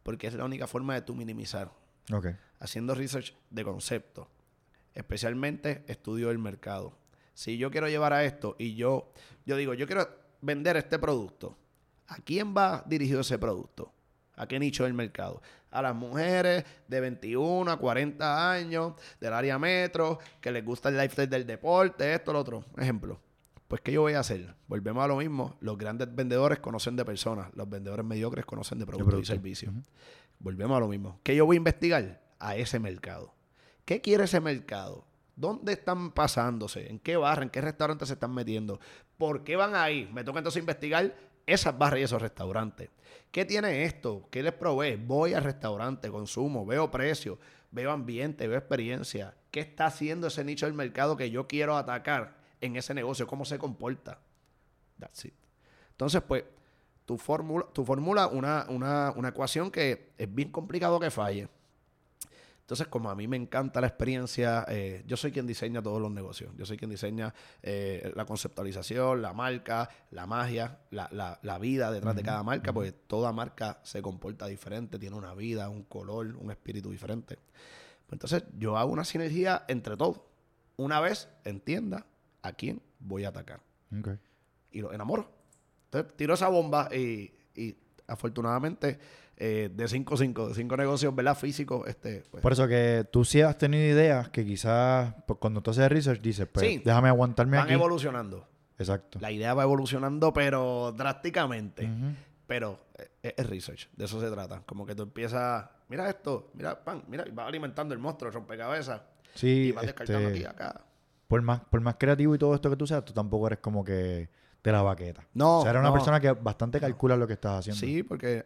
Porque 0.03 0.27
es 0.27 0.35
la 0.35 0.45
única 0.45 0.67
forma 0.67 0.93
de 0.93 1.01
tú 1.01 1.15
minimizar. 1.15 1.71
Ok. 2.13 2.27
Haciendo 2.59 2.93
research 2.93 3.33
de 3.49 3.63
concepto. 3.63 4.29
Especialmente 4.93 5.83
estudio 5.87 6.27
del 6.27 6.37
mercado. 6.37 7.00
Si 7.33 7.57
yo 7.57 7.71
quiero 7.71 7.87
llevar 7.87 8.13
a 8.13 8.23
esto 8.23 8.55
y 8.59 8.75
yo, 8.75 9.11
yo 9.45 9.57
digo, 9.57 9.73
yo 9.73 9.87
quiero 9.87 10.07
vender 10.41 10.77
este 10.77 10.99
producto, 10.99 11.57
¿a 12.07 12.17
quién 12.17 12.55
va 12.55 12.83
dirigido 12.85 13.21
ese 13.21 13.37
producto? 13.39 13.93
¿A 14.35 14.47
qué 14.47 14.59
nicho 14.59 14.85
del 14.85 14.93
mercado? 14.93 15.41
A 15.69 15.81
las 15.81 15.95
mujeres 15.95 16.65
de 16.87 16.99
21 16.99 17.71
a 17.71 17.77
40 17.77 18.51
años, 18.51 18.93
del 19.19 19.33
área 19.33 19.59
metro, 19.59 20.19
que 20.39 20.51
les 20.51 20.65
gusta 20.65 20.89
el 20.89 20.97
lifestyle 20.97 21.29
del 21.29 21.45
deporte, 21.45 22.13
esto, 22.13 22.33
lo 22.33 22.39
otro. 22.39 22.65
Ejemplo. 22.77 23.19
Pues, 23.67 23.81
¿qué 23.81 23.93
yo 23.93 24.01
voy 24.01 24.13
a 24.13 24.19
hacer? 24.19 24.53
Volvemos 24.67 25.01
a 25.01 25.07
lo 25.07 25.15
mismo. 25.15 25.55
Los 25.61 25.77
grandes 25.77 26.13
vendedores 26.13 26.59
conocen 26.59 26.97
de 26.97 27.05
personas. 27.05 27.49
Los 27.55 27.69
vendedores 27.69 28.05
mediocres 28.05 28.45
conocen 28.45 28.79
de 28.79 28.85
productos 28.85 29.21
y 29.21 29.25
servicios. 29.25 29.73
Volvemos 30.39 30.75
a 30.75 30.81
lo 30.81 30.89
mismo. 30.89 31.21
¿Qué 31.23 31.35
yo 31.35 31.45
voy 31.45 31.55
a 31.55 31.57
investigar? 31.57 32.21
A 32.39 32.55
ese 32.57 32.79
mercado. 32.79 33.33
¿Qué 33.85 34.01
quiere 34.01 34.25
ese 34.25 34.41
mercado? 34.41 35.05
¿Dónde 35.41 35.73
están 35.73 36.11
pasándose? 36.11 36.87
¿En 36.87 36.99
qué 36.99 37.17
barra? 37.17 37.41
¿En 37.41 37.49
qué 37.49 37.61
restaurantes 37.61 38.09
se 38.09 38.13
están 38.13 38.31
metiendo? 38.31 38.79
¿Por 39.17 39.43
qué 39.43 39.55
van 39.55 39.75
ahí? 39.75 40.07
Me 40.13 40.23
toca 40.23 40.37
entonces 40.37 40.59
investigar 40.59 41.15
esas 41.47 41.75
barras 41.75 41.99
y 41.99 42.03
esos 42.03 42.21
restaurantes. 42.21 42.91
¿Qué 43.31 43.43
tiene 43.43 43.83
esto? 43.83 44.27
¿Qué 44.29 44.43
les 44.43 44.53
provee? 44.53 44.97
Voy 44.97 45.33
al 45.33 45.43
restaurante, 45.43 46.11
consumo, 46.11 46.63
veo 46.63 46.91
precios, 46.91 47.39
veo 47.71 47.91
ambiente, 47.91 48.47
veo 48.47 48.59
experiencia. 48.59 49.33
¿Qué 49.49 49.61
está 49.61 49.87
haciendo 49.87 50.27
ese 50.27 50.43
nicho 50.43 50.67
del 50.67 50.75
mercado 50.75 51.17
que 51.17 51.31
yo 51.31 51.47
quiero 51.47 51.75
atacar 51.75 52.35
en 52.61 52.75
ese 52.75 52.93
negocio? 52.93 53.25
¿Cómo 53.25 53.43
se 53.43 53.57
comporta? 53.57 54.19
That's 54.99 55.25
it. 55.25 55.33
Entonces, 55.89 56.21
pues, 56.21 56.43
tú 57.03 57.17
formula 57.17 58.27
una, 58.27 58.67
una, 58.69 59.11
una 59.15 59.29
ecuación 59.29 59.71
que 59.71 60.11
es 60.19 60.31
bien 60.31 60.51
complicado 60.51 60.99
que 60.99 61.09
falle. 61.09 61.49
Entonces, 62.71 62.87
como 62.87 63.09
a 63.09 63.15
mí 63.15 63.27
me 63.27 63.35
encanta 63.35 63.81
la 63.81 63.87
experiencia, 63.87 64.63
eh, 64.69 65.03
yo 65.05 65.17
soy 65.17 65.33
quien 65.33 65.45
diseña 65.45 65.81
todos 65.81 66.01
los 66.01 66.09
negocios. 66.09 66.53
Yo 66.55 66.65
soy 66.65 66.77
quien 66.77 66.89
diseña 66.89 67.33
eh, 67.61 68.13
la 68.15 68.23
conceptualización, 68.23 69.21
la 69.21 69.33
marca, 69.33 69.89
la 70.11 70.25
magia, 70.25 70.79
la, 70.91 71.09
la- 71.11 71.37
la 71.41 71.57
vida 71.59 71.91
detrás 71.91 72.15
de 72.15 72.23
cada 72.23 72.43
marca, 72.43 72.71
porque 72.71 72.93
toda 72.93 73.33
marca 73.33 73.81
se 73.83 74.01
comporta 74.01 74.47
diferente, 74.47 74.97
tiene 74.99 75.17
una 75.17 75.33
vida, 75.33 75.67
un 75.69 75.83
color, 75.83 76.27
un 76.37 76.49
espíritu 76.49 76.89
diferente. 76.91 77.35
Pues 78.07 78.13
entonces, 78.13 78.43
yo 78.57 78.77
hago 78.77 78.93
una 78.93 79.03
sinergia 79.03 79.65
entre 79.67 79.97
todos. 79.97 80.21
Una 80.77 81.01
vez 81.01 81.27
entienda 81.43 82.05
a 82.41 82.53
quién 82.53 82.81
voy 82.99 83.25
a 83.25 83.29
atacar 83.29 83.59
y 84.71 84.79
lo 84.79 84.93
enamoro. 84.93 85.29
Entonces 85.85 86.15
tiro 86.15 86.35
esa 86.35 86.47
bomba 86.47 86.87
y, 86.95 87.33
y 87.53 87.75
afortunadamente, 88.11 88.99
eh, 89.37 89.69
de 89.73 89.87
5 89.87 90.17
5, 90.17 90.49
de 90.49 90.53
5 90.55 90.77
negocios, 90.77 91.15
¿verdad? 91.15 91.35
Físicos, 91.35 91.87
este, 91.87 92.23
pues, 92.29 92.41
Por 92.43 92.51
eso 92.53 92.67
que 92.67 93.07
tú 93.11 93.25
sí 93.25 93.41
has 93.41 93.57
tenido 93.57 93.83
ideas 93.83 94.29
que 94.29 94.45
quizás 94.45 95.13
pues, 95.25 95.39
cuando 95.39 95.61
tú 95.61 95.71
haces 95.71 95.89
research 95.89 96.21
dices, 96.21 96.47
pues 96.51 96.65
Sí. 96.67 96.81
déjame 96.85 97.09
aguantarme 97.09 97.57
van 97.57 97.65
aquí. 97.65 97.73
evolucionando. 97.73 98.47
Exacto. 98.77 99.19
La 99.21 99.31
idea 99.31 99.53
va 99.53 99.63
evolucionando, 99.63 100.33
pero 100.33 100.93
drásticamente. 100.95 101.87
Pero 102.47 102.79
eh, 103.23 103.33
es, 103.37 103.45
research, 103.47 103.89
de 103.95 104.05
eso 104.05 104.19
se 104.19 104.29
trata. 104.29 104.61
Como 104.65 104.85
que 104.85 104.93
tú 104.93 105.03
empiezas, 105.03 105.65
mira 105.87 106.09
esto, 106.09 106.51
mira, 106.53 106.83
pan, 106.83 107.03
mira, 107.07 107.23
y 107.27 107.31
vas 107.31 107.47
alimentando 107.47 107.93
el 107.93 107.99
monstruo, 107.99 108.27
el 108.29 108.33
rompecabezas, 108.33 109.01
y 109.35 109.39
Sí, 109.39 109.71
vas 109.71 109.85
descartando 109.85 110.27
este, 110.29 110.39
aquí 110.39 110.45
acá. 110.45 110.81
por, 111.27 111.41
más, 111.41 111.61
por 111.61 111.79
más 111.79 111.95
creativo 111.97 112.35
y 112.35 112.37
todo 112.37 112.53
esto 112.53 112.69
que 112.69 112.75
tú 112.75 112.85
seas, 112.85 113.05
tú 113.05 113.13
tampoco 113.13 113.47
eres 113.47 113.59
como 113.59 113.83
que 113.85 114.29
de 114.63 114.71
la 114.71 114.81
baqueta. 114.81 115.27
No, 115.33 115.59
o 115.59 115.61
sea, 115.61 115.71
eres 115.71 115.79
una 115.79 115.89
no. 115.89 115.93
persona 115.93 116.19
que 116.19 116.31
bastante 116.31 116.79
calcula 116.79 117.15
lo 117.15 117.27
que 117.27 117.33
estás 117.33 117.59
haciendo. 117.59 117.79
Sí, 117.79 118.03
porque 118.03 118.45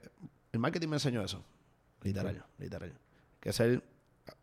el 0.52 0.60
marketing 0.60 0.88
me 0.88 0.96
enseñó 0.96 1.22
eso. 1.22 1.44
Literal, 2.02 2.44
literal. 2.58 2.94
Que 3.40 3.52
ser, 3.52 3.84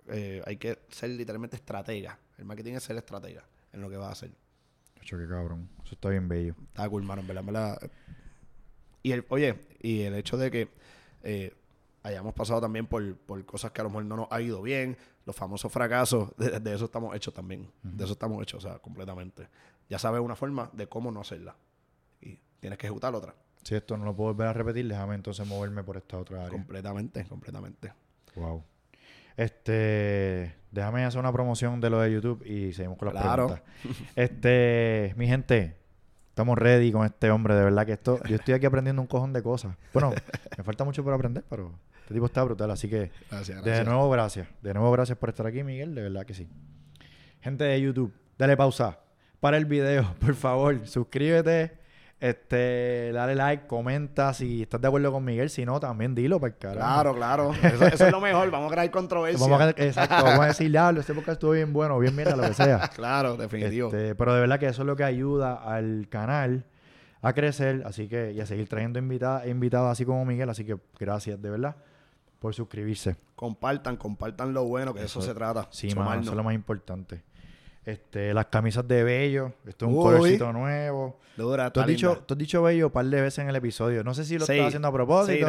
eh, 0.09 0.43
hay 0.47 0.57
que 0.57 0.81
ser 0.91 1.11
literalmente 1.11 1.57
estratega. 1.57 2.19
El 2.39 2.45
marketing 2.45 2.75
es 2.75 2.83
ser 2.83 2.97
estratega 2.97 3.45
en 3.73 3.81
lo 3.81 3.89
que 3.89 3.97
vas 3.97 4.09
a 4.09 4.13
hacer. 4.13 4.33
Hecho, 5.01 5.17
qué 5.17 5.27
cabrón. 5.27 5.69
Eso 5.85 5.95
está 5.95 6.09
bien 6.09 6.29
bello. 6.29 6.55
Está 6.69 6.89
cool, 6.89 7.03
mano, 7.03 7.23
en 7.23 7.29
verdad, 7.29 7.41
en 7.41 7.47
verdad. 7.47 7.91
Y 9.03 9.13
el, 9.13 9.25
oye, 9.31 9.59
y 9.81 10.03
el 10.03 10.15
hecho 10.15 10.37
de 10.37 10.51
que 10.51 10.69
eh, 11.23 11.55
hayamos 12.03 12.35
pasado 12.35 12.61
también 12.61 12.87
por, 12.87 13.17
por 13.17 13.45
cosas 13.45 13.71
que 13.73 13.81
a 13.81 13.85
lo 13.85 13.91
mejor 13.91 14.05
no 14.07 14.17
nos 14.17 14.29
ha 14.31 14.41
ido 14.41 14.61
bien, 14.63 14.97
los 15.25 15.37
famosos 15.37 15.71
fracasos, 15.73 16.37
de, 16.37 16.59
de 16.61 16.75
eso 16.75 16.87
estamos 16.87 17.15
hechos 17.15 17.33
también. 17.33 17.71
De 17.83 18.05
eso 18.05 18.15
estamos 18.15 18.43
hechos, 18.43 18.65
o 18.65 18.69
sea, 18.69 18.79
completamente. 18.81 19.49
Ya 19.89 19.99
sabes 19.99 20.21
una 20.21 20.35
forma 20.37 20.71
de 20.73 20.89
cómo 20.89 21.11
no 21.13 21.21
hacerla. 21.21 21.55
Y 22.21 22.39
tienes 22.61 22.79
que 22.79 22.87
ejecutar 22.87 23.15
otra. 23.15 23.35
Si 23.63 23.75
esto 23.77 23.97
no 23.97 24.05
lo 24.05 24.17
puedo 24.17 24.33
volver 24.35 24.49
a 24.49 24.53
repetir, 24.53 24.89
déjame 24.89 25.15
entonces 25.15 25.47
moverme 25.47 25.85
por 25.85 25.97
esta 25.97 26.19
otra 26.19 26.39
área. 26.39 26.51
Completamente, 26.51 27.25
completamente. 27.27 27.93
Wow. 28.35 28.65
Este, 29.37 30.55
déjame 30.71 31.05
hacer 31.05 31.21
una 31.21 31.33
promoción 31.33 31.81
de 31.81 31.91
lo 31.91 32.01
de 32.01 32.13
YouTube 32.13 32.45
y 32.45 32.73
seguimos 32.73 32.99
con 32.99 33.13
las 33.15 33.23
Claro. 33.23 33.47
preguntas. 33.49 33.63
Este, 34.17 35.15
mi 35.17 35.27
gente, 35.27 35.77
estamos 36.29 36.59
ready 36.59 36.91
con 36.93 37.05
este 37.07 37.31
hombre, 37.31 37.55
de 37.55 37.65
verdad 37.65 37.87
que 37.87 37.93
esto, 37.93 38.19
yo 38.25 38.37
estoy 38.37 38.55
aquí 38.55 38.67
aprendiendo 38.67 39.01
un 39.03 39.09
cojón 39.09 39.33
de 39.33 39.43
cosas. 39.43 39.77
Bueno, 39.93 40.13
me 40.59 40.65
falta 40.65 40.85
mucho 40.85 41.03
por 41.05 41.13
aprender, 41.15 41.45
pero 41.49 41.73
este 42.13 42.19
tipo 42.19 42.27
está 42.27 42.45
brutal, 42.45 42.71
así 42.71 42.91
que 42.91 43.11
Gracias, 43.31 43.65
de 43.65 43.85
nuevo 43.85 44.11
gracias. 44.11 44.47
De 44.61 44.75
nuevo 44.75 44.93
gracias 44.93 45.17
por 45.17 45.31
estar 45.31 45.47
aquí, 45.47 45.63
Miguel, 45.63 45.95
de 45.95 46.03
verdad 46.03 46.27
que 46.27 46.35
sí. 46.35 46.47
Gente 47.41 47.65
de 47.65 47.81
YouTube, 47.81 48.13
dale 48.39 48.55
pausa 48.55 48.99
para 49.41 49.57
el 49.57 49.65
video, 49.65 50.15
por 50.21 50.35
favor, 50.35 50.87
suscríbete. 50.87 51.81
Este, 52.21 53.11
dale 53.13 53.35
like, 53.35 53.67
comenta 53.67 54.33
si 54.33 54.63
estás 54.63 54.81
de 54.81 54.87
acuerdo 54.87 55.11
con 55.11 55.25
Miguel, 55.25 55.49
si 55.51 55.65
no, 55.65 55.81
también 55.81 56.15
dilo 56.15 56.39
para 56.39 56.53
el 56.53 56.59
carajo. 56.59 56.79
Claro, 56.79 57.15
claro. 57.15 57.53
Eso, 57.63 57.85
eso 57.85 58.07
es 58.07 58.13
lo 58.13 58.21
mejor. 58.21 58.49
Vamos 58.51 58.71
a 58.71 58.75
crear 58.75 58.91
controversia. 58.93 59.45
Vamos 59.45 59.61
a, 59.61 59.71
exacto, 59.71 60.23
vamos 60.23 60.41
a 60.41 60.47
decir, 60.49 60.71
diablo, 60.71 61.01
este 61.01 61.15
podcast 61.15 61.33
estuvo 61.33 61.53
bien 61.53 61.73
bueno, 61.73 61.99
bien 61.99 62.15
mira, 62.15 62.37
lo 62.37 62.43
que 62.45 62.55
sea. 62.55 62.89
Claro, 62.95 63.37
definitivo. 63.37 63.89
Este, 63.89 64.15
pero 64.15 64.35
de 64.35 64.41
verdad 64.41 64.61
que 64.61 64.67
eso 64.67 64.83
es 64.83 64.87
lo 64.87 64.95
que 64.95 65.03
ayuda 65.03 65.55
al 65.55 66.07
canal 66.11 66.67
a 67.23 67.33
crecer, 67.33 67.83
así 67.87 68.07
que, 68.07 68.33
y 68.33 68.41
a 68.41 68.47
seguir 68.47 68.69
trayendo 68.69 68.99
invitadas 68.99 69.49
invitados 69.49 69.91
así 69.91 70.05
como 70.05 70.25
Miguel, 70.25 70.51
así 70.51 70.65
que 70.65 70.77
gracias 71.01 71.41
de 71.43 71.51
verdad 71.51 71.75
por 72.43 72.55
suscribirse. 72.55 73.17
Compartan, 73.37 73.97
compartan 73.97 74.53
lo 74.53 74.65
bueno, 74.65 74.93
que 74.93 75.01
de 75.01 75.07
eso, 75.07 75.21
Eso- 75.21 75.29
se 75.29 75.35
trata. 75.35 75.69
Sí, 75.71 75.89
mano, 75.95 76.11
mal 76.11 76.21
eso 76.21 76.31
es 76.33 76.37
lo 76.37 76.45
más 76.45 76.55
importante. 76.55 77.23
Este, 77.85 78.33
las 78.33 78.47
camisas 78.47 78.87
de 78.87 79.03
Bello, 79.03 79.55
esto 79.67 79.87
es 79.87 79.93
un 79.93 80.01
colorcito 80.01 80.53
nuevo. 80.53 81.19
Dura, 81.37 81.73
Tú 81.73 81.81
has, 81.81 81.87
dicho, 81.89 82.23
tú 82.27 82.35
has 82.35 82.39
dicho 82.39 82.63
Bello 82.63 82.87
un 82.87 82.93
par 82.93 83.07
de 83.07 83.21
veces 83.21 83.41
en 83.41 83.49
el 83.49 83.57
episodio. 83.57 84.05
No 84.05 84.15
sé 84.15 84.25
si 84.25 84.39
lo 84.39 84.47
Sí. 84.47 84.53
estás 84.53 84.69
haciendo 84.69 84.87
a 84.87 84.93
propósito. 84.93 85.33
Sí, 85.33 85.41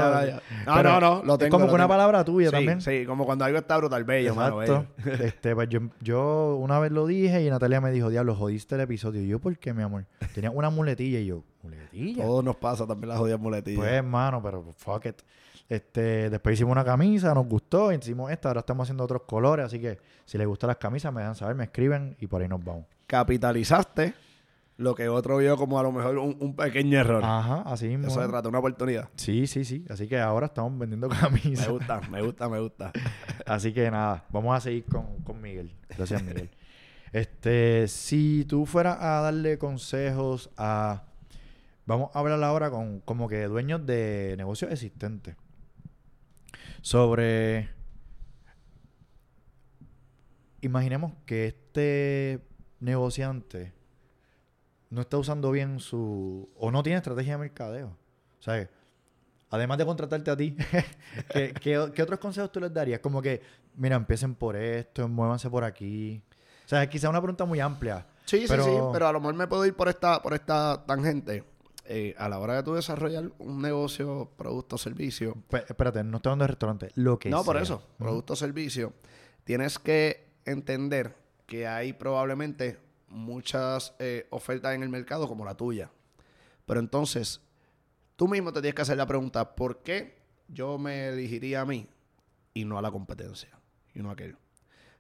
no, 0.66 0.76
no, 0.78 0.84
no, 0.84 1.00
no, 1.00 1.00
no, 1.00 1.24
lo 1.24 1.34
es 1.34 1.40
tengo. 1.40 1.52
como 1.52 1.66
lo 1.66 1.70
que 1.72 1.76
una 1.76 1.88
palabra 1.88 2.24
tuya 2.24 2.48
sí, 2.48 2.56
también. 2.56 2.82
Sí, 2.82 3.06
como 3.06 3.26
cuando 3.26 3.46
algo 3.46 3.60
está 3.60 3.78
brutal, 3.78 4.04
bello, 4.04 4.34
mano, 4.34 4.64
Exacto. 4.64 4.88
bello. 5.06 5.24
este, 5.26 5.54
pues 5.54 5.70
yo, 5.70 5.82
yo 6.02 6.56
una 6.60 6.80
vez 6.80 6.92
lo 6.92 7.06
dije 7.06 7.44
y 7.44 7.50
Natalia 7.52 7.82
me 7.82 7.92
dijo, 7.92 8.10
diablo, 8.10 8.34
jodiste 8.34 8.74
el 8.76 8.82
episodio. 8.82 9.22
Y 9.22 9.28
yo, 9.28 9.38
¿por 9.40 9.56
qué, 9.60 9.74
mi 9.74 9.84
amor? 9.84 10.06
Tenía 10.34 10.50
una 10.50 10.72
muletilla 10.72 11.20
y 11.20 11.26
yo, 11.28 11.44
¿muletilla? 11.62 12.24
Todo 12.24 12.42
nos 12.42 12.56
pasa 12.56 12.88
también 12.88 13.10
las 13.10 13.20
jodidas 13.20 13.40
muletillas. 13.40 13.80
Pues, 13.80 13.92
hermano, 13.92 14.42
pero 14.42 14.64
fuck 14.76 15.06
it. 15.06 15.22
Este, 15.70 16.30
después 16.30 16.54
hicimos 16.54 16.74
una 16.74 16.84
camisa, 16.86 17.34
nos 17.34 17.48
gustó, 17.48 17.92
hicimos 17.92 18.32
esta, 18.32 18.50
ahora 18.50 18.60
estamos 18.60 18.86
haciendo 18.86 19.04
otros 19.04 19.24
colores, 19.24 19.66
así 19.66 19.80
que 19.80 19.98
si 20.26 20.38
les 20.38 20.46
gustan 20.46 20.68
las 20.68 20.78
camisas, 20.78 21.12
me 21.14 21.22
dejan 21.22 21.36
saber, 21.36 21.56
me 21.56 21.64
escriben 21.64 22.16
y 22.20 22.28
por 22.28 22.42
ahí 22.42 22.48
nos 22.48 22.64
vamos. 22.64 22.86
Capitalizaste 23.08 24.14
lo 24.78 24.96
que 24.96 25.08
otro 25.08 25.38
vio 25.38 25.56
como 25.56 25.80
a 25.80 25.84
lo 25.84 25.92
mejor 25.92 26.18
un, 26.18 26.36
un 26.40 26.56
pequeño 26.56 27.00
error. 27.00 27.24
Ajá, 27.24 27.62
así 27.66 27.88
mismo. 27.88 28.08
Eso 28.08 28.22
se 28.22 28.28
trata, 28.28 28.50
una 28.50 28.60
oportunidad. 28.60 29.10
Sí, 29.16 29.48
sí, 29.48 29.66
sí. 29.66 29.86
Así 29.90 30.08
que 30.08 30.20
ahora 30.20 30.48
estamos 30.48 30.78
vendiendo 30.78 31.08
Me 31.10 31.16
camisas. 31.16 31.70
gusta, 31.70 32.02
me 32.10 32.22
gusta, 32.22 32.50
me 32.50 32.60
gusta. 32.60 32.92
Así 33.46 33.74
que 33.74 33.90
nada, 33.92 34.26
vamos 34.30 34.56
a 34.56 34.60
seguir 34.60 34.86
con, 34.86 35.22
con 35.24 35.42
Miguel. 35.42 35.74
Gracias, 35.96 36.24
Miguel. 36.24 36.50
Este, 37.12 37.88
si 37.88 38.46
tú 38.46 38.66
fueras 38.66 38.98
a 39.00 39.22
darle 39.22 39.58
consejos 39.58 40.50
a. 40.58 41.04
Vamos 41.86 42.10
a 42.14 42.20
hablar 42.20 42.42
ahora 42.44 42.72
con 42.72 43.02
como 43.02 43.28
que 43.28 43.44
dueños 43.44 43.86
de 43.86 44.36
negocios 44.38 44.72
existentes. 44.72 45.36
Sobre. 46.84 47.70
Imaginemos 50.60 51.14
que 51.26 51.48
este 51.48 52.46
negociante 52.82 53.74
no 54.90 55.02
está 55.02 55.18
usando 55.18 55.50
bien 55.52 55.80
su. 55.80 56.50
o 56.58 56.72
no 56.72 56.84
tiene 56.84 56.98
estrategia 56.98 57.34
de 57.34 57.40
mercadeo. 57.40 57.88
O 57.88 58.44
sea, 58.44 58.70
además 59.50 59.78
de 59.78 59.86
contratarte 59.86 60.30
a 60.30 60.36
ti, 60.36 60.58
¿qué, 61.34 61.54
qué, 61.54 61.92
qué 61.96 62.04
otros 62.04 62.20
consejos 62.20 62.52
tú 62.52 62.60
les 62.60 62.74
darías? 62.74 63.00
Como 63.00 63.22
que, 63.22 63.42
mira, 63.76 63.96
empiecen 63.96 64.36
por 64.36 64.58
esto, 64.58 65.08
muévanse 65.08 65.50
por 65.50 65.64
aquí. 65.64 66.22
O 66.66 66.68
sea, 66.68 66.88
quizá 66.90 67.10
una 67.10 67.22
pregunta 67.22 67.46
muy 67.46 67.62
amplia. 67.62 68.06
Sí, 68.26 68.44
Pero- 68.46 68.64
sí, 68.66 68.70
sí, 68.72 68.78
pero 68.92 69.08
a 69.08 69.14
lo 69.14 69.22
mejor 69.22 69.36
me 69.36 69.48
puedo 69.48 69.66
ir 69.66 69.74
por 69.74 69.88
esta, 69.88 70.22
por 70.22 70.34
esta 70.34 70.84
tangente. 70.86 71.46
Eh, 71.86 72.16
a 72.18 72.30
la 72.30 72.40
hora 72.40 72.56
de 72.56 72.64
tú 72.64 72.76
desarrollar 72.76 73.30
un 73.40 73.62
negocio, 73.62 74.32
producto, 74.38 74.78
servicio, 74.78 75.36
espérate, 75.52 76.02
no 76.04 76.18
estoy 76.18 76.30
hablando 76.30 76.44
de 76.44 76.48
restaurante, 76.48 76.90
lo 76.96 77.20
que 77.20 77.30
no, 77.30 77.44
por 77.44 77.58
eso, 77.58 77.76
Ujú. 77.76 77.98
producto, 77.98 78.36
servicio, 78.38 78.94
tienes 79.44 79.80
que 79.80 80.26
entender 80.46 81.14
que 81.46 81.68
hay 81.68 81.92
probablemente 81.92 82.80
muchas 83.10 83.94
eh, 84.00 84.28
ofertas 84.30 84.76
en 84.76 84.84
el 84.84 84.90
mercado 84.90 85.28
como 85.28 85.44
la 85.44 85.56
tuya. 85.56 85.92
Pero 86.66 86.80
entonces, 86.80 87.42
tú 88.16 88.30
mismo 88.30 88.54
te 88.54 88.62
tienes 88.62 88.76
que 88.76 88.82
hacer 88.84 88.96
la 88.98 89.06
pregunta, 89.06 89.54
¿por 89.56 89.84
qué 89.84 90.16
yo 90.48 90.78
me 90.78 91.10
elegiría 91.10 91.62
a 91.62 91.66
mí 91.66 91.88
y 92.54 92.64
no 92.64 92.78
a 92.78 92.82
la 92.82 92.92
competencia? 92.92 93.50
Y 93.94 94.00
no 94.00 94.10
a 94.10 94.14
aquel. 94.14 94.38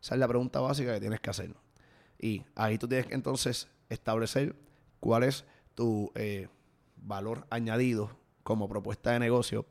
Esa 0.02 0.16
es 0.16 0.20
la 0.20 0.28
pregunta 0.28 0.60
básica 0.60 0.94
que 0.94 1.00
tienes 1.00 1.22
que 1.22 1.30
hacer. 1.30 1.56
Y 2.20 2.44
ahí 2.56 2.78
tú 2.78 2.90
tienes 2.90 3.08
que 3.08 3.16
entonces 3.16 3.70
establecer 3.90 4.54
cuál 5.00 5.24
es 5.24 5.46
tu 5.76 6.12
eh, 6.16 6.50
valor 7.04 7.46
añadido 7.50 8.10
como 8.44 8.68
propuesta 8.68 9.12
de 9.12 9.20
negocio 9.20 9.66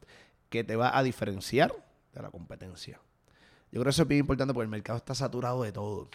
que 0.49 0.64
te 0.64 0.76
va 0.76 0.97
a 0.97 1.03
diferenciar 1.03 1.74
de 2.12 2.22
la 2.22 2.30
competencia. 2.30 3.01
Yo 3.70 3.80
creo 3.80 3.85
que 3.85 3.91
eso 3.91 4.03
es 4.03 4.09
bien 4.09 4.20
importante 4.20 4.53
porque 4.53 4.64
el 4.64 4.70
mercado 4.70 4.99
está 4.99 5.14
saturado 5.14 5.62
de 5.62 5.72
todo. 5.72 6.09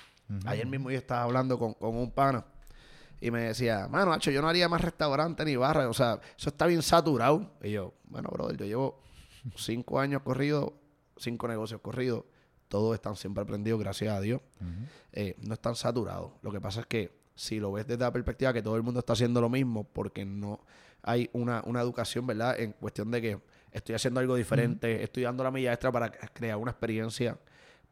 Ayer 0.46 0.68
mismo 0.68 0.92
yo 0.92 0.98
estaba 0.98 1.24
hablando 1.24 1.58
con, 1.58 1.74
con 1.74 1.96
un 1.96 2.12
pana 2.12 2.46
y 3.20 3.32
me 3.32 3.44
decía, 3.44 3.88
mano, 3.88 4.12
Nacho, 4.12 4.30
yo 4.30 4.42
no 4.42 4.50
haría 4.50 4.70
más 4.70 4.82
restaurante 4.82 5.44
ni 5.46 5.56
barra. 5.56 5.90
O 5.90 5.94
sea, 5.94 6.20
eso 6.38 6.50
está 6.50 6.68
bien 6.68 6.82
saturado. 6.82 7.52
Y 7.64 7.72
yo, 7.72 7.94
bueno, 8.06 8.30
brother, 8.32 8.58
yo 8.58 8.66
llevo 8.66 9.02
cinco 9.56 10.00
años 10.00 10.22
corridos, 10.22 10.72
cinco 11.18 11.48
negocios 11.48 11.82
corridos. 11.82 12.26
Todos 12.68 12.94
están 12.96 13.16
siempre 13.16 13.44
aprendidos, 13.44 13.80
gracias 13.80 14.14
a 14.14 14.20
Dios. 14.22 14.42
Ujú. 14.60 14.70
Eh, 15.14 15.36
no 15.40 15.54
están 15.54 15.76
saturados. 15.76 16.34
Lo 16.42 16.52
que 16.52 16.60
pasa 16.62 16.82
es 16.82 16.86
que 16.86 17.18
si 17.34 17.60
lo 17.60 17.72
ves 17.72 17.88
desde 17.88 18.04
la 18.04 18.12
perspectiva 18.12 18.52
que 18.52 18.62
todo 18.62 18.76
el 18.76 18.84
mundo 18.84 19.00
está 19.00 19.14
haciendo 19.14 19.40
lo 19.42 19.50
mismo 19.50 19.84
porque 19.86 20.26
no 20.26 20.60
hay 21.08 21.30
una, 21.32 21.64
una 21.66 21.80
educación, 21.80 22.28
¿verdad? 22.28 22.60
En 22.60 22.74
cuestión 22.74 23.10
de 23.12 23.22
que 23.22 23.40
estoy 23.72 23.96
haciendo 23.96 24.20
algo 24.20 24.36
diferente, 24.36 25.02
estoy 25.02 25.24
dando 25.24 25.42
la 25.42 25.52
milla 25.52 25.72
extra 25.72 25.90
para 25.90 26.12
crear 26.12 26.58
una 26.58 26.72
experiencia, 26.72 27.40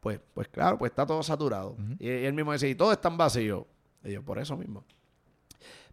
pues, 0.00 0.20
pues 0.34 0.48
claro, 0.48 0.76
pues 0.76 0.90
está 0.92 1.06
todo 1.06 1.22
saturado. 1.22 1.78
Y, 1.98 2.08
y 2.08 2.24
él 2.26 2.34
mismo 2.34 2.52
decía, 2.52 2.68
y 2.68 2.74
todo 2.74 2.92
está 2.92 3.08
en 3.08 3.16
vacío. 3.16 3.66
Y 4.04 4.12
yo, 4.12 4.22
por 4.22 4.38
eso 4.38 4.54
mismo. 4.54 4.84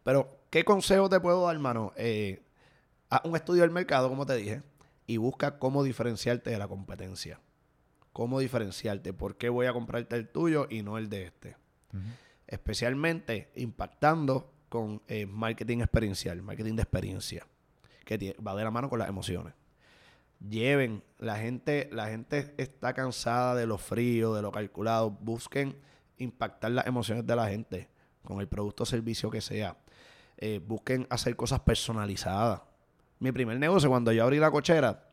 Pero, 0.03 0.41
¿qué 0.49 0.65
consejo 0.65 1.07
te 1.07 1.17
puedo 1.21 1.45
dar, 1.45 1.55
hermano? 1.55 1.93
Eh, 1.95 2.43
haz 3.09 3.21
un 3.23 3.37
estudio 3.37 3.61
del 3.61 3.71
mercado, 3.71 4.09
como 4.09 4.25
te 4.25 4.35
dije, 4.35 4.61
y 5.07 5.15
busca 5.15 5.57
cómo 5.59 5.81
diferenciarte 5.81 6.49
de 6.49 6.57
la 6.57 6.67
competencia. 6.67 7.39
Cómo 8.11 8.41
diferenciarte. 8.41 9.13
¿Por 9.13 9.37
qué 9.37 9.47
voy 9.47 9.65
a 9.67 9.73
comprarte 9.73 10.17
el 10.17 10.27
tuyo 10.27 10.67
y 10.69 10.83
no 10.83 10.97
el 10.97 11.09
de 11.09 11.23
este? 11.23 11.55
Especialmente 12.47 13.49
impactando 13.55 14.52
con 14.73 15.03
eh, 15.07 15.27
marketing 15.27 15.81
experiencial, 15.81 16.41
marketing 16.41 16.75
de 16.75 16.81
experiencia, 16.81 17.45
que 18.05 18.35
va 18.45 18.55
de 18.55 18.63
la 18.63 18.71
mano 18.71 18.89
con 18.89 18.97
las 18.97 19.07
emociones. 19.07 19.53
Lleven, 20.39 21.03
la 21.19 21.35
gente, 21.35 21.89
la 21.91 22.07
gente 22.07 22.55
está 22.57 22.91
cansada 22.95 23.53
de 23.53 23.67
lo 23.67 23.77
frío, 23.77 24.33
de 24.33 24.41
lo 24.41 24.51
calculado. 24.51 25.11
Busquen 25.11 25.77
impactar 26.17 26.71
las 26.71 26.87
emociones 26.87 27.23
de 27.27 27.35
la 27.35 27.49
gente 27.49 27.87
con 28.23 28.39
el 28.39 28.47
producto 28.47 28.81
o 28.81 28.85
servicio 28.87 29.29
que 29.29 29.41
sea. 29.41 29.77
Eh, 30.37 30.59
busquen 30.65 31.05
hacer 31.11 31.35
cosas 31.35 31.59
personalizadas. 31.59 32.63
Mi 33.19 33.31
primer 33.31 33.59
negocio, 33.59 33.89
cuando 33.89 34.11
yo 34.11 34.23
abrí 34.23 34.39
la 34.39 34.49
cochera, 34.49 35.07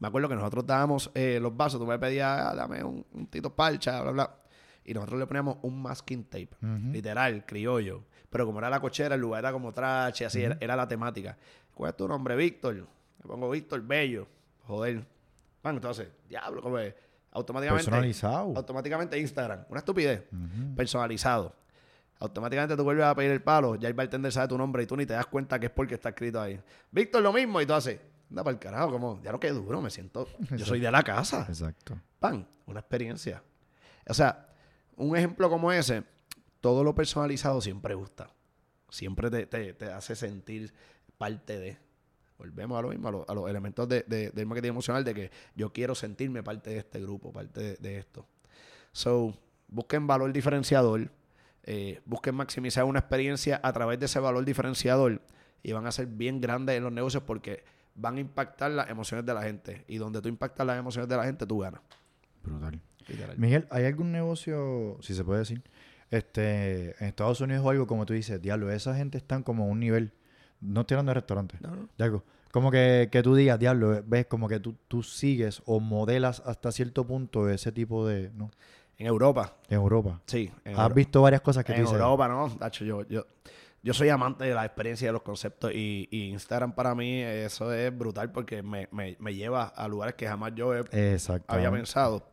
me 0.00 0.08
acuerdo 0.08 0.28
que 0.28 0.34
nosotros 0.34 0.66
dábamos 0.66 1.10
eh, 1.14 1.38
los 1.40 1.56
vasos, 1.56 1.80
tú 1.80 1.86
me 1.86 1.98
pedías, 1.98 2.28
ah, 2.28 2.54
dame 2.54 2.84
un, 2.84 3.06
un 3.10 3.26
tito 3.26 3.56
parcha, 3.56 4.02
bla, 4.02 4.10
bla. 4.10 4.38
Y 4.84 4.92
nosotros 4.92 5.18
le 5.18 5.26
poníamos 5.26 5.56
un 5.62 5.80
masking 5.80 6.24
tape, 6.24 6.50
literal, 6.92 7.46
criollo. 7.46 8.04
Pero 8.30 8.46
como 8.46 8.58
era 8.58 8.68
la 8.68 8.80
cochera, 8.80 9.14
el 9.14 9.20
lugar 9.20 9.40
era 9.40 9.52
como 9.52 9.72
trache, 9.72 10.26
así, 10.26 10.42
era, 10.42 10.56
era 10.60 10.76
la 10.76 10.86
temática. 10.86 11.36
¿Cuál 11.74 11.90
es 11.90 11.96
tu 11.96 12.06
nombre? 12.06 12.36
Víctor. 12.36 12.74
Le 12.74 12.84
pongo 13.22 13.50
Víctor 13.50 13.80
Bello. 13.82 14.26
Joder. 14.66 15.04
Bueno, 15.62 15.78
entonces, 15.78 16.08
diablo, 16.28 16.60
como 16.60 16.78
es? 16.78 16.94
Automáticamente. 17.32 17.84
Personalizado. 17.84 18.52
Automáticamente 18.56 19.18
Instagram. 19.18 19.64
Una 19.68 19.78
estupidez. 19.78 20.24
Personalizado. 20.76 21.54
Automáticamente 22.20 22.76
tú 22.76 22.82
vuelves 22.82 23.04
a 23.04 23.14
pedir 23.14 23.30
el 23.30 23.42
palo, 23.42 23.76
ya 23.76 23.86
el 23.86 23.94
bartender 23.94 24.32
sabe 24.32 24.48
tu 24.48 24.58
nombre 24.58 24.82
y 24.82 24.86
tú 24.86 24.96
ni 24.96 25.06
te 25.06 25.12
das 25.12 25.26
cuenta 25.26 25.58
que 25.60 25.66
es 25.66 25.72
porque 25.72 25.94
está 25.94 26.08
escrito 26.08 26.40
ahí. 26.40 26.60
Víctor, 26.90 27.22
lo 27.22 27.32
mismo. 27.32 27.60
Y 27.60 27.66
tú 27.66 27.74
haces, 27.74 28.00
anda 28.28 28.42
para 28.42 28.54
el 28.54 28.58
carajo, 28.58 28.90
como, 28.90 29.22
ya 29.22 29.30
no 29.30 29.38
que 29.38 29.50
duro, 29.50 29.80
me 29.80 29.88
siento. 29.88 30.26
Yo 30.56 30.66
soy 30.66 30.80
de 30.80 30.90
la 30.90 31.02
casa. 31.04 31.46
Exacto. 31.48 31.96
Pan, 32.18 32.46
una 32.66 32.80
experiencia. 32.80 33.40
O 34.08 34.14
sea, 34.14 34.48
un 34.96 35.16
ejemplo 35.16 35.48
como 35.48 35.70
ese, 35.70 36.02
todo 36.60 36.84
lo 36.84 36.94
personalizado 36.94 37.60
siempre 37.60 37.94
gusta. 37.94 38.30
Siempre 38.90 39.30
te, 39.30 39.46
te- 39.46 39.74
te 39.74 39.86
hace 39.92 40.16
sentir 40.16 40.72
parte 41.18 41.58
de. 41.58 41.78
Volvemos 42.38 42.78
a 42.78 42.82
lo 42.82 42.88
mismo, 42.90 43.08
a, 43.08 43.10
lo- 43.10 43.26
a 43.28 43.34
los 43.34 43.48
elementos 43.50 43.88
de, 43.88 44.04
de- 44.06 44.30
del 44.30 44.46
marketing 44.46 44.70
emocional, 44.70 45.04
de 45.04 45.14
que 45.14 45.30
yo 45.54 45.72
quiero 45.72 45.94
sentirme 45.94 46.42
parte 46.42 46.70
de 46.70 46.78
este 46.78 47.00
grupo, 47.00 47.32
parte 47.32 47.60
de, 47.60 47.76
de 47.76 47.98
esto. 47.98 48.26
So, 48.92 49.36
busquen 49.68 50.06
valor 50.06 50.32
diferenciador, 50.32 51.10
eh, 51.64 52.00
busquen 52.06 52.34
maximizar 52.34 52.84
una 52.84 53.00
experiencia 53.00 53.60
a 53.62 53.72
través 53.72 53.98
de 53.98 54.06
ese 54.06 54.18
valor 54.20 54.44
diferenciador 54.44 55.20
y 55.62 55.72
van 55.72 55.86
a 55.86 55.92
ser 55.92 56.06
bien 56.06 56.40
grandes 56.40 56.76
en 56.76 56.84
los 56.84 56.92
negocios 56.92 57.22
porque 57.24 57.64
van 57.94 58.16
a 58.16 58.20
impactar 58.20 58.70
las 58.70 58.88
emociones 58.88 59.26
de 59.26 59.34
la 59.34 59.42
gente. 59.42 59.84
Y 59.88 59.98
donde 59.98 60.22
tú 60.22 60.28
impactas 60.28 60.64
las 60.66 60.78
emociones 60.78 61.08
de 61.08 61.16
la 61.16 61.24
gente, 61.24 61.44
tú 61.46 61.58
ganas. 61.58 61.80
Brutal. 62.42 62.80
Literal. 63.08 63.36
Miguel, 63.38 63.66
¿hay 63.70 63.84
algún 63.84 64.12
negocio, 64.12 64.96
si 65.00 65.14
se 65.14 65.24
puede 65.24 65.40
decir, 65.40 65.62
este, 66.10 66.90
en 67.02 67.08
Estados 67.08 67.40
Unidos 67.40 67.64
o 67.64 67.70
algo 67.70 67.86
como 67.86 68.06
tú 68.06 68.14
dices, 68.14 68.40
diablo, 68.40 68.70
esa 68.70 68.94
gente 68.94 69.18
están 69.18 69.42
como 69.42 69.64
a 69.64 69.66
un 69.66 69.80
nivel, 69.80 70.12
no 70.60 70.80
estoy 70.82 70.94
hablando 70.96 71.10
de 71.10 71.14
restaurantes, 71.14 71.60
No, 71.60 71.70
no. 71.74 71.88
de 71.96 72.04
algo, 72.04 72.24
como 72.50 72.70
que, 72.70 73.08
que 73.12 73.22
tú 73.22 73.34
digas, 73.34 73.58
diablo, 73.58 74.02
ves 74.06 74.26
como 74.26 74.48
que 74.48 74.58
tú, 74.60 74.74
tú 74.88 75.02
sigues 75.02 75.62
o 75.66 75.80
modelas 75.80 76.42
hasta 76.46 76.72
cierto 76.72 77.06
punto 77.06 77.48
ese 77.50 77.72
tipo 77.72 78.06
de, 78.06 78.30
¿no? 78.34 78.50
En 78.96 79.06
Europa, 79.06 79.54
En 79.68 79.76
Europa. 79.76 80.20
sí. 80.26 80.50
En 80.64 80.78
Has 80.78 80.92
visto 80.92 81.22
varias 81.22 81.40
cosas 81.42 81.64
que 81.64 81.72
tú 81.72 81.78
En 81.78 81.84
dices. 81.84 81.98
Europa, 82.00 82.26
no. 82.26 82.48
Yo, 83.08 83.26
yo 83.82 83.94
soy 83.94 84.08
amante 84.08 84.44
de 84.44 84.54
la 84.54 84.64
experiencia 84.64 85.06
y 85.06 85.08
de 85.08 85.12
los 85.12 85.22
conceptos 85.22 85.72
y, 85.72 86.08
y 86.10 86.30
Instagram 86.30 86.72
para 86.74 86.94
mí 86.94 87.20
eso 87.22 87.72
es 87.72 87.96
brutal 87.96 88.32
porque 88.32 88.62
me, 88.62 88.88
me- 88.92 89.16
me 89.20 89.34
lleva 89.34 89.64
a 89.64 89.86
lugares 89.88 90.14
que 90.14 90.26
jamás 90.26 90.52
yo 90.54 90.74
he- 90.74 90.84
había 91.48 91.70
pensado. 91.78 92.28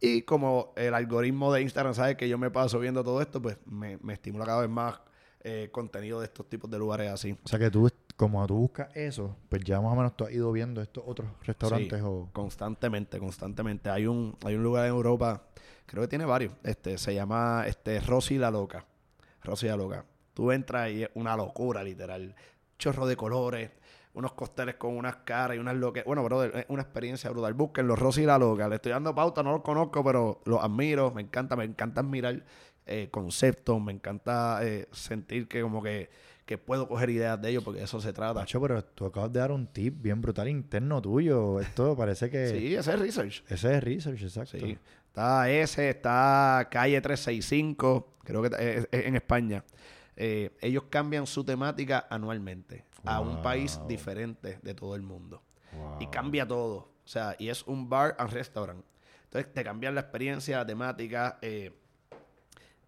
Y 0.00 0.22
como 0.22 0.72
el 0.76 0.94
algoritmo 0.94 1.52
de 1.52 1.62
Instagram 1.62 1.94
sabe 1.94 2.16
que 2.16 2.28
yo 2.28 2.38
me 2.38 2.50
paso 2.50 2.78
viendo 2.78 3.02
todo 3.04 3.20
esto, 3.20 3.40
pues 3.42 3.58
me, 3.66 3.98
me 3.98 4.12
estimula 4.14 4.44
cada 4.46 4.60
vez 4.62 4.70
más 4.70 5.00
eh, 5.42 5.68
contenido 5.72 6.20
de 6.20 6.26
estos 6.26 6.48
tipos 6.48 6.70
de 6.70 6.78
lugares 6.78 7.10
así. 7.10 7.36
O 7.44 7.48
sea 7.48 7.58
que 7.58 7.70
tú, 7.70 7.90
como 8.16 8.46
tú 8.46 8.56
buscas 8.56 8.94
eso, 8.94 9.36
pues 9.48 9.62
ya 9.64 9.80
más 9.80 9.92
o 9.92 9.96
menos 9.96 10.14
tú 10.16 10.24
has 10.24 10.32
ido 10.32 10.52
viendo 10.52 10.80
estos 10.82 11.02
otros 11.06 11.28
restaurantes 11.42 11.98
Sí, 11.98 12.04
o... 12.06 12.28
Constantemente, 12.32 13.18
constantemente. 13.18 13.88
Hay 13.88 14.06
un, 14.06 14.36
hay 14.44 14.54
un 14.54 14.62
lugar 14.62 14.84
en 14.84 14.90
Europa, 14.90 15.42
creo 15.86 16.02
que 16.02 16.08
tiene 16.08 16.26
varios. 16.26 16.52
Este, 16.62 16.98
se 16.98 17.14
llama 17.14 17.64
este 17.66 18.00
Rosy 18.00 18.36
la 18.38 18.50
Loca. 18.50 18.84
Rosy 19.42 19.66
la 19.68 19.76
Loca. 19.76 20.04
Tú 20.40 20.52
entras 20.52 20.90
y 20.90 21.02
es 21.02 21.10
una 21.12 21.36
locura, 21.36 21.84
literal. 21.84 22.34
Chorro 22.78 23.06
de 23.06 23.14
colores, 23.14 23.72
unos 24.14 24.32
costeles 24.32 24.76
con 24.76 24.96
unas 24.96 25.16
caras 25.16 25.58
y 25.58 25.60
unas 25.60 25.76
loques. 25.76 26.02
Bueno, 26.06 26.24
brother, 26.24 26.60
es 26.60 26.64
una 26.68 26.80
experiencia 26.80 27.28
brutal. 27.28 27.52
Búsquenlo, 27.52 27.94
Rosy 27.94 28.24
la 28.24 28.38
Loca. 28.38 28.66
Le 28.66 28.76
estoy 28.76 28.92
dando 28.92 29.14
pauta, 29.14 29.42
no 29.42 29.52
los 29.52 29.60
conozco, 29.60 30.02
pero 30.02 30.40
los 30.46 30.64
admiro. 30.64 31.10
Me 31.10 31.20
encanta, 31.20 31.56
me 31.56 31.64
encanta 31.64 32.00
admirar 32.00 32.42
eh, 32.86 33.08
conceptos. 33.10 33.82
Me 33.82 33.92
encanta 33.92 34.60
eh, 34.62 34.88
sentir 34.92 35.46
que 35.46 35.60
como 35.60 35.82
que, 35.82 36.08
que 36.46 36.56
puedo 36.56 36.88
coger 36.88 37.10
ideas 37.10 37.38
de 37.42 37.50
ellos 37.50 37.62
porque 37.62 37.80
de 37.80 37.84
eso 37.84 38.00
se 38.00 38.14
trata. 38.14 38.46
Pero 38.50 38.82
tú 38.82 39.04
acabas 39.04 39.30
de 39.30 39.40
dar 39.40 39.52
un 39.52 39.66
tip 39.66 40.00
bien 40.00 40.22
brutal 40.22 40.48
interno 40.48 41.02
tuyo. 41.02 41.60
Esto 41.60 41.94
parece 41.94 42.30
que... 42.30 42.46
Sí, 42.46 42.74
ese 42.74 42.94
es 42.94 42.98
research. 42.98 43.44
Ese 43.46 43.76
es 43.76 43.84
research, 43.84 44.22
exacto. 44.22 44.58
Sí. 44.58 44.78
Está 45.06 45.50
ese, 45.50 45.90
está 45.90 46.66
Calle 46.70 46.98
365, 46.98 48.14
creo 48.24 48.40
que 48.40 48.48
es 48.56 48.88
en 48.90 49.16
España. 49.16 49.64
Eh, 50.16 50.56
ellos 50.60 50.84
cambian 50.90 51.26
su 51.26 51.44
temática 51.44 52.06
anualmente 52.10 52.84
a 53.04 53.20
un 53.20 53.42
país 53.42 53.80
diferente 53.88 54.58
de 54.62 54.74
todo 54.74 54.94
el 54.94 55.02
mundo. 55.02 55.42
Y 55.98 56.06
cambia 56.08 56.46
todo. 56.46 56.90
O 57.04 57.08
sea, 57.08 57.36
y 57.38 57.48
es 57.48 57.66
un 57.66 57.88
bar 57.88 58.16
and 58.18 58.30
restaurant. 58.30 58.84
Entonces 59.24 59.52
te 59.52 59.64
cambian 59.64 59.94
la 59.94 60.02
experiencia, 60.02 60.58
la 60.58 60.66
temática. 60.66 61.38
eh, 61.42 61.72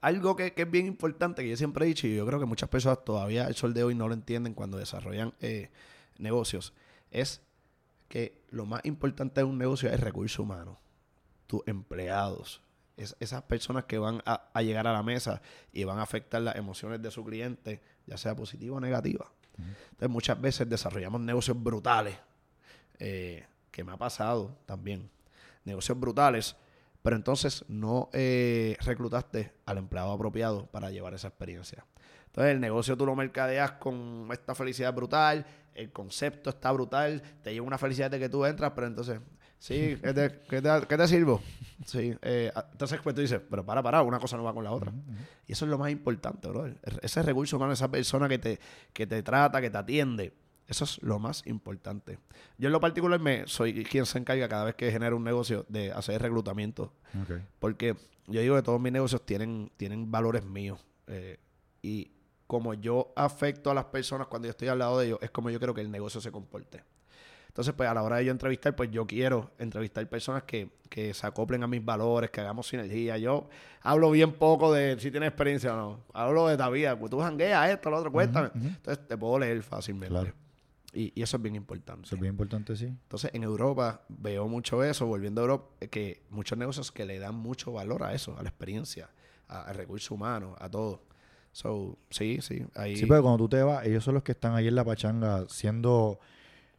algo 0.03 0.35
que, 0.35 0.53
que 0.53 0.63
es 0.63 0.71
bien 0.71 0.87
importante, 0.87 1.43
que 1.43 1.49
yo 1.51 1.57
siempre 1.57 1.85
he 1.85 1.89
dicho, 1.89 2.09
y 2.09 2.17
yo 2.17 2.27
creo 2.27 2.41
que 2.41 2.45
muchas 2.45 2.69
personas 2.69 3.05
todavía 3.05 3.47
el 3.47 3.55
sol 3.55 3.73
de 3.73 3.85
hoy 3.85 3.95
no 3.95 4.09
lo 4.09 4.15
entienden 4.15 4.53
cuando 4.53 4.77
desarrollan 4.77 5.33
eh, 5.41 5.71
negocios, 6.19 6.75
es 7.13 7.41
que 8.09 8.43
lo 8.51 8.67
más 8.67 8.85
importante 8.85 9.41
de 9.41 9.45
un 9.45 9.59
negocio 9.59 9.89
es 9.89 9.95
el 9.95 10.01
recurso 10.01 10.43
humano. 10.43 10.81
Tus 11.47 11.63
empleados. 11.67 12.61
Es, 12.97 13.17
esas 13.21 13.43
personas 13.43 13.85
que 13.85 13.99
van 13.99 14.23
a, 14.27 14.51
a 14.53 14.63
llegar 14.63 14.87
a 14.87 14.93
la 14.93 15.03
mesa 15.03 15.41
y 15.73 15.85
van 15.85 15.99
a 15.99 16.03
afectar 16.03 16.43
las 16.43 16.57
emociones 16.57 17.01
de 17.01 17.11
su 17.11 17.25
cliente, 17.25 17.81
ya 18.07 18.17
sea 18.17 18.37
positiva 18.37 18.77
o 18.77 18.81
negativa. 18.81 19.31
Entonces 19.59 20.09
muchas 20.09 20.41
veces 20.41 20.69
desarrollamos 20.69 21.21
negocios 21.21 21.63
brutales, 21.63 22.17
eh, 22.99 23.47
que 23.71 23.85
me 23.85 23.93
ha 23.93 23.97
pasado 23.97 24.59
también. 24.67 25.11
Negocios 25.65 25.99
brutales, 25.99 26.57
pero 27.03 27.17
entonces 27.17 27.65
no 27.69 28.11
eh, 28.13 28.77
reclutaste 28.81 29.53
al 29.67 29.79
empleado 29.79 30.13
apropiado 30.13 30.67
para 30.67 30.91
llevar 30.91 31.15
esa 31.15 31.29
experiencia. 31.29 31.85
Entonces 32.27 32.53
el 32.53 32.61
negocio 32.61 32.97
tú 32.97 33.07
lo 33.07 33.15
mercadeas 33.15 33.73
con 33.73 34.29
esta 34.33 34.55
felicidad 34.55 34.93
brutal, 34.95 35.45
el 35.75 35.93
concepto 35.93 36.51
está 36.51 36.73
brutal, 36.73 37.23
te 37.43 37.53
lleva 37.53 37.67
una 37.67 37.79
felicidad 37.79 38.11
de 38.11 38.19
que 38.19 38.29
tú 38.29 38.45
entras, 38.45 38.73
pero 38.75 38.87
entonces, 38.87 39.21
sí, 39.63 39.97
¿qué 40.03 40.13
te, 40.13 40.41
qué 40.49 40.61
te- 40.63 40.87
qué 40.89 40.97
te 40.97 41.09
sirvo? 41.09 41.41
Sí, 41.87 42.15
eh, 42.23 42.53
entonces 42.73 43.01
pues 43.03 43.15
tú 43.15 43.21
dices, 43.21 43.41
pero 43.51 43.65
para, 43.65 43.83
para, 43.83 44.03
una 44.03 44.19
cosa 44.19 44.37
no 44.37 44.45
va 44.45 44.53
con 44.55 44.65
la 44.65 44.71
otra. 44.73 44.93
Y 45.47 45.53
eso 45.53 45.65
es 45.65 45.71
lo 45.71 45.79
más 45.79 45.91
importante, 45.91 46.49
bro. 46.49 46.67
Ese 47.01 47.23
recurso 47.23 47.57
humano, 47.57 47.73
esa 47.73 47.91
persona 47.91 48.29
que 48.29 48.39
te, 48.39 48.61
que 48.93 49.07
te 49.07 49.23
trata, 49.23 49.61
que 49.61 49.71
te 49.71 49.79
atiende, 49.79 50.33
eso 50.69 50.85
es 50.85 51.03
lo 51.03 51.19
más 51.19 51.45
importante. 51.47 52.19
Yo 52.59 52.69
en 52.69 52.73
lo 52.73 52.81
particular 52.81 53.19
me 53.21 53.47
soy 53.47 53.85
quien 53.85 54.07
se 54.07 54.19
encarga 54.19 54.49
cada 54.49 54.65
vez 54.65 54.75
que 54.77 54.91
genera 54.93 55.15
un 55.17 55.25
negocio 55.25 55.67
de 55.69 55.91
hacer 55.93 56.23
reclutamiento. 56.23 56.93
Porque 57.59 57.97
yo 58.29 58.41
digo 58.41 58.55
que 58.57 58.63
todos 58.63 58.81
mis 58.81 58.93
negocios 58.93 59.25
tienen, 59.27 59.71
tienen 59.77 60.11
valores 60.11 60.45
míos. 60.45 60.85
eh, 61.09 61.39
y 61.83 62.13
como 62.47 62.75
yo 62.75 63.13
afecto 63.17 63.71
a 63.71 63.75
las 63.75 63.87
personas 63.87 64.27
cuando 64.29 64.47
yo 64.47 64.51
estoy 64.51 64.69
al 64.69 64.79
lado 64.79 64.99
de 65.01 65.07
ellos, 65.07 65.19
es 65.23 65.31
como 65.31 65.51
yo 65.51 65.59
quiero 65.59 65.75
que 65.75 65.81
el 65.81 65.91
negocio 65.91 66.21
se 66.21 66.31
comporte. 66.31 66.85
Entonces, 67.53 67.75
pues 67.75 67.87
a 67.87 67.93
la 67.93 68.03
hora 68.03 68.17
de 68.17 68.25
yo 68.25 68.33
entrevistar, 68.33 68.75
pues 68.75 68.91
yo 68.91 69.07
quiero 69.07 69.51
entrevistar 69.59 70.09
personas 70.09 70.45
que, 70.45 70.71
que 70.89 71.13
se 71.13 71.27
acoplen 71.27 71.63
a 71.63 71.67
mis 71.67 71.85
valores, 71.85 72.31
que 72.31 72.41
hagamos 72.41 72.67
sinergia. 72.67 73.19
Yo 73.19 73.47
hablo 73.83 74.11
bien 74.11 74.33
poco 74.33 74.73
de 74.73 74.99
si 74.99 75.11
tienes 75.11 75.29
experiencia 75.29 75.75
o 75.75 75.77
no. 75.77 76.01
Hablo 76.15 76.49
de 76.49 76.57
la 76.57 76.71
vida. 76.71 76.99
Pues 76.99 77.11
tú 77.11 77.21
jangueas 77.21 77.69
esto, 77.71 77.91
lo 77.91 77.99
otro, 77.99 78.11
cuéntame. 78.11 78.51
Entonces 78.55 79.07
te 79.07 79.19
puedo 79.19 79.39
leer 79.39 79.63
fácilmente. 79.63 80.09
Claro. 80.15 80.33
Y, 80.95 81.13
y 81.15 81.23
eso 81.23 81.37
es 81.37 81.43
bien 81.43 81.55
importante. 81.55 82.07
Eso 82.07 82.15
es 82.15 82.21
bien 82.23 82.33
importante, 82.33 82.75
sí. 82.75 82.87
Entonces, 82.87 83.31
en 83.35 83.43
Europa 83.43 84.03
veo 84.09 84.49
mucho 84.49 84.83
eso, 84.83 85.07
volviendo 85.07 85.43
a 85.43 85.45
Europa, 85.45 85.69
eh, 85.81 85.89
que 85.89 86.23
muchos 86.31 86.57
negocios 86.57 86.91
que 86.91 87.05
le 87.05 87.19
dan 87.19 87.35
mucho 87.35 87.71
valor 87.73 88.03
a 88.03 88.15
eso, 88.15 88.35
a 88.39 88.43
la 88.43 88.49
experiencia, 88.49 89.11
a- 89.49 89.63
al 89.65 89.75
recurso 89.75 90.15
humano, 90.15 90.57
a 90.59 90.71
todo. 90.71 91.03
So, 91.53 91.99
sí, 92.09 92.39
sí, 92.41 92.65
ahí. 92.75 92.97
Sí, 92.97 93.05
pero 93.05 93.21
cuando 93.23 93.37
tú 93.45 93.49
te 93.51 93.63
vas, 93.63 93.85
ellos 93.87 94.03
son 94.05 94.15
los 94.15 94.23
que 94.23 94.33
están 94.33 94.55
ahí 94.55 94.69
en 94.69 94.75
la 94.75 94.85
pachanga 94.85 95.45
siendo 95.49 96.19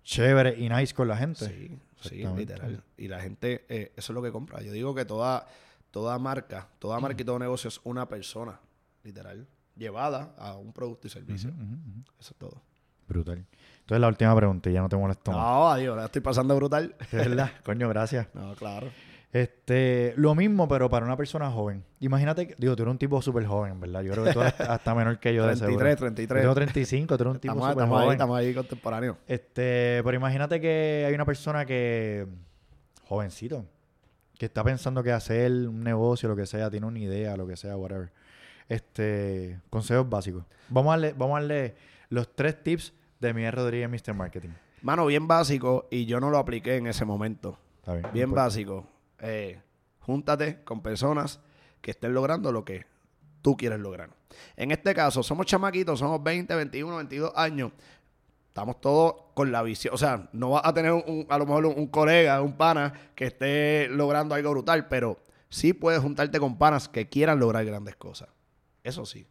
chévere 0.04 0.56
y 0.60 0.70
nice 0.70 0.94
con 0.94 1.08
la 1.08 1.18
gente. 1.18 1.46
Sí, 1.46 1.80
sí, 2.02 2.24
literal. 2.36 2.84
Y 2.98 3.08
la 3.08 3.20
gente, 3.22 3.66
eh, 3.70 3.94
eso 3.96 4.12
es 4.12 4.16
lo 4.16 4.22
que 4.22 4.32
compra. 4.32 4.62
Yo 4.62 4.72
digo 4.72 4.94
que 4.94 5.06
toda, 5.06 5.48
toda 5.92 6.18
marca, 6.20 6.68
toda 6.80 7.00
marca 7.00 7.22
y 7.22 7.26
todo 7.26 7.40
negocio 7.40 7.68
es 7.68 7.80
una 7.84 8.08
persona, 8.08 8.60
literal, 9.04 9.48
llevada 9.76 10.36
a 10.38 10.56
un 10.56 10.74
producto 10.74 11.08
y 11.08 11.10
servicio. 11.10 11.52
Eso 12.20 12.32
es 12.32 12.38
todo. 12.38 12.62
Brutal. 13.08 13.46
Entonces 13.82 14.00
la 14.00 14.08
última 14.08 14.36
pregunta, 14.36 14.70
y 14.70 14.74
ya 14.74 14.82
no 14.82 14.90
te 14.90 14.96
molesto. 14.96 15.32
No, 15.32 15.70
adiós, 15.70 15.98
la 15.98 16.06
estoy 16.06 16.22
pasando 16.22 16.56
brutal. 16.56 16.96
De 17.12 17.18
verdad, 17.18 17.52
coño, 17.66 17.90
gracias. 17.90 18.28
No, 18.34 18.56
claro. 18.56 18.90
Este, 19.34 20.14
lo 20.16 20.36
mismo, 20.36 20.68
pero 20.68 20.90
para 20.92 21.06
una 21.06 21.18
persona 21.18 21.50
joven. 21.52 21.84
Imagínate, 22.00 22.48
que- 22.48 22.56
digo, 22.60 22.76
tú 22.76 22.84
eres 22.84 22.92
un 22.92 22.98
tipo 23.00 23.20
súper 23.22 23.46
joven, 23.48 23.80
¿verdad? 23.80 24.02
Yo 24.04 24.12
creo 24.14 24.26
que 24.26 24.32
tú 24.34 24.42
eres 24.42 24.60
hasta 24.62 24.94
menor 24.94 25.20
que 25.20 25.34
yo 25.34 25.48
de 25.48 25.56
seguro. 25.56 25.80
33, 25.80 25.96
Yo 25.96 26.06
33. 26.06 26.42
tengo 26.44 26.54
35, 26.54 27.18
tú 27.18 27.24
eres 27.24 27.34
un 27.34 27.40
tipo 27.40 27.54
Estamos, 27.54 27.70
súper 27.72 27.84
estamos 27.84 27.98
ahí, 28.00 28.04
joven. 28.06 28.16
estamos 28.16 28.38
ahí 28.40 28.54
contemporáneos. 28.54 29.18
Este, 29.28 30.02
pero 30.04 30.14
imagínate 30.16 30.62
que 30.62 31.06
hay 31.08 31.14
una 31.16 31.26
persona 31.26 31.66
que, 31.66 32.28
jovencito, 33.08 33.66
que 34.38 34.46
está 34.46 34.64
pensando 34.64 35.02
que 35.02 35.12
hacer 35.12 35.52
un 35.52 35.84
negocio, 35.84 36.30
lo 36.30 36.36
que 36.36 36.46
sea, 36.46 36.70
tiene 36.70 36.86
una 36.86 37.00
idea, 37.00 37.36
lo 37.36 37.48
que 37.48 37.58
sea, 37.58 37.76
whatever. 37.76 38.12
Este, 38.70 39.60
consejos 39.72 40.08
básicos. 40.08 40.44
Vamos 40.70 40.92
a 40.92 40.94
darle, 40.94 41.14
vamos 41.18 41.38
a 41.38 41.40
darle 41.42 41.76
los 42.10 42.36
tres 42.36 42.62
tips 42.62 42.94
de 43.20 43.34
Miguel 43.34 43.52
Rodríguez, 43.54 43.90
Mr. 43.90 44.14
Marketing. 44.14 44.50
Mano, 44.84 45.06
bien 45.08 45.28
básico 45.28 45.88
y 45.90 46.06
yo 46.06 46.20
no 46.20 46.30
lo 46.30 46.38
apliqué 46.38 46.76
en 46.78 46.86
ese 46.88 47.04
momento. 47.04 47.58
Está 47.78 47.94
bien. 47.94 48.08
Bien 48.14 48.30
no 48.30 48.36
básico. 48.36 48.86
Eh, 49.24 49.62
júntate 50.02 50.64
con 50.64 50.82
personas 50.82 51.40
que 51.82 51.92
estén 51.92 52.14
logrando 52.14 52.52
lo 52.52 52.66
que 52.66 52.86
tú 53.42 53.56
quieres 53.56 53.80
lograr. 53.80 54.10
En 54.58 54.72
este 54.72 54.94
caso, 54.94 55.24
somos 55.24 55.46
chamaquitos, 55.46 56.00
somos 56.00 56.22
20, 56.22 56.54
21, 56.56 56.96
22 56.98 57.32
años. 57.36 57.72
Estamos 58.50 58.82
todos 58.82 59.16
con 59.34 59.52
la 59.52 59.64
visión. 59.64 59.94
O 59.94 59.98
sea, 59.98 60.30
no 60.34 60.52
vas 60.52 60.62
a 60.66 60.74
tener 60.74 60.92
un- 60.92 61.26
a 61.30 61.38
lo 61.38 61.46
mejor 61.46 61.66
un, 61.66 61.78
un 61.78 61.88
colega, 61.88 62.42
un 62.42 62.54
pana 62.54 62.94
que 63.16 63.26
esté 63.28 63.88
logrando 63.90 64.36
algo 64.36 64.52
brutal, 64.52 64.88
pero 64.88 65.18
sí 65.50 65.74
puedes 65.74 66.02
juntarte 66.02 66.40
con 66.40 66.58
panas 66.58 66.88
que 66.90 67.08
quieran 67.10 67.40
lograr 67.40 67.66
grandes 67.66 67.96
cosas. 67.96 68.30
Eso 68.84 69.06
sí. 69.06 69.26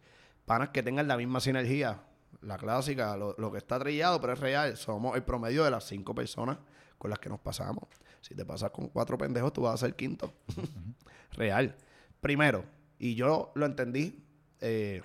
Panas 0.46 0.70
que 0.70 0.82
tengan 0.82 1.06
la 1.06 1.16
misma 1.16 1.40
sinergia. 1.40 2.00
La 2.40 2.56
clásica, 2.58 3.16
lo, 3.16 3.36
lo 3.38 3.52
que 3.52 3.58
está 3.58 3.78
trillado, 3.78 4.20
pero 4.20 4.32
es 4.32 4.40
real. 4.40 4.76
Somos 4.76 5.14
el 5.16 5.22
promedio 5.22 5.62
de 5.62 5.70
las 5.70 5.84
cinco 5.84 6.14
personas 6.14 6.58
con 6.98 7.10
las 7.10 7.20
que 7.20 7.28
nos 7.28 7.38
pasamos. 7.38 7.84
Si 8.22 8.34
te 8.34 8.44
pasas 8.46 8.70
con 8.70 8.88
cuatro 8.88 9.18
pendejos, 9.18 9.52
tú 9.52 9.60
vas 9.62 9.74
a 9.74 9.86
ser 9.86 9.94
quinto. 9.94 10.32
real. 11.32 11.76
Primero, 12.20 12.64
y 12.98 13.14
yo 13.14 13.52
lo 13.54 13.66
entendí 13.66 14.24
eh, 14.60 15.02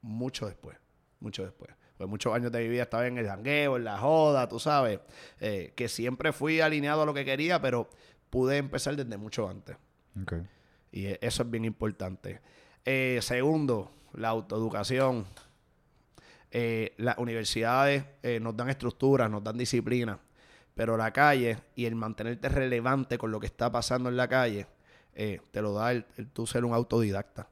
mucho 0.00 0.46
después. 0.46 0.78
Mucho 1.20 1.44
después. 1.44 1.70
Pues 1.98 2.08
muchos 2.08 2.32
años 2.34 2.50
de 2.50 2.60
mi 2.62 2.68
vida 2.68 2.84
estaba 2.84 3.06
en 3.06 3.18
el 3.18 3.26
jangueo, 3.26 3.76
en 3.76 3.84
la 3.84 3.98
joda, 3.98 4.48
tú 4.48 4.58
sabes. 4.58 5.00
eh, 5.40 5.72
que 5.76 5.88
siempre 5.88 6.32
fui 6.32 6.60
alineado 6.60 7.02
a 7.02 7.06
lo 7.06 7.12
que 7.12 7.26
quería, 7.26 7.60
pero 7.60 7.90
pude 8.30 8.56
empezar 8.56 8.96
desde 8.96 9.16
mucho 9.18 9.46
antes. 9.48 9.76
Ok. 10.22 10.34
Y 10.92 11.06
e- 11.06 11.18
eso 11.20 11.42
es 11.42 11.50
bien 11.50 11.64
importante. 11.66 12.40
Eh, 12.86 13.18
segundo, 13.20 13.90
la 14.14 14.28
autoeducación. 14.28 15.26
Eh, 16.52 16.94
las 16.96 17.18
universidades 17.18 18.04
eh, 18.22 18.40
nos 18.40 18.56
dan 18.56 18.70
estructuras, 18.70 19.30
nos 19.30 19.44
dan 19.44 19.56
disciplina, 19.58 20.18
pero 20.80 20.96
la 20.96 21.12
calle 21.12 21.58
y 21.74 21.84
el 21.84 21.94
mantenerte 21.94 22.48
relevante 22.48 23.18
con 23.18 23.30
lo 23.30 23.38
que 23.38 23.44
está 23.44 23.70
pasando 23.70 24.08
en 24.08 24.16
la 24.16 24.26
calle, 24.28 24.66
eh, 25.12 25.42
te 25.50 25.60
lo 25.60 25.74
da 25.74 25.92
el, 25.92 26.06
el 26.16 26.28
tú 26.30 26.46
ser 26.46 26.64
un 26.64 26.72
autodidacta. 26.72 27.50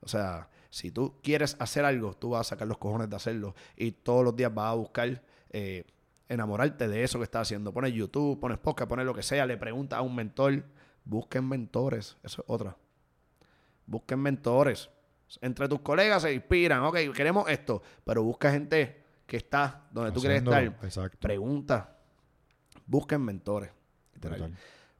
O 0.00 0.08
sea, 0.08 0.50
si 0.68 0.90
tú 0.90 1.14
quieres 1.22 1.56
hacer 1.58 1.86
algo, 1.86 2.12
tú 2.12 2.28
vas 2.28 2.46
a 2.46 2.50
sacar 2.50 2.68
los 2.68 2.76
cojones 2.76 3.08
de 3.08 3.16
hacerlo 3.16 3.54
y 3.78 3.92
todos 3.92 4.22
los 4.22 4.36
días 4.36 4.52
vas 4.52 4.72
a 4.72 4.74
buscar 4.74 5.22
eh, 5.48 5.84
enamorarte 6.28 6.86
de 6.86 7.02
eso 7.02 7.18
que 7.18 7.24
estás 7.24 7.48
haciendo. 7.48 7.72
Pones 7.72 7.94
YouTube, 7.94 8.38
pones 8.38 8.58
podcast, 8.58 8.90
pones 8.90 9.06
lo 9.06 9.14
que 9.14 9.22
sea, 9.22 9.46
le 9.46 9.56
preguntas 9.56 9.98
a 9.98 10.02
un 10.02 10.14
mentor. 10.14 10.62
Busquen 11.02 11.48
mentores, 11.48 12.18
eso 12.22 12.42
es 12.42 12.44
otra. 12.46 12.76
Busquen 13.86 14.20
mentores. 14.20 14.90
Entre 15.40 15.66
tus 15.66 15.80
colegas 15.80 16.20
se 16.20 16.34
inspiran, 16.34 16.82
ok, 16.82 16.98
queremos 17.14 17.48
esto, 17.48 17.80
pero 18.04 18.22
busca 18.22 18.52
gente 18.52 19.02
que 19.26 19.38
está 19.38 19.88
donde 19.90 20.12
tú 20.12 20.20
quieres 20.20 20.42
estar. 20.42 20.62
Exacto. 20.62 21.16
Pregunta. 21.20 21.95
Busquen 22.86 23.20
mentores. 23.22 23.70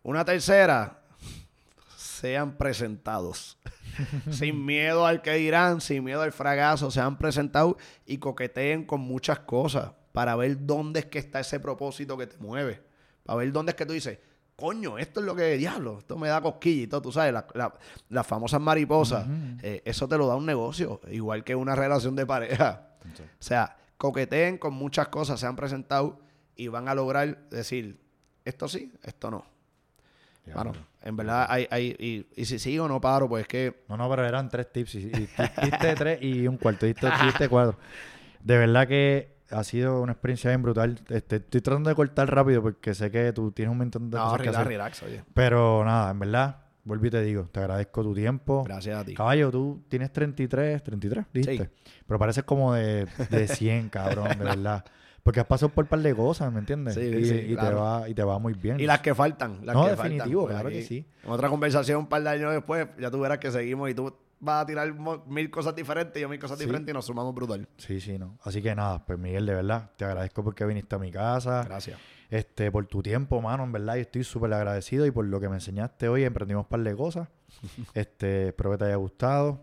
Una 0.03 0.25
tercera, 0.25 1.01
sean 1.97 2.57
presentados. 2.57 3.59
sin 4.31 4.65
miedo 4.67 5.07
al 5.07 5.23
que 5.23 5.33
dirán, 5.35 5.81
sin 5.81 6.05
miedo 6.05 6.21
al 6.23 6.33
fracaso, 6.33 6.91
sean 6.91 7.17
presentados 7.17 7.77
y 8.05 8.19
coqueteen 8.19 8.85
con 8.85 9.01
muchas 9.01 9.39
cosas 9.41 9.93
para 10.13 10.37
ver 10.37 10.67
dónde 10.67 11.01
es 11.01 11.07
que 11.07 11.19
está 11.19 11.41
ese 11.41 11.61
propósito 11.61 12.17
que 12.17 12.27
te 12.27 12.37
mueve. 12.39 12.83
Para 13.25 13.39
ver 13.39 13.53
dónde 13.53 13.71
es 13.71 13.77
que 13.77 13.87
tú 13.87 13.93
dices, 13.95 14.19
coño, 14.55 14.99
esto 14.99 15.21
es 15.21 15.27
lo 15.27 15.35
que 15.35 15.57
diablo, 15.57 15.99
esto 16.01 16.17
me 16.19 16.29
da 16.29 16.41
cosquilla 16.43 16.83
y 16.83 16.87
todo, 16.87 17.03
tú 17.03 17.13
sabes, 17.13 17.33
la- 17.33 17.47
la- 17.55 17.75
las 18.11 18.27
famosas 18.27 18.61
mariposas, 18.61 19.27
eh, 19.63 19.83
eso 19.85 20.07
te 20.09 20.17
lo 20.19 20.27
da 20.27 20.37
un 20.37 20.47
negocio, 20.47 21.01
igual 21.11 21.43
que 21.45 21.55
una 21.55 21.75
relación 21.75 22.15
de 22.17 22.27
pareja. 22.27 22.89
O 23.03 23.43
sea, 23.43 23.77
coqueteen 23.97 24.59
con 24.59 24.75
muchas 24.75 25.09
cosas, 25.09 25.41
se 25.41 25.47
han 25.47 25.57
presentado 25.57 26.19
y 26.57 26.69
van 26.69 26.89
a 26.89 26.95
lograr 26.95 27.49
decir, 27.51 27.99
esto 28.45 28.69
sí, 28.69 28.93
esto 29.03 29.31
no. 29.31 29.45
Ya, 30.47 30.55
pero- 30.55 30.73
en 31.03 31.17
verdad, 31.17 31.47
hay, 31.49 31.67
hay, 31.71 31.95
y, 31.99 32.27
y 32.41 32.45
si 32.47 32.59
sigo 32.59 32.85
o 32.87 32.89
no 32.89 33.01
paro, 33.01 33.29
pues 33.29 33.43
es 33.43 33.49
que 33.49 33.85
No, 33.89 33.97
no, 33.97 34.09
pero 34.11 34.27
eran 34.27 34.49
tres 34.49 34.73
tips. 34.73 34.95
Y, 34.97 34.99
y 34.99 35.03
di- 35.11 35.29
diste 35.63 35.95
tres 35.97 36.23
y 36.23 36.49
un 36.49 36.57
cuarto. 36.57 36.85
Diste, 36.87 37.09
diste 37.25 37.49
cuatro. 37.49 37.79
De 38.43 38.59
verdad 38.59 38.89
que 38.89 39.37
ha 39.51 39.63
sido 39.63 40.01
una 40.03 40.13
experiencia 40.13 40.51
bien 40.51 40.63
brutal. 40.63 40.99
Este, 41.09 41.37
estoy 41.37 41.61
tratando 41.61 41.91
de 41.91 41.95
cortar 41.97 42.33
rápido 42.35 42.61
porque 42.63 42.93
sé 42.95 43.11
que 43.13 43.33
tú 43.33 43.53
tienes 43.53 43.71
un 43.71 43.79
montón 43.79 44.11
de 44.11 44.17
no, 44.17 44.25
cosas 44.25 44.39
que 44.39 44.45
relax, 44.45 44.57
hacer. 44.59 44.69
relax, 44.69 45.03
oye. 45.05 45.25
Pero 45.33 45.85
nada, 45.85 46.11
en 46.11 46.19
verdad, 46.19 46.57
vuelvo 46.83 47.07
y 47.07 47.11
te 47.11 47.23
digo, 47.23 47.45
te 47.45 47.61
agradezco 47.61 48.03
tu 48.03 48.13
tiempo. 48.15 48.65
Gracias 48.65 49.01
a 49.01 49.05
ti. 49.05 49.15
Caballo, 49.15 49.51
tú 49.53 49.85
tienes 49.89 50.13
33, 50.13 50.83
33, 50.83 51.27
dijiste. 51.33 51.71
Pero 52.07 52.19
pareces 52.19 52.43
como 52.45 52.75
de, 52.75 53.07
de 53.31 53.47
100, 53.49 53.89
cabrón, 53.91 54.29
de 54.31 54.35
verdad. 54.45 54.85
Porque 55.27 55.41
has 55.41 55.47
pasado 55.47 55.71
por 55.73 55.83
un 55.85 55.89
par 55.89 55.99
de 55.99 56.15
cosas, 56.15 56.53
¿me 56.53 56.61
entiendes? 56.61 56.95
Sí, 56.95 57.01
y, 57.01 57.25
sí, 57.25 57.35
y 57.49 57.57
te 57.57 57.71
va, 57.75 58.09
y 58.09 58.15
te 58.15 58.23
va 58.23 58.39
muy 58.39 58.55
bien. 58.55 58.79
Y 58.79 58.87
las 58.87 59.01
que 59.01 59.13
faltan. 59.13 59.59
Las 59.67 59.75
No, 59.75 59.83
que 59.87 59.91
definitivo, 59.91 60.47
faltan. 60.47 60.63
Pues 60.63 60.63
claro 60.63 60.69
que 60.69 60.83
sí. 60.85 61.05
En 61.25 61.31
otra 61.33 61.49
conversación, 61.49 61.99
un 61.99 62.07
par 62.07 62.23
de 62.23 62.29
años 62.31 62.53
después, 62.53 62.87
ya 63.01 63.11
tú 63.11 63.19
verás 63.19 63.39
que 63.39 63.51
seguimos 63.51 63.91
y 63.91 63.95
tú 63.95 64.15
vas 64.39 64.63
a 64.63 64.67
tirar 64.67 64.95
mil 65.27 65.51
cosas 65.51 65.75
diferentes 65.75 66.17
y 66.17 66.21
yo 66.23 66.29
mil 66.29 66.39
cosas 66.39 66.59
Sí. 66.59 66.65
diferentes 66.65 66.93
y 66.93 66.95
nos 66.95 67.05
sumamos 67.07 67.35
brutal. 67.35 67.67
Sí, 67.77 68.01
sí, 68.01 68.17
no. 68.21 68.39
Así 68.45 68.63
que 68.63 68.73
nada, 68.77 69.05
pues 69.05 69.19
Miguel, 69.19 69.47
de 69.47 69.55
verdad, 69.55 69.91
te 69.97 70.05
agradezco 70.05 70.45
porque 70.45 70.65
viniste 70.65 70.95
a 70.95 70.99
mi 71.01 71.11
casa. 71.11 71.65
Gracias. 71.65 71.99
Este, 72.31 72.71
por 72.71 72.87
tu 72.87 73.03
tiempo, 73.03 73.43
mano, 73.43 73.65
en 73.65 73.73
verdad, 73.73 73.97
yo 73.97 74.03
estoy 74.03 74.23
súper 74.23 74.53
agradecido 74.53 75.07
y 75.07 75.11
por 75.11 75.25
lo 75.25 75.41
que 75.41 75.49
me 75.49 75.57
enseñaste 75.57 76.09
hoy, 76.09 76.23
emprendimos 76.23 76.65
un 76.67 76.69
par 76.69 76.81
de 76.85 76.95
cosas. 76.95 77.29
Este, 77.95 78.49
espero 78.49 78.71
que 78.71 78.79
te 78.79 78.85
haya 78.85 78.97
gustado. 78.97 79.61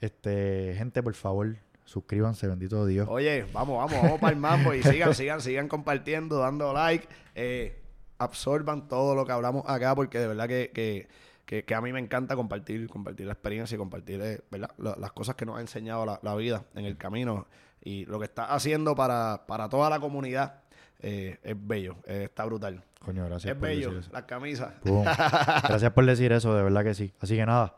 Este, 0.00 0.74
gente, 0.76 1.02
por 1.02 1.14
favor, 1.14 1.56
suscríbanse, 1.84 2.46
bendito 2.48 2.84
Dios. 2.86 3.06
Oye, 3.10 3.46
vamos, 3.52 3.78
vamos, 3.78 4.02
vamos 4.02 4.20
para 4.20 4.32
el 4.32 4.38
mambo 4.40 4.74
y 4.74 4.82
sigan, 4.82 5.14
sigan, 5.14 5.40
sigan 5.40 5.68
compartiendo, 5.68 6.38
dando 6.38 6.72
like. 6.72 7.06
eh, 7.34 7.80
absorban 8.18 8.86
todo 8.88 9.14
lo 9.14 9.26
que 9.26 9.32
hablamos 9.32 9.64
acá 9.68 9.94
porque 9.94 10.18
de 10.18 10.28
verdad 10.28 10.46
que, 10.48 10.70
que, 10.72 11.08
que- 11.44 11.64
que 11.64 11.74
a 11.74 11.80
mí 11.80 11.92
me 11.92 11.98
encanta 12.00 12.36
compartir, 12.36 12.88
compartir 12.88 13.26
la 13.26 13.32
experiencia 13.32 13.74
y 13.74 13.78
compartir 13.78 14.20
eh, 14.22 14.40
¿verdad? 14.50 14.70
La- 14.78 14.96
las 14.98 15.12
cosas 15.12 15.34
que 15.34 15.44
nos 15.44 15.58
ha 15.58 15.60
enseñado 15.60 16.06
la, 16.06 16.20
la 16.22 16.34
vida 16.36 16.64
en 16.74 16.84
el 16.84 16.96
camino 16.96 17.46
y 17.82 18.06
lo 18.06 18.18
que 18.18 18.24
está 18.26 18.44
haciendo 18.46 18.94
para, 18.94 19.44
para 19.46 19.68
toda 19.68 19.90
la 19.90 19.98
comunidad 20.00 20.60
eh, 21.00 21.38
es 21.42 21.54
bello, 21.58 21.96
está 22.06 22.44
brutal. 22.46 22.82
Coño, 23.04 23.26
gracias 23.26 23.52
es 23.52 23.58
por 23.58 23.68
bello, 23.68 23.88
decir 23.90 23.98
eso. 24.04 24.10
las 24.12 24.22
camisas. 24.22 24.72
Gracias 24.84 25.92
por 25.92 26.06
decir 26.06 26.32
eso, 26.32 26.54
de 26.56 26.62
verdad 26.62 26.82
que 26.84 26.94
sí. 26.94 27.12
Así 27.20 27.36
que 27.36 27.44
nada, 27.44 27.74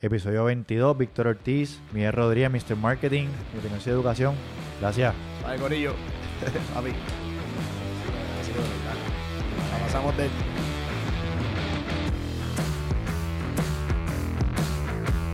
episodio 0.00 0.44
22, 0.44 0.96
Víctor 0.96 1.26
Ortiz, 1.26 1.80
Miguel 1.92 2.12
Rodríguez, 2.12 2.50
Mr. 2.50 2.76
Marketing, 2.76 3.26
mi 3.52 3.58
opinión 3.58 3.80
y 3.84 3.90
educación. 3.90 4.34
Gracias. 4.80 5.14
Vale, 5.42 5.58
Corillo. 5.58 5.92
Papi. 6.74 6.90
La 9.72 9.78
pasamos 9.86 10.16
de 10.16 10.28